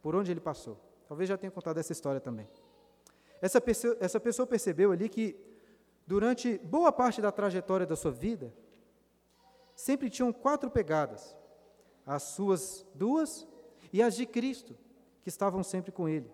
por 0.02 0.14
onde 0.14 0.30
ele 0.30 0.40
passou. 0.40 0.78
Talvez 1.06 1.28
já 1.28 1.36
tenha 1.36 1.50
contado 1.50 1.78
essa 1.78 1.92
história 1.92 2.20
também. 2.20 2.48
Essa 3.42 3.60
pessoa, 3.60 3.96
essa 4.00 4.18
pessoa 4.18 4.46
percebeu 4.46 4.90
ali 4.90 5.08
que, 5.08 5.36
durante 6.06 6.56
boa 6.58 6.90
parte 6.90 7.20
da 7.20 7.30
trajetória 7.30 7.86
da 7.86 7.94
sua 7.94 8.10
vida, 8.10 8.52
sempre 9.74 10.08
tinham 10.08 10.32
quatro 10.32 10.70
pegadas: 10.70 11.36
as 12.06 12.22
suas 12.22 12.86
duas 12.94 13.46
e 13.92 14.02
as 14.02 14.16
de 14.16 14.24
Cristo, 14.24 14.74
que 15.22 15.28
estavam 15.28 15.62
sempre 15.62 15.92
com 15.92 16.08
ele, 16.08 16.32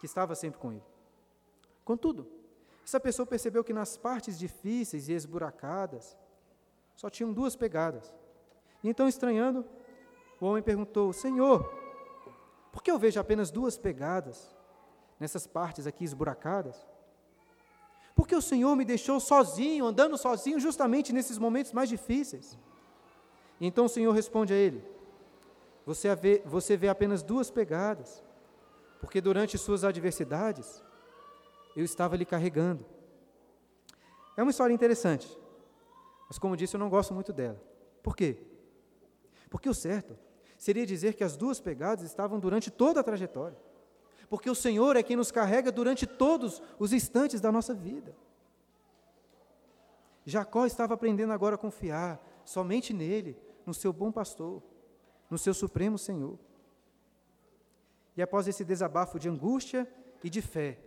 que 0.00 0.06
estava 0.06 0.34
sempre 0.34 0.58
com 0.58 0.72
ele. 0.72 0.84
Contudo, 1.84 2.26
essa 2.82 2.98
pessoa 2.98 3.26
percebeu 3.26 3.62
que 3.62 3.72
nas 3.72 3.98
partes 3.98 4.38
difíceis 4.38 5.08
e 5.08 5.12
esburacadas, 5.12 6.16
só 7.00 7.08
tinham 7.08 7.32
duas 7.32 7.56
pegadas. 7.56 8.14
E 8.84 8.88
então, 8.90 9.08
estranhando, 9.08 9.64
o 10.38 10.44
homem 10.44 10.62
perguntou: 10.62 11.14
Senhor, 11.14 11.64
por 12.70 12.82
que 12.82 12.90
eu 12.90 12.98
vejo 12.98 13.18
apenas 13.18 13.50
duas 13.50 13.78
pegadas 13.78 14.54
nessas 15.18 15.46
partes 15.46 15.86
aqui 15.86 16.04
esburacadas? 16.04 16.86
Porque 18.14 18.36
o 18.36 18.42
Senhor 18.42 18.76
me 18.76 18.84
deixou 18.84 19.18
sozinho, 19.18 19.86
andando 19.86 20.18
sozinho, 20.18 20.60
justamente 20.60 21.10
nesses 21.10 21.38
momentos 21.38 21.72
mais 21.72 21.88
difíceis. 21.88 22.58
E 23.58 23.66
então 23.66 23.86
o 23.86 23.88
Senhor 23.88 24.12
responde 24.12 24.52
a 24.52 24.56
ele: 24.56 24.84
você 25.86 26.14
vê, 26.14 26.42
você 26.44 26.76
vê 26.76 26.90
apenas 26.90 27.22
duas 27.22 27.50
pegadas, 27.50 28.22
porque 29.00 29.22
durante 29.22 29.56
suas 29.56 29.84
adversidades 29.84 30.84
eu 31.74 31.82
estava 31.82 32.14
lhe 32.14 32.26
carregando. 32.26 32.84
É 34.36 34.42
uma 34.42 34.50
história 34.50 34.74
interessante, 34.74 35.39
mas 36.30 36.38
como 36.38 36.56
disse, 36.56 36.76
eu 36.76 36.78
não 36.78 36.88
gosto 36.88 37.12
muito 37.12 37.32
dela. 37.32 37.60
Por 38.04 38.14
quê? 38.14 38.40
Porque 39.50 39.68
o 39.68 39.74
certo 39.74 40.16
seria 40.56 40.86
dizer 40.86 41.14
que 41.14 41.24
as 41.24 41.36
duas 41.36 41.60
pegadas 41.60 42.04
estavam 42.04 42.38
durante 42.38 42.70
toda 42.70 43.00
a 43.00 43.02
trajetória. 43.02 43.58
Porque 44.28 44.48
o 44.48 44.54
Senhor 44.54 44.94
é 44.94 45.02
quem 45.02 45.16
nos 45.16 45.32
carrega 45.32 45.72
durante 45.72 46.06
todos 46.06 46.62
os 46.78 46.92
instantes 46.92 47.40
da 47.40 47.50
nossa 47.50 47.74
vida. 47.74 48.14
Jacó 50.24 50.66
estava 50.66 50.94
aprendendo 50.94 51.32
agora 51.32 51.56
a 51.56 51.58
confiar 51.58 52.24
somente 52.44 52.94
nele, 52.94 53.36
no 53.66 53.74
seu 53.74 53.92
bom 53.92 54.12
pastor, 54.12 54.62
no 55.28 55.36
seu 55.36 55.52
supremo 55.52 55.98
Senhor. 55.98 56.38
E 58.16 58.22
após 58.22 58.46
esse 58.46 58.64
desabafo 58.64 59.18
de 59.18 59.28
angústia 59.28 59.84
e 60.22 60.30
de 60.30 60.40
fé, 60.40 60.78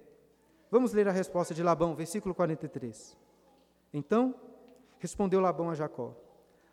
vamos 0.72 0.94
ler 0.94 1.10
a 1.10 1.12
resposta 1.12 1.54
de 1.54 1.62
Labão, 1.62 1.96
versículo 1.96 2.34
43. 2.34 3.18
Então, 3.94 4.34
respondeu 5.04 5.42
Labão 5.42 5.70
a 5.70 5.76
Jacó: 5.76 6.16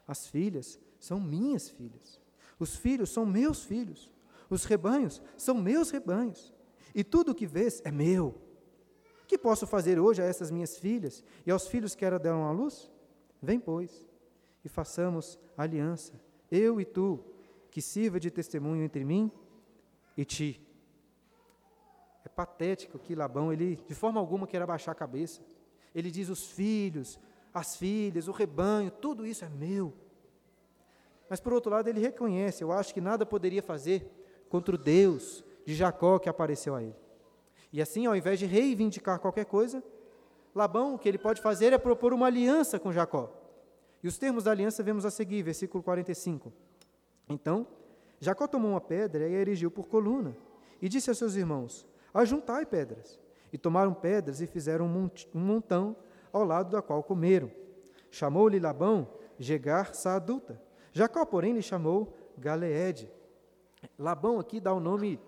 As 0.07 0.29
filhas 0.29 0.79
são 1.01 1.19
minhas 1.19 1.69
filhas. 1.69 2.21
Os 2.59 2.77
filhos 2.77 3.11
são 3.11 3.27
meus 3.27 3.65
filhos. 3.65 4.13
Os 4.49 4.65
rebanhos 4.65 5.21
são 5.37 5.57
meus 5.57 5.91
rebanhos. 5.91 6.55
E 6.95 7.03
tudo 7.03 7.33
o 7.33 7.35
que 7.35 7.47
vês 7.47 7.83
é 7.85 7.91
meu. 7.91 8.41
Que 9.27 9.37
posso 9.37 9.67
fazer 9.67 9.99
hoje 9.99 10.23
a 10.23 10.25
essas 10.25 10.51
minhas 10.51 10.79
filhas 10.79 11.25
e 11.45 11.51
aos 11.51 11.67
filhos 11.67 11.95
que 11.95 12.05
elas 12.05 12.21
deram 12.21 12.47
à 12.47 12.53
luz? 12.53 12.91
Vem, 13.43 13.59
pois, 13.59 14.07
e 14.65 14.69
façamos 14.69 15.39
aliança, 15.57 16.21
eu 16.51 16.81
e 16.81 16.85
tu, 16.85 17.25
que 17.71 17.81
sirva 17.81 18.21
de 18.21 18.31
testemunho 18.31 18.85
entre 18.85 19.05
mim 19.05 19.31
e 20.17 20.25
ti. 20.25 20.61
É 22.25 22.29
patético 22.29 22.99
que 22.99 23.15
Labão, 23.15 23.53
ele 23.53 23.77
de 23.77 23.95
forma 23.95 24.21
alguma 24.21 24.47
quer 24.47 24.63
abaixar 24.63 24.93
a 24.93 24.99
cabeça. 24.99 25.41
Ele 25.95 26.11
diz: 26.11 26.29
os 26.29 26.51
filhos, 26.51 27.19
as 27.53 27.77
filhas, 27.77 28.29
o 28.29 28.33
rebanho, 28.33 28.91
tudo 28.91 29.27
isso 29.27 29.45
é 29.45 29.49
meu. 29.49 29.93
Mas 31.29 31.41
por 31.41 31.53
outro 31.53 31.71
lado, 31.71 31.89
ele 31.89 32.01
reconhece, 32.01 32.63
eu 32.63 32.73
acho 32.73 32.93
que 32.93 33.01
nada 33.01 33.25
poderia 33.25 33.63
fazer 33.63 34.11
contra 34.49 34.75
o 34.75 34.79
Deus 34.79 35.45
de 35.65 35.75
Jacó 35.75 36.19
que 36.19 36.29
apareceu 36.29 36.75
a 36.75 36.83
ele. 36.83 36.97
E 37.73 37.81
assim, 37.81 38.07
ao 38.07 38.17
invés 38.17 38.39
de 38.39 38.47
reivindicar 38.47 39.21
qualquer 39.21 39.45
coisa, 39.45 39.83
Labão, 40.55 40.95
o 40.95 40.99
que 40.99 41.09
ele 41.09 41.19
pode 41.19 41.41
fazer 41.41 41.73
é 41.73 41.79
propor 41.79 42.13
uma 42.13 42.27
aliança 42.27 42.79
com 42.79 42.93
Jacó. 42.93 43.33
E 44.03 44.09
os 44.09 44.19
termos 44.19 44.45
da 44.45 44.51
aliança 44.51 44.83
vemos 44.83 45.05
a 45.05 45.11
seguir, 45.11 45.43
versículo 45.43 45.83
45. 45.83 46.53
Então, 47.29 47.67
Jacó 48.19 48.47
tomou 48.49 48.73
uma 48.73 48.81
pedra 48.81 49.29
e 49.29 49.37
a 49.37 49.39
erigiu 49.39 49.71
por 49.71 49.87
coluna, 49.87 50.37
e 50.83 50.89
disse 50.89 51.11
a 51.11 51.15
seus 51.15 51.37
irmãos: 51.37 51.87
Ajuntai 52.13 52.67
pedras. 52.67 53.19
E 53.53 53.59
tomaram 53.59 53.93
pedras 53.93 54.41
e 54.41 54.47
fizeram 54.47 54.87
um 54.87 55.41
montão 55.41 55.97
ao 56.33 56.45
lado 56.45 56.71
da 56.71 56.83
qual 56.83 57.03
comeram. 57.03 57.51
Chamou-lhe 58.11 58.59
Labão 58.59 59.09
Gegar 59.39 59.95
Saaduta. 59.95 60.61
Jacó, 60.93 61.25
porém, 61.25 61.53
lhe 61.53 61.63
chamou 61.63 62.17
Galeede. 62.37 63.11
Labão 63.99 64.39
aqui 64.39 64.61
dá 64.61 64.73
o 64.73 64.81
nome 64.81 65.21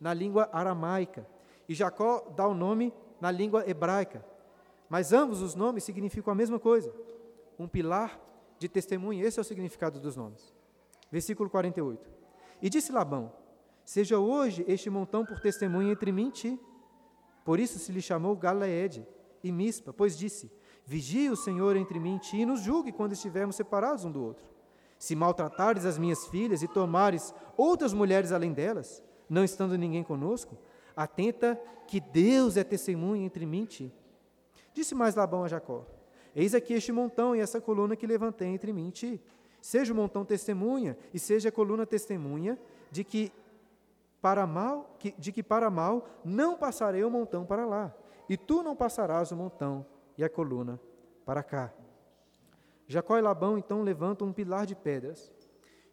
na 0.00 0.12
língua 0.14 0.48
aramaica 0.52 1.26
e 1.68 1.74
Jacó 1.74 2.32
dá 2.34 2.48
o 2.48 2.54
nome 2.54 2.92
na 3.20 3.30
língua 3.30 3.68
hebraica. 3.68 4.24
Mas 4.88 5.12
ambos 5.12 5.40
os 5.40 5.54
nomes 5.54 5.84
significam 5.84 6.32
a 6.32 6.34
mesma 6.34 6.58
coisa: 6.58 6.92
um 7.58 7.68
pilar 7.68 8.18
de 8.58 8.68
testemunha. 8.68 9.24
Esse 9.24 9.38
é 9.38 9.42
o 9.42 9.44
significado 9.44 10.00
dos 10.00 10.16
nomes. 10.16 10.52
Versículo 11.12 11.48
48. 11.48 12.10
E 12.60 12.68
disse 12.68 12.90
Labão: 12.90 13.32
Seja 13.84 14.18
hoje 14.18 14.64
este 14.66 14.90
montão 14.90 15.24
por 15.24 15.40
testemunha 15.40 15.92
entre 15.92 16.10
mim 16.10 16.28
e 16.28 16.32
ti. 16.32 16.60
Por 17.44 17.60
isso 17.60 17.78
se 17.78 17.92
lhe 17.92 18.02
chamou 18.02 18.34
Galeede 18.36 19.06
e 19.42 19.52
Mispa, 19.52 19.92
pois 19.92 20.16
disse: 20.16 20.50
Vigie 20.84 21.30
o 21.30 21.36
Senhor 21.36 21.76
entre 21.76 21.98
mim 21.98 22.16
e 22.16 22.18
ti 22.18 22.36
e 22.38 22.46
nos 22.46 22.60
julgue 22.60 22.92
quando 22.92 23.12
estivermos 23.12 23.56
separados 23.56 24.04
um 24.04 24.10
do 24.10 24.22
outro. 24.22 24.44
Se 24.98 25.16
maltratares 25.16 25.84
as 25.84 25.96
minhas 25.96 26.26
filhas 26.26 26.62
e 26.62 26.68
tomares 26.68 27.34
outras 27.56 27.92
mulheres 27.92 28.32
além 28.32 28.52
delas, 28.52 29.02
não 29.28 29.44
estando 29.44 29.78
ninguém 29.78 30.02
conosco, 30.02 30.58
atenta 30.94 31.60
que 31.86 32.00
Deus 32.00 32.56
é 32.56 32.64
testemunha 32.64 33.24
entre 33.24 33.46
mim 33.46 33.62
e 33.62 33.66
ti. 33.66 33.92
Disse 34.74 34.94
mais 34.94 35.14
Labão 35.14 35.44
a 35.44 35.48
Jacó: 35.48 35.86
Eis 36.34 36.54
aqui 36.54 36.74
este 36.74 36.92
montão 36.92 37.34
e 37.34 37.40
essa 37.40 37.60
coluna 37.60 37.96
que 37.96 38.06
levantei 38.06 38.48
entre 38.48 38.72
mim 38.72 38.88
e 38.88 38.92
ti. 38.92 39.20
Seja 39.60 39.92
o 39.92 39.96
montão 39.96 40.24
testemunha 40.24 40.96
e 41.12 41.18
seja 41.18 41.50
a 41.50 41.52
coluna 41.52 41.84
testemunha 41.86 42.58
de 42.90 43.04
que 43.04 43.32
para 44.20 44.46
mal, 44.46 44.96
de 45.18 45.32
que 45.32 45.42
para 45.42 45.70
mal 45.70 46.06
não 46.24 46.56
passarei 46.56 47.02
o 47.04 47.10
montão 47.10 47.44
para 47.44 47.64
lá, 47.64 47.94
e 48.30 48.36
tu 48.36 48.62
não 48.62 48.76
passarás 48.76 49.32
o 49.32 49.36
montão 49.36 49.84
e 50.16 50.22
a 50.22 50.30
coluna 50.30 50.80
para 51.26 51.42
cá. 51.42 51.74
Jacó 52.86 53.18
e 53.18 53.20
Labão 53.20 53.58
então 53.58 53.82
levantam 53.82 54.28
um 54.28 54.32
pilar 54.32 54.66
de 54.66 54.76
pedras 54.76 55.32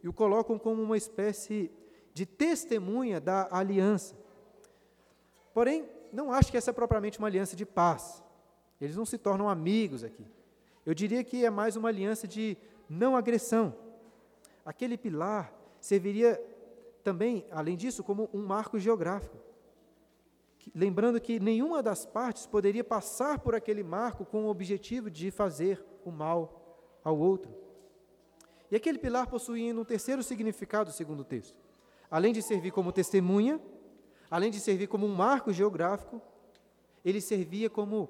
e 0.03 0.07
o 0.07 0.13
colocam 0.13 0.59
como 0.59 0.83
uma 0.83 0.95
espécie 0.95 1.71
de 2.13 2.27
testemunha 2.27 3.19
da 3.19 3.47
aliança. 3.49 4.15
Porém, 5.51 5.89
não 6.13 6.31
acho 6.31 6.51
que 6.51 6.57
essa 6.57 6.69
é 6.69 6.73
propriamente 6.73 7.17
uma 7.17 7.27
aliança 7.27 7.55
de 7.55 7.65
paz. 7.65 8.23
Eles 8.79 8.95
não 8.95 9.05
se 9.05 9.17
tornam 9.17 9.49
amigos 9.49 10.03
aqui. 10.03 10.27
Eu 10.85 10.93
diria 10.93 11.23
que 11.23 11.43
é 11.43 11.49
mais 11.49 11.75
uma 11.75 11.89
aliança 11.89 12.27
de 12.27 12.55
não 12.87 13.15
agressão. 13.15 13.75
Aquele 14.63 14.95
pilar 14.95 15.51
serviria 15.81 16.39
também, 17.03 17.47
além 17.49 17.75
disso, 17.75 18.03
como 18.03 18.29
um 18.31 18.45
marco 18.45 18.77
geográfico. 18.77 19.46
Lembrando 20.73 21.19
que 21.19 21.39
nenhuma 21.39 21.81
das 21.81 22.05
partes 22.05 22.45
poderia 22.45 22.83
passar 22.83 23.39
por 23.39 23.55
aquele 23.55 23.83
marco 23.83 24.25
com 24.25 24.45
o 24.45 24.49
objetivo 24.49 25.09
de 25.09 25.31
fazer 25.31 25.83
o 26.03 26.11
mal 26.11 26.99
ao 27.03 27.17
outro. 27.17 27.51
E 28.69 28.75
aquele 28.75 28.97
pilar 28.97 29.27
possuía 29.27 29.73
um 29.73 29.85
terceiro 29.85 30.21
significado, 30.21 30.91
segundo 30.91 31.21
o 31.21 31.25
texto. 31.25 31.57
Além 32.11 32.33
de 32.33 32.41
servir 32.41 32.71
como 32.71 32.91
testemunha, 32.91 33.61
além 34.29 34.51
de 34.51 34.59
servir 34.59 34.87
como 34.87 35.05
um 35.05 35.15
marco 35.15 35.53
geográfico, 35.53 36.21
ele 37.03 37.21
servia 37.21 37.69
como 37.69 38.09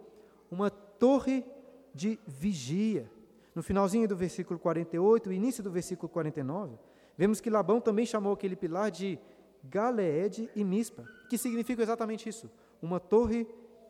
uma 0.50 0.70
torre 0.70 1.46
de 1.94 2.20
vigia. 2.26 3.10
No 3.54 3.62
finalzinho 3.62 4.08
do 4.08 4.16
versículo 4.16 4.60
48, 4.60 5.30
o 5.30 5.34
início 5.34 5.64
do 5.64 5.72
versículo 5.72 6.10
49, 6.10 6.78
vemos 7.18 7.40
que 7.40 7.50
Labão 7.50 7.82
também 7.82 8.06
chamou 8.06 8.34
aquele 8.34 8.56
pilar 8.56 8.92
de 8.92 9.20
Galeed 9.64 10.50
e 10.56 10.64
Mispa, 10.64 11.06
que 11.28 11.38
significa 11.38 11.82
exatamente 11.82 12.28
isso, 12.28 12.50
uma 12.82 13.00
torre 13.00 13.48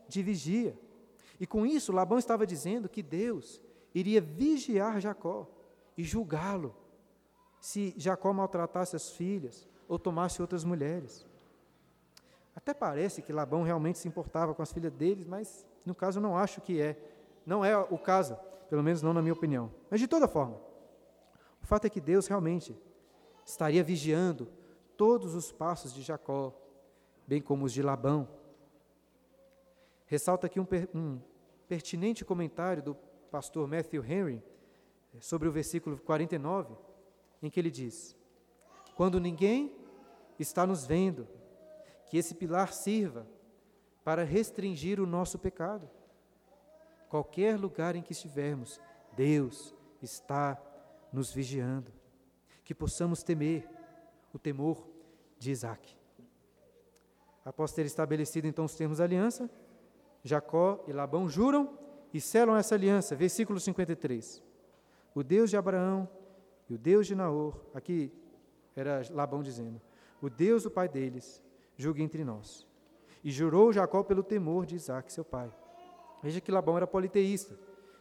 de 0.08 0.22
vigia. 0.22 0.78
E 1.40 1.46
com 1.46 1.64
isso, 1.64 1.92
Labão 1.92 2.18
estava 2.18 2.46
dizendo 2.46 2.88
que 2.88 3.02
Deus 3.02 3.60
iria 3.94 4.20
vigiar 4.20 5.00
Jacó 5.00 5.46
e 5.96 6.02
julgá-lo 6.02 6.74
se 7.60 7.94
Jacó 7.96 8.32
maltratasse 8.32 8.96
as 8.96 9.10
filhas 9.10 9.68
ou 9.88 9.98
tomasse 9.98 10.40
outras 10.40 10.64
mulheres. 10.64 11.26
Até 12.54 12.74
parece 12.74 13.22
que 13.22 13.32
Labão 13.32 13.62
realmente 13.62 13.98
se 13.98 14.08
importava 14.08 14.54
com 14.54 14.62
as 14.62 14.72
filhas 14.72 14.92
deles, 14.92 15.26
mas 15.26 15.66
no 15.84 15.94
caso 15.94 16.20
não 16.20 16.36
acho 16.36 16.60
que 16.60 16.80
é. 16.80 16.96
Não 17.46 17.64
é 17.64 17.76
o 17.76 17.98
caso, 17.98 18.36
pelo 18.68 18.82
menos 18.82 19.00
não 19.00 19.12
na 19.12 19.22
minha 19.22 19.32
opinião. 19.32 19.72
Mas 19.90 20.00
de 20.00 20.08
toda 20.08 20.28
forma, 20.28 20.56
o 21.62 21.66
fato 21.66 21.86
é 21.86 21.90
que 21.90 22.00
Deus 22.00 22.26
realmente 22.26 22.76
estaria 23.44 23.82
vigiando 23.82 24.48
todos 24.96 25.34
os 25.34 25.50
passos 25.52 25.94
de 25.94 26.02
Jacó, 26.02 26.52
bem 27.28 27.42
como 27.42 27.66
os 27.66 27.72
de 27.74 27.82
Labão. 27.82 28.26
Ressalta 30.06 30.46
aqui 30.46 30.58
um, 30.58 30.66
um 30.94 31.20
pertinente 31.68 32.24
comentário 32.24 32.82
do 32.82 32.94
pastor 33.30 33.68
Matthew 33.68 34.02
Henry 34.02 34.42
eh, 35.14 35.20
sobre 35.20 35.46
o 35.46 35.52
versículo 35.52 35.98
49, 35.98 36.74
em 37.42 37.50
que 37.50 37.60
ele 37.60 37.70
diz: 37.70 38.16
Quando 38.96 39.20
ninguém 39.20 39.76
está 40.38 40.66
nos 40.66 40.86
vendo, 40.86 41.28
que 42.06 42.16
esse 42.16 42.34
pilar 42.34 42.72
sirva 42.72 43.26
para 44.02 44.24
restringir 44.24 44.98
o 44.98 45.06
nosso 45.06 45.38
pecado. 45.38 45.90
Qualquer 47.10 47.58
lugar 47.58 47.94
em 47.94 48.00
que 48.00 48.12
estivermos, 48.12 48.80
Deus 49.14 49.74
está 50.00 50.58
nos 51.12 51.30
vigiando. 51.30 51.92
Que 52.64 52.74
possamos 52.74 53.22
temer 53.22 53.68
o 54.32 54.38
temor 54.38 54.88
de 55.38 55.50
Isaac. 55.50 55.97
Após 57.48 57.72
ter 57.72 57.86
estabelecido 57.86 58.46
então 58.46 58.66
os 58.66 58.74
termos 58.74 58.98
da 58.98 59.04
aliança, 59.04 59.48
Jacó 60.22 60.84
e 60.86 60.92
Labão 60.92 61.26
juram 61.26 61.78
e 62.12 62.20
selam 62.20 62.54
essa 62.54 62.74
aliança. 62.74 63.16
Versículo 63.16 63.58
53. 63.58 64.42
O 65.14 65.22
Deus 65.22 65.48
de 65.48 65.56
Abraão 65.56 66.06
e 66.68 66.74
o 66.74 66.78
Deus 66.78 67.06
de 67.06 67.14
Naor, 67.14 67.58
aqui 67.72 68.12
era 68.76 69.00
Labão 69.12 69.42
dizendo: 69.42 69.80
O 70.20 70.28
Deus 70.28 70.64
do 70.64 70.70
pai 70.70 70.90
deles, 70.90 71.42
julgue 71.74 72.02
entre 72.02 72.22
nós. 72.22 72.66
E 73.24 73.30
jurou 73.30 73.72
Jacó 73.72 74.02
pelo 74.02 74.22
temor 74.22 74.66
de 74.66 74.76
Isaac, 74.76 75.10
seu 75.10 75.24
pai. 75.24 75.50
Veja 76.22 76.42
que 76.42 76.52
Labão 76.52 76.76
era 76.76 76.86
politeísta. 76.86 77.58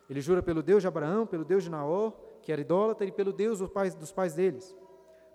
Ele 0.09 0.19
jura 0.19 0.43
pelo 0.43 0.61
Deus 0.61 0.81
de 0.81 0.89
Abraão, 0.89 1.25
pelo 1.25 1.45
Deus 1.45 1.63
de 1.63 1.69
Naor, 1.69 2.11
que 2.41 2.51
era 2.51 2.59
idólatra, 2.59 3.07
e 3.07 3.13
pelo 3.13 3.31
Deus 3.31 3.59
dos 3.59 3.69
pais, 3.69 3.95
dos 3.95 4.11
pais 4.11 4.33
deles. 4.33 4.75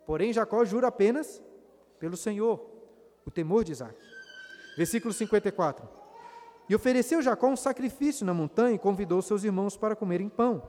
Porém, 0.05 0.35
Jacó 0.35 0.63
jura 0.67 0.89
apenas 0.89 1.43
pelo 1.99 2.17
Senhor, 2.19 2.72
o 3.27 3.31
temor 3.31 3.65
de 3.65 3.73
Isaac. 3.73 3.97
Versículo 4.77 5.13
54. 5.13 5.89
E 6.69 6.75
ofereceu 6.75 7.21
Jacó 7.21 7.49
um 7.49 7.57
sacrifício 7.57 8.25
na 8.25 8.33
montanha 8.33 8.75
e 8.75 8.79
convidou 8.79 9.21
seus 9.21 9.45
irmãos 9.45 9.77
para 9.77 9.97
comerem 9.97 10.29
pão. 10.29 10.63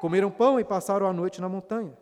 Comeram 0.00 0.30
pão 0.30 0.60
e 0.60 0.64
passaram 0.64 1.06
a 1.06 1.12
noite 1.12 1.40
na 1.40 1.48
montanha. 1.48 1.96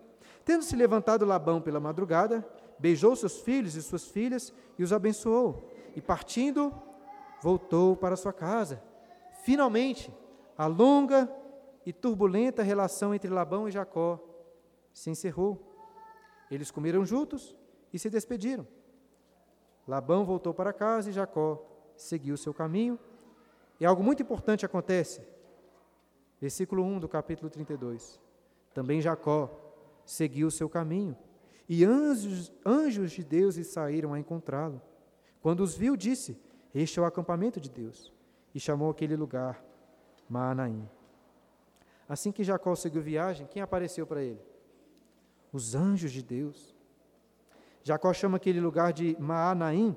Tendo 0.45 0.65
se 0.65 0.75
levantado 0.75 1.25
Labão 1.25 1.61
pela 1.61 1.79
madrugada, 1.79 2.47
beijou 2.79 3.15
seus 3.15 3.41
filhos 3.41 3.77
e 3.77 3.83
suas 3.83 4.07
filhas 4.07 4.53
e 4.79 4.83
os 4.83 4.93
abençoou 4.93 5.71
e 5.95 6.01
partindo, 6.01 6.73
voltou 7.41 7.97
para 7.97 8.17
sua 8.17 8.33
casa. 8.33 8.83
Finalmente, 9.45 10.13
a 10.57 10.67
longa 10.67 11.31
e 11.87 11.93
turbulenta 11.93 12.63
relação 12.63 13.15
entre 13.15 13.31
Labão 13.31 13.69
e 13.69 13.71
Jacó 13.71 14.19
se 14.93 15.11
encerrou. 15.11 15.61
Eles 16.51 16.71
comeram 16.71 17.05
juntos 17.05 17.55
e 17.93 17.99
se 17.99 18.11
despediram. 18.11 18.67
Labão 19.87 20.25
voltou 20.25 20.55
para 20.55 20.73
casa 20.73 21.11
e 21.11 21.13
Jacó 21.13 21.65
seguiu 21.97 22.37
seu 22.37 22.55
caminho. 22.55 22.99
E 23.79 23.85
algo 23.85 24.03
muito 24.03 24.23
importante 24.23 24.65
acontece. 24.65 25.21
Versículo 26.41 26.83
1 26.85 27.01
do 27.01 27.09
capítulo 27.09 27.51
32. 27.51 28.21
Também 28.73 29.01
Jacó 29.01 29.51
seguiu 30.05 30.51
seu 30.51 30.69
caminho, 30.69 31.17
e 31.69 31.85
anjos, 31.85 32.53
anjos 32.65 33.13
de 33.13 33.25
Deus 33.25 33.55
saíram 33.67 34.13
a 34.13 34.19
encontrá-lo. 34.19 34.83
Quando 35.41 35.61
os 35.61 35.75
viu, 35.75 35.97
disse: 35.97 36.39
Este 36.75 36.99
é 36.99 37.03
o 37.03 37.07
acampamento 37.07 37.61
de 37.61 37.71
Deus. 37.71 38.13
E 38.55 38.61
chamou 38.61 38.91
aquele 38.91 39.17
lugar 39.17 39.65
Maanaim. 40.29 40.89
Assim 42.09 42.31
que 42.31 42.45
Jacó 42.45 42.75
seguiu 42.75 43.03
viagem, 43.03 43.47
quem 43.47 43.63
apareceu 43.63 44.07
para 44.07 44.23
ele? 44.23 44.41
Os 45.53 45.75
anjos 45.75 46.13
de 46.13 46.23
Deus. 46.23 46.74
Jacó 47.85 48.13
chama 48.13 48.39
aquele 48.39 48.61
lugar 48.61 48.93
de 48.93 49.17
Maanaim, 49.21 49.95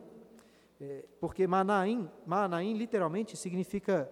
é, 0.79 1.05
porque 1.19 1.47
Maanaim, 1.47 2.07
Maanaim 2.25 2.73
literalmente 2.73 3.35
significa 3.35 4.11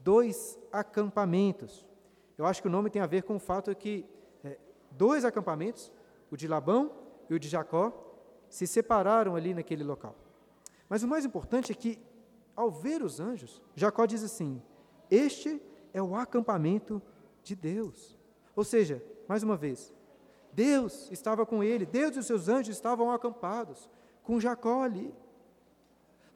dois 0.00 0.58
acampamentos. 0.72 1.86
Eu 2.36 2.46
acho 2.46 2.60
que 2.60 2.66
o 2.66 2.70
nome 2.70 2.90
tem 2.90 3.00
a 3.00 3.06
ver 3.06 3.22
com 3.22 3.36
o 3.36 3.38
fato 3.38 3.70
de 3.70 3.76
que 3.76 4.06
é, 4.42 4.58
dois 4.90 5.24
acampamentos 5.24 5.92
o 6.30 6.36
de 6.36 6.46
Labão 6.46 6.92
e 7.28 7.34
o 7.34 7.38
de 7.38 7.48
Jacó, 7.48 7.92
se 8.48 8.66
separaram 8.66 9.36
ali 9.36 9.52
naquele 9.52 9.84
local. 9.84 10.16
Mas 10.88 11.02
o 11.02 11.08
mais 11.08 11.24
importante 11.24 11.72
é 11.72 11.74
que, 11.74 11.98
ao 12.56 12.70
ver 12.70 13.02
os 13.02 13.20
anjos, 13.20 13.60
Jacó 13.74 14.06
diz 14.06 14.22
assim: 14.22 14.62
Este 15.10 15.60
é 15.92 16.02
o 16.02 16.14
acampamento 16.14 17.02
de 17.42 17.54
Deus. 17.54 18.18
Ou 18.56 18.64
seja, 18.64 19.02
mais 19.28 19.42
uma 19.42 19.56
vez, 19.56 19.92
Deus 20.52 21.10
estava 21.10 21.46
com 21.46 21.62
ele, 21.62 21.86
Deus 21.86 22.16
e 22.16 22.18
os 22.18 22.26
seus 22.26 22.48
anjos 22.48 22.74
estavam 22.74 23.10
acampados 23.10 23.88
com 24.22 24.40
Jacó 24.40 24.82
ali. 24.82 25.14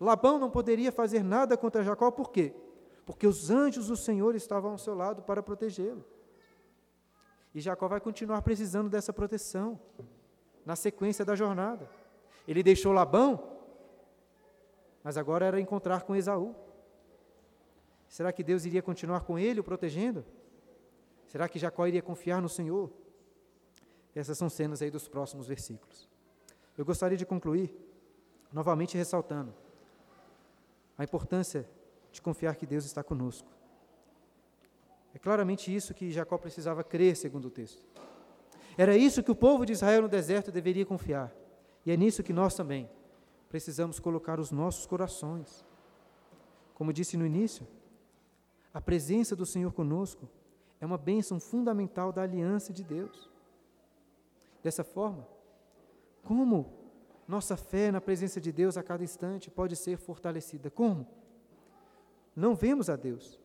Labão 0.01 0.39
não 0.39 0.51
poderia 0.51 0.93
fazer 0.93 1.23
nada 1.23 1.57
contra 1.57 1.83
Jacó, 1.83 2.11
por 2.11 2.31
quê? 2.31 2.55
Porque 3.07 3.27
os 3.27 3.51
anjos 3.51 3.89
do 3.89 3.97
Senhor 3.97 4.35
estavam 4.35 4.73
ao 4.73 4.79
seu 4.79 4.95
lado 4.95 5.23
para 5.23 5.43
protegê-lo. 5.43 6.05
E 7.55 7.61
Jacó 7.61 7.87
vai 7.87 8.01
continuar 8.01 8.43
precisando 8.43 8.89
dessa 8.89 9.13
proteção 9.13 9.79
na 10.65 10.75
sequência 10.75 11.25
da 11.25 11.37
jornada. 11.37 11.89
Ele 12.49 12.63
deixou 12.63 12.93
Labão, 12.93 13.53
mas 15.03 15.17
agora 15.17 15.47
era 15.47 15.61
encontrar 15.61 16.03
com 16.03 16.17
Esaú. 16.17 16.55
Será 18.09 18.33
que 18.33 18.43
Deus 18.43 18.65
iria 18.65 18.83
continuar 18.83 19.21
com 19.21 19.39
ele, 19.39 19.61
o 19.61 19.65
protegendo? 19.65 20.25
Será 21.27 21.49
que 21.49 21.59
Jacó 21.59 21.87
iria 21.87 22.03
confiar 22.03 22.41
no 22.41 22.49
Senhor? 22.49 22.91
Essas 24.15 24.39
são 24.39 24.49
cenas 24.49 24.81
aí 24.81 24.91
dos 24.91 25.09
próximos 25.09 25.47
versículos. 25.47 26.09
Eu 26.79 26.85
gostaria 26.85 27.17
de 27.17 27.27
concluir 27.27 27.75
novamente 28.53 28.97
ressaltando 28.97 29.53
a 30.97 31.03
importância 31.03 31.69
de 32.13 32.23
confiar 32.23 32.55
que 32.55 32.67
Deus 32.67 32.85
está 32.85 33.03
conosco. 33.03 33.49
É 35.13 35.19
claramente 35.19 35.75
isso 35.75 35.95
que 35.95 36.11
Jacó 36.11 36.39
precisava 36.39 36.85
crer, 36.85 37.17
segundo 37.17 37.47
o 37.47 37.51
texto. 37.51 37.85
Era 38.77 38.97
isso 38.97 39.23
que 39.23 39.31
o 39.31 39.37
povo 39.37 39.65
de 39.65 39.73
Israel 39.73 40.03
no 40.03 40.09
deserto 40.09 40.51
deveria 40.51 40.87
confiar. 40.87 41.33
E 41.87 41.91
é 41.91 41.97
nisso 41.97 42.23
que 42.23 42.33
nós 42.33 42.55
também 42.55 42.89
precisamos 43.49 44.01
colocar 44.01 44.41
os 44.41 44.51
nossos 44.51 44.87
corações. 44.87 45.65
Como 46.75 46.93
disse 46.93 47.17
no 47.17 47.27
início, 47.27 47.67
a 48.73 48.81
presença 48.81 49.37
do 49.37 49.47
Senhor 49.47 49.73
conosco 49.73 50.29
é 50.81 50.87
uma 50.87 50.99
bênção 50.99 51.39
fundamental 51.39 52.13
da 52.13 52.23
aliança 52.23 52.73
de 52.73 52.83
Deus. 52.83 53.31
Dessa 54.65 54.83
forma, 54.83 55.29
como 56.23 56.73
nossa 57.29 57.55
fé 57.55 57.93
na 57.93 58.01
presença 58.01 58.41
de 58.41 58.51
Deus 58.51 58.79
a 58.79 58.83
cada 58.83 59.05
instante 59.05 59.51
pode 59.51 59.77
ser 59.77 59.99
fortalecida? 59.99 60.71
Como? 60.71 61.07
Não 62.35 62.55
vemos 62.55 62.89
a 62.89 62.97
Deus. 62.97 63.39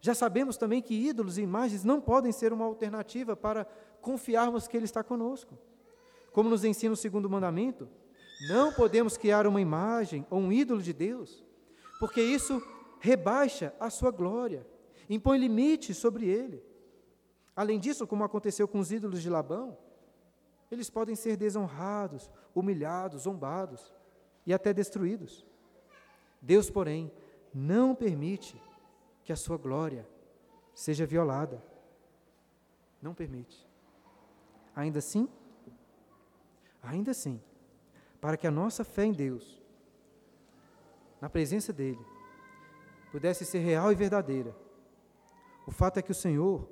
Já 0.00 0.14
sabemos 0.14 0.56
também 0.56 0.80
que 0.80 0.94
ídolos 0.94 1.36
e 1.36 1.42
imagens 1.42 1.82
não 1.82 2.00
podem 2.00 2.30
ser 2.30 2.52
uma 2.52 2.64
alternativa 2.64 3.34
para 3.34 3.64
confiarmos 4.00 4.68
que 4.68 4.76
Ele 4.76 4.84
está 4.84 5.02
conosco. 5.02 5.58
Como 6.30 6.48
nos 6.48 6.62
ensina 6.62 6.94
o 6.94 6.96
segundo 6.96 7.28
mandamento, 7.28 7.88
não 8.48 8.72
podemos 8.72 9.16
criar 9.16 9.48
uma 9.48 9.60
imagem 9.60 10.24
ou 10.30 10.38
um 10.38 10.52
ídolo 10.52 10.80
de 10.80 10.92
Deus, 10.92 11.44
porque 11.98 12.22
isso 12.22 12.62
rebaixa 13.00 13.74
a 13.80 13.90
sua 13.90 14.12
glória, 14.12 14.64
impõe 15.08 15.38
limites 15.38 15.96
sobre 15.96 16.28
ele. 16.28 16.62
Além 17.56 17.80
disso, 17.80 18.06
como 18.06 18.22
aconteceu 18.22 18.68
com 18.68 18.78
os 18.78 18.92
ídolos 18.92 19.20
de 19.20 19.28
Labão, 19.28 19.76
eles 20.70 20.88
podem 20.88 21.16
ser 21.16 21.36
desonrados, 21.36 22.30
humilhados, 22.54 23.22
zombados 23.22 23.92
e 24.46 24.54
até 24.54 24.72
destruídos. 24.72 25.44
Deus, 26.40 26.70
porém, 26.70 27.12
não 27.52 27.94
permite 27.94 28.60
que 29.24 29.32
a 29.32 29.36
sua 29.36 29.56
glória 29.56 30.08
seja 30.74 31.04
violada. 31.04 31.62
Não 33.02 33.14
permite. 33.14 33.68
Ainda 34.74 34.98
assim, 34.98 35.28
ainda 36.82 37.10
assim, 37.10 37.40
para 38.20 38.36
que 38.36 38.46
a 38.46 38.50
nossa 38.50 38.84
fé 38.84 39.04
em 39.04 39.12
Deus, 39.12 39.60
na 41.20 41.28
presença 41.28 41.72
dEle, 41.72 42.04
pudesse 43.10 43.44
ser 43.44 43.58
real 43.58 43.90
e 43.90 43.94
verdadeira, 43.94 44.54
o 45.66 45.70
fato 45.70 45.98
é 45.98 46.02
que 46.02 46.12
o 46.12 46.14
Senhor 46.14 46.68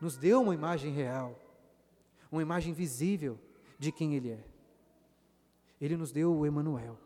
nos 0.00 0.16
deu 0.16 0.42
uma 0.42 0.54
imagem 0.54 0.92
real, 0.92 1.38
uma 2.34 2.42
imagem 2.42 2.72
visível 2.72 3.38
de 3.78 3.92
quem 3.92 4.14
Ele 4.14 4.30
é. 4.30 4.44
Ele 5.80 5.96
nos 5.96 6.10
deu 6.10 6.34
o 6.34 6.44
Emanuel, 6.44 6.98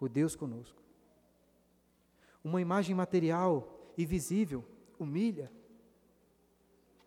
o 0.00 0.08
Deus 0.08 0.34
conosco. 0.34 0.82
Uma 2.42 2.60
imagem 2.60 2.94
material 2.94 3.92
e 3.96 4.06
visível 4.06 4.64
humilha, 4.98 5.52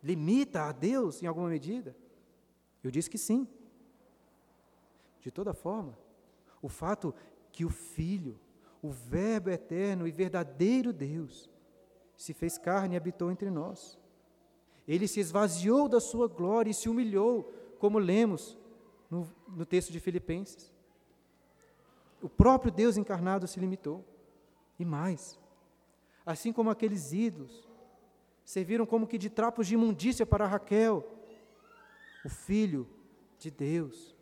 limita 0.02 0.62
a 0.62 0.72
Deus 0.72 1.20
em 1.20 1.26
alguma 1.26 1.48
medida? 1.48 1.96
Eu 2.82 2.92
disse 2.92 3.10
que 3.10 3.18
sim. 3.18 3.48
De 5.20 5.30
toda 5.32 5.52
forma, 5.52 5.98
o 6.62 6.68
fato 6.68 7.12
que 7.50 7.64
o 7.64 7.70
Filho, 7.70 8.38
o 8.80 8.90
Verbo 8.90 9.50
eterno 9.50 10.06
e 10.06 10.12
verdadeiro 10.12 10.92
Deus, 10.92 11.50
se 12.16 12.32
fez 12.32 12.56
carne 12.56 12.94
e 12.94 12.96
habitou 12.96 13.32
entre 13.32 13.50
nós. 13.50 13.97
Ele 14.88 15.06
se 15.06 15.20
esvaziou 15.20 15.86
da 15.86 16.00
sua 16.00 16.26
glória 16.26 16.70
e 16.70 16.74
se 16.74 16.88
humilhou, 16.88 17.52
como 17.78 17.98
lemos 17.98 18.56
no, 19.10 19.30
no 19.46 19.66
texto 19.66 19.92
de 19.92 20.00
Filipenses. 20.00 20.72
O 22.22 22.28
próprio 22.28 22.72
Deus 22.72 22.96
encarnado 22.96 23.46
se 23.46 23.60
limitou. 23.60 24.02
E 24.78 24.84
mais, 24.84 25.38
assim 26.24 26.52
como 26.52 26.70
aqueles 26.70 27.12
ídolos 27.12 27.68
serviram 28.44 28.86
como 28.86 29.06
que 29.06 29.18
de 29.18 29.28
trapos 29.28 29.66
de 29.66 29.74
imundícia 29.74 30.24
para 30.24 30.46
Raquel, 30.46 31.06
o 32.24 32.28
Filho 32.28 32.88
de 33.38 33.50
Deus 33.50 34.16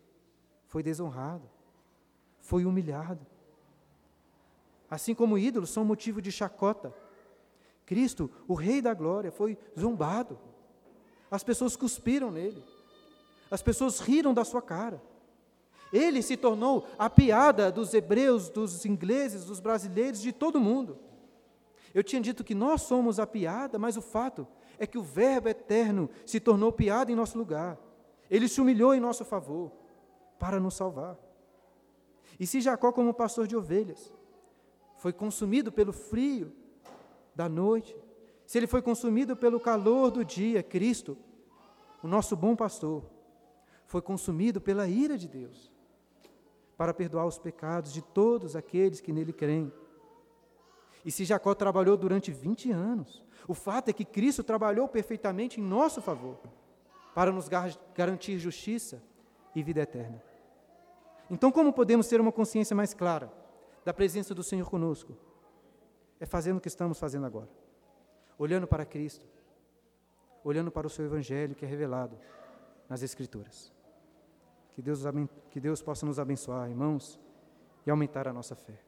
foi 0.65 0.83
desonrado, 0.83 1.49
foi 2.41 2.65
humilhado. 2.65 3.25
Assim 4.89 5.13
como 5.13 5.37
ídolos 5.37 5.69
são 5.69 5.85
motivo 5.85 6.21
de 6.21 6.31
chacota, 6.31 6.93
Cristo, 7.85 8.29
o 8.47 8.53
Rei 8.53 8.81
da 8.81 8.93
Glória, 8.93 9.31
foi 9.31 9.57
zombado. 9.79 10.37
As 11.29 11.43
pessoas 11.43 11.75
cuspiram 11.75 12.31
nele, 12.31 12.63
as 13.51 13.61
pessoas 13.61 13.99
riram 13.99 14.33
da 14.33 14.45
sua 14.45 14.61
cara. 14.61 15.01
Ele 15.91 16.21
se 16.21 16.35
tornou 16.35 16.85
a 16.97 17.09
piada 17.09 17.71
dos 17.71 17.93
hebreus, 17.93 18.49
dos 18.49 18.85
ingleses, 18.85 19.45
dos 19.45 19.59
brasileiros, 19.59 20.21
de 20.21 20.31
todo 20.31 20.59
mundo. 20.59 20.97
Eu 21.93 22.03
tinha 22.03 22.21
dito 22.21 22.43
que 22.43 22.53
nós 22.53 22.81
somos 22.81 23.19
a 23.19 23.25
piada, 23.25 23.79
mas 23.79 23.95
o 23.95 24.01
fato 24.01 24.47
é 24.77 24.85
que 24.85 24.97
o 24.97 25.03
Verbo 25.03 25.49
eterno 25.49 26.09
se 26.25 26.39
tornou 26.39 26.71
piada 26.71 27.11
em 27.11 27.15
nosso 27.15 27.37
lugar. 27.37 27.77
Ele 28.29 28.47
se 28.47 28.59
humilhou 28.59 28.93
em 28.93 28.99
nosso 28.99 29.23
favor 29.23 29.71
para 30.37 30.59
nos 30.59 30.75
salvar. 30.75 31.17
E 32.39 32.45
se 32.45 32.61
Jacó, 32.61 32.91
como 32.91 33.13
pastor 33.13 33.47
de 33.47 33.55
ovelhas, 33.55 34.13
foi 34.97 35.13
consumido 35.13 35.71
pelo 35.71 35.93
frio 35.93 36.53
da 37.33 37.47
noite, 37.47 37.95
se 38.47 38.57
ele 38.57 38.65
foi 38.65 38.81
consumido 38.81 39.35
pelo 39.35 39.59
calor 39.59 40.09
do 40.09 40.23
dia, 40.23 40.63
Cristo, 40.63 41.17
o 42.01 42.07
nosso 42.07 42.33
bom 42.33 42.55
pastor, 42.55 43.03
foi 43.85 44.01
consumido 44.01 44.61
pela 44.61 44.87
ira 44.87 45.17
de 45.17 45.27
Deus, 45.27 45.69
para 46.77 46.93
perdoar 46.93 47.25
os 47.25 47.37
pecados 47.37 47.91
de 47.91 48.01
todos 48.01 48.55
aqueles 48.55 49.01
que 49.01 49.11
nele 49.11 49.33
creem. 49.33 49.69
E 51.03 51.11
se 51.11 51.25
Jacó 51.25 51.53
trabalhou 51.53 51.97
durante 51.97 52.31
20 52.31 52.71
anos, 52.71 53.21
o 53.49 53.53
fato 53.53 53.89
é 53.89 53.93
que 53.93 54.05
Cristo 54.05 54.45
trabalhou 54.45 54.87
perfeitamente 54.87 55.59
em 55.59 55.63
nosso 55.63 56.01
favor, 56.01 56.39
para 57.13 57.33
nos 57.33 57.49
garantir 57.93 58.39
justiça 58.39 59.03
e 59.53 59.61
vida 59.61 59.81
eterna. 59.81 60.23
Então, 61.29 61.51
como 61.51 61.73
podemos 61.73 62.07
ter 62.07 62.21
uma 62.21 62.31
consciência 62.31 62.73
mais 62.73 62.93
clara 62.93 63.29
da 63.83 63.93
presença 63.93 64.33
do 64.33 64.41
Senhor 64.41 64.69
conosco? 64.69 65.17
É 66.17 66.25
fazendo 66.25 66.57
o 66.57 66.61
que 66.61 66.69
estamos 66.69 66.97
fazendo 66.97 67.25
agora, 67.25 67.49
olhando 68.37 68.67
para 68.67 68.85
Cristo, 68.85 69.25
olhando 70.43 70.71
para 70.71 70.87
o 70.87 70.89
seu 70.89 71.05
Evangelho 71.05 71.55
que 71.55 71.65
é 71.65 71.67
revelado 71.67 72.17
nas 72.87 73.01
Escrituras. 73.01 73.73
Que 74.71 74.81
Deus, 74.81 75.01
que 75.49 75.59
Deus 75.59 75.81
possa 75.81 76.05
nos 76.05 76.19
abençoar, 76.19 76.69
irmãos, 76.69 77.19
e 77.85 77.89
aumentar 77.89 78.27
a 78.27 78.33
nossa 78.33 78.55
fé. 78.55 78.86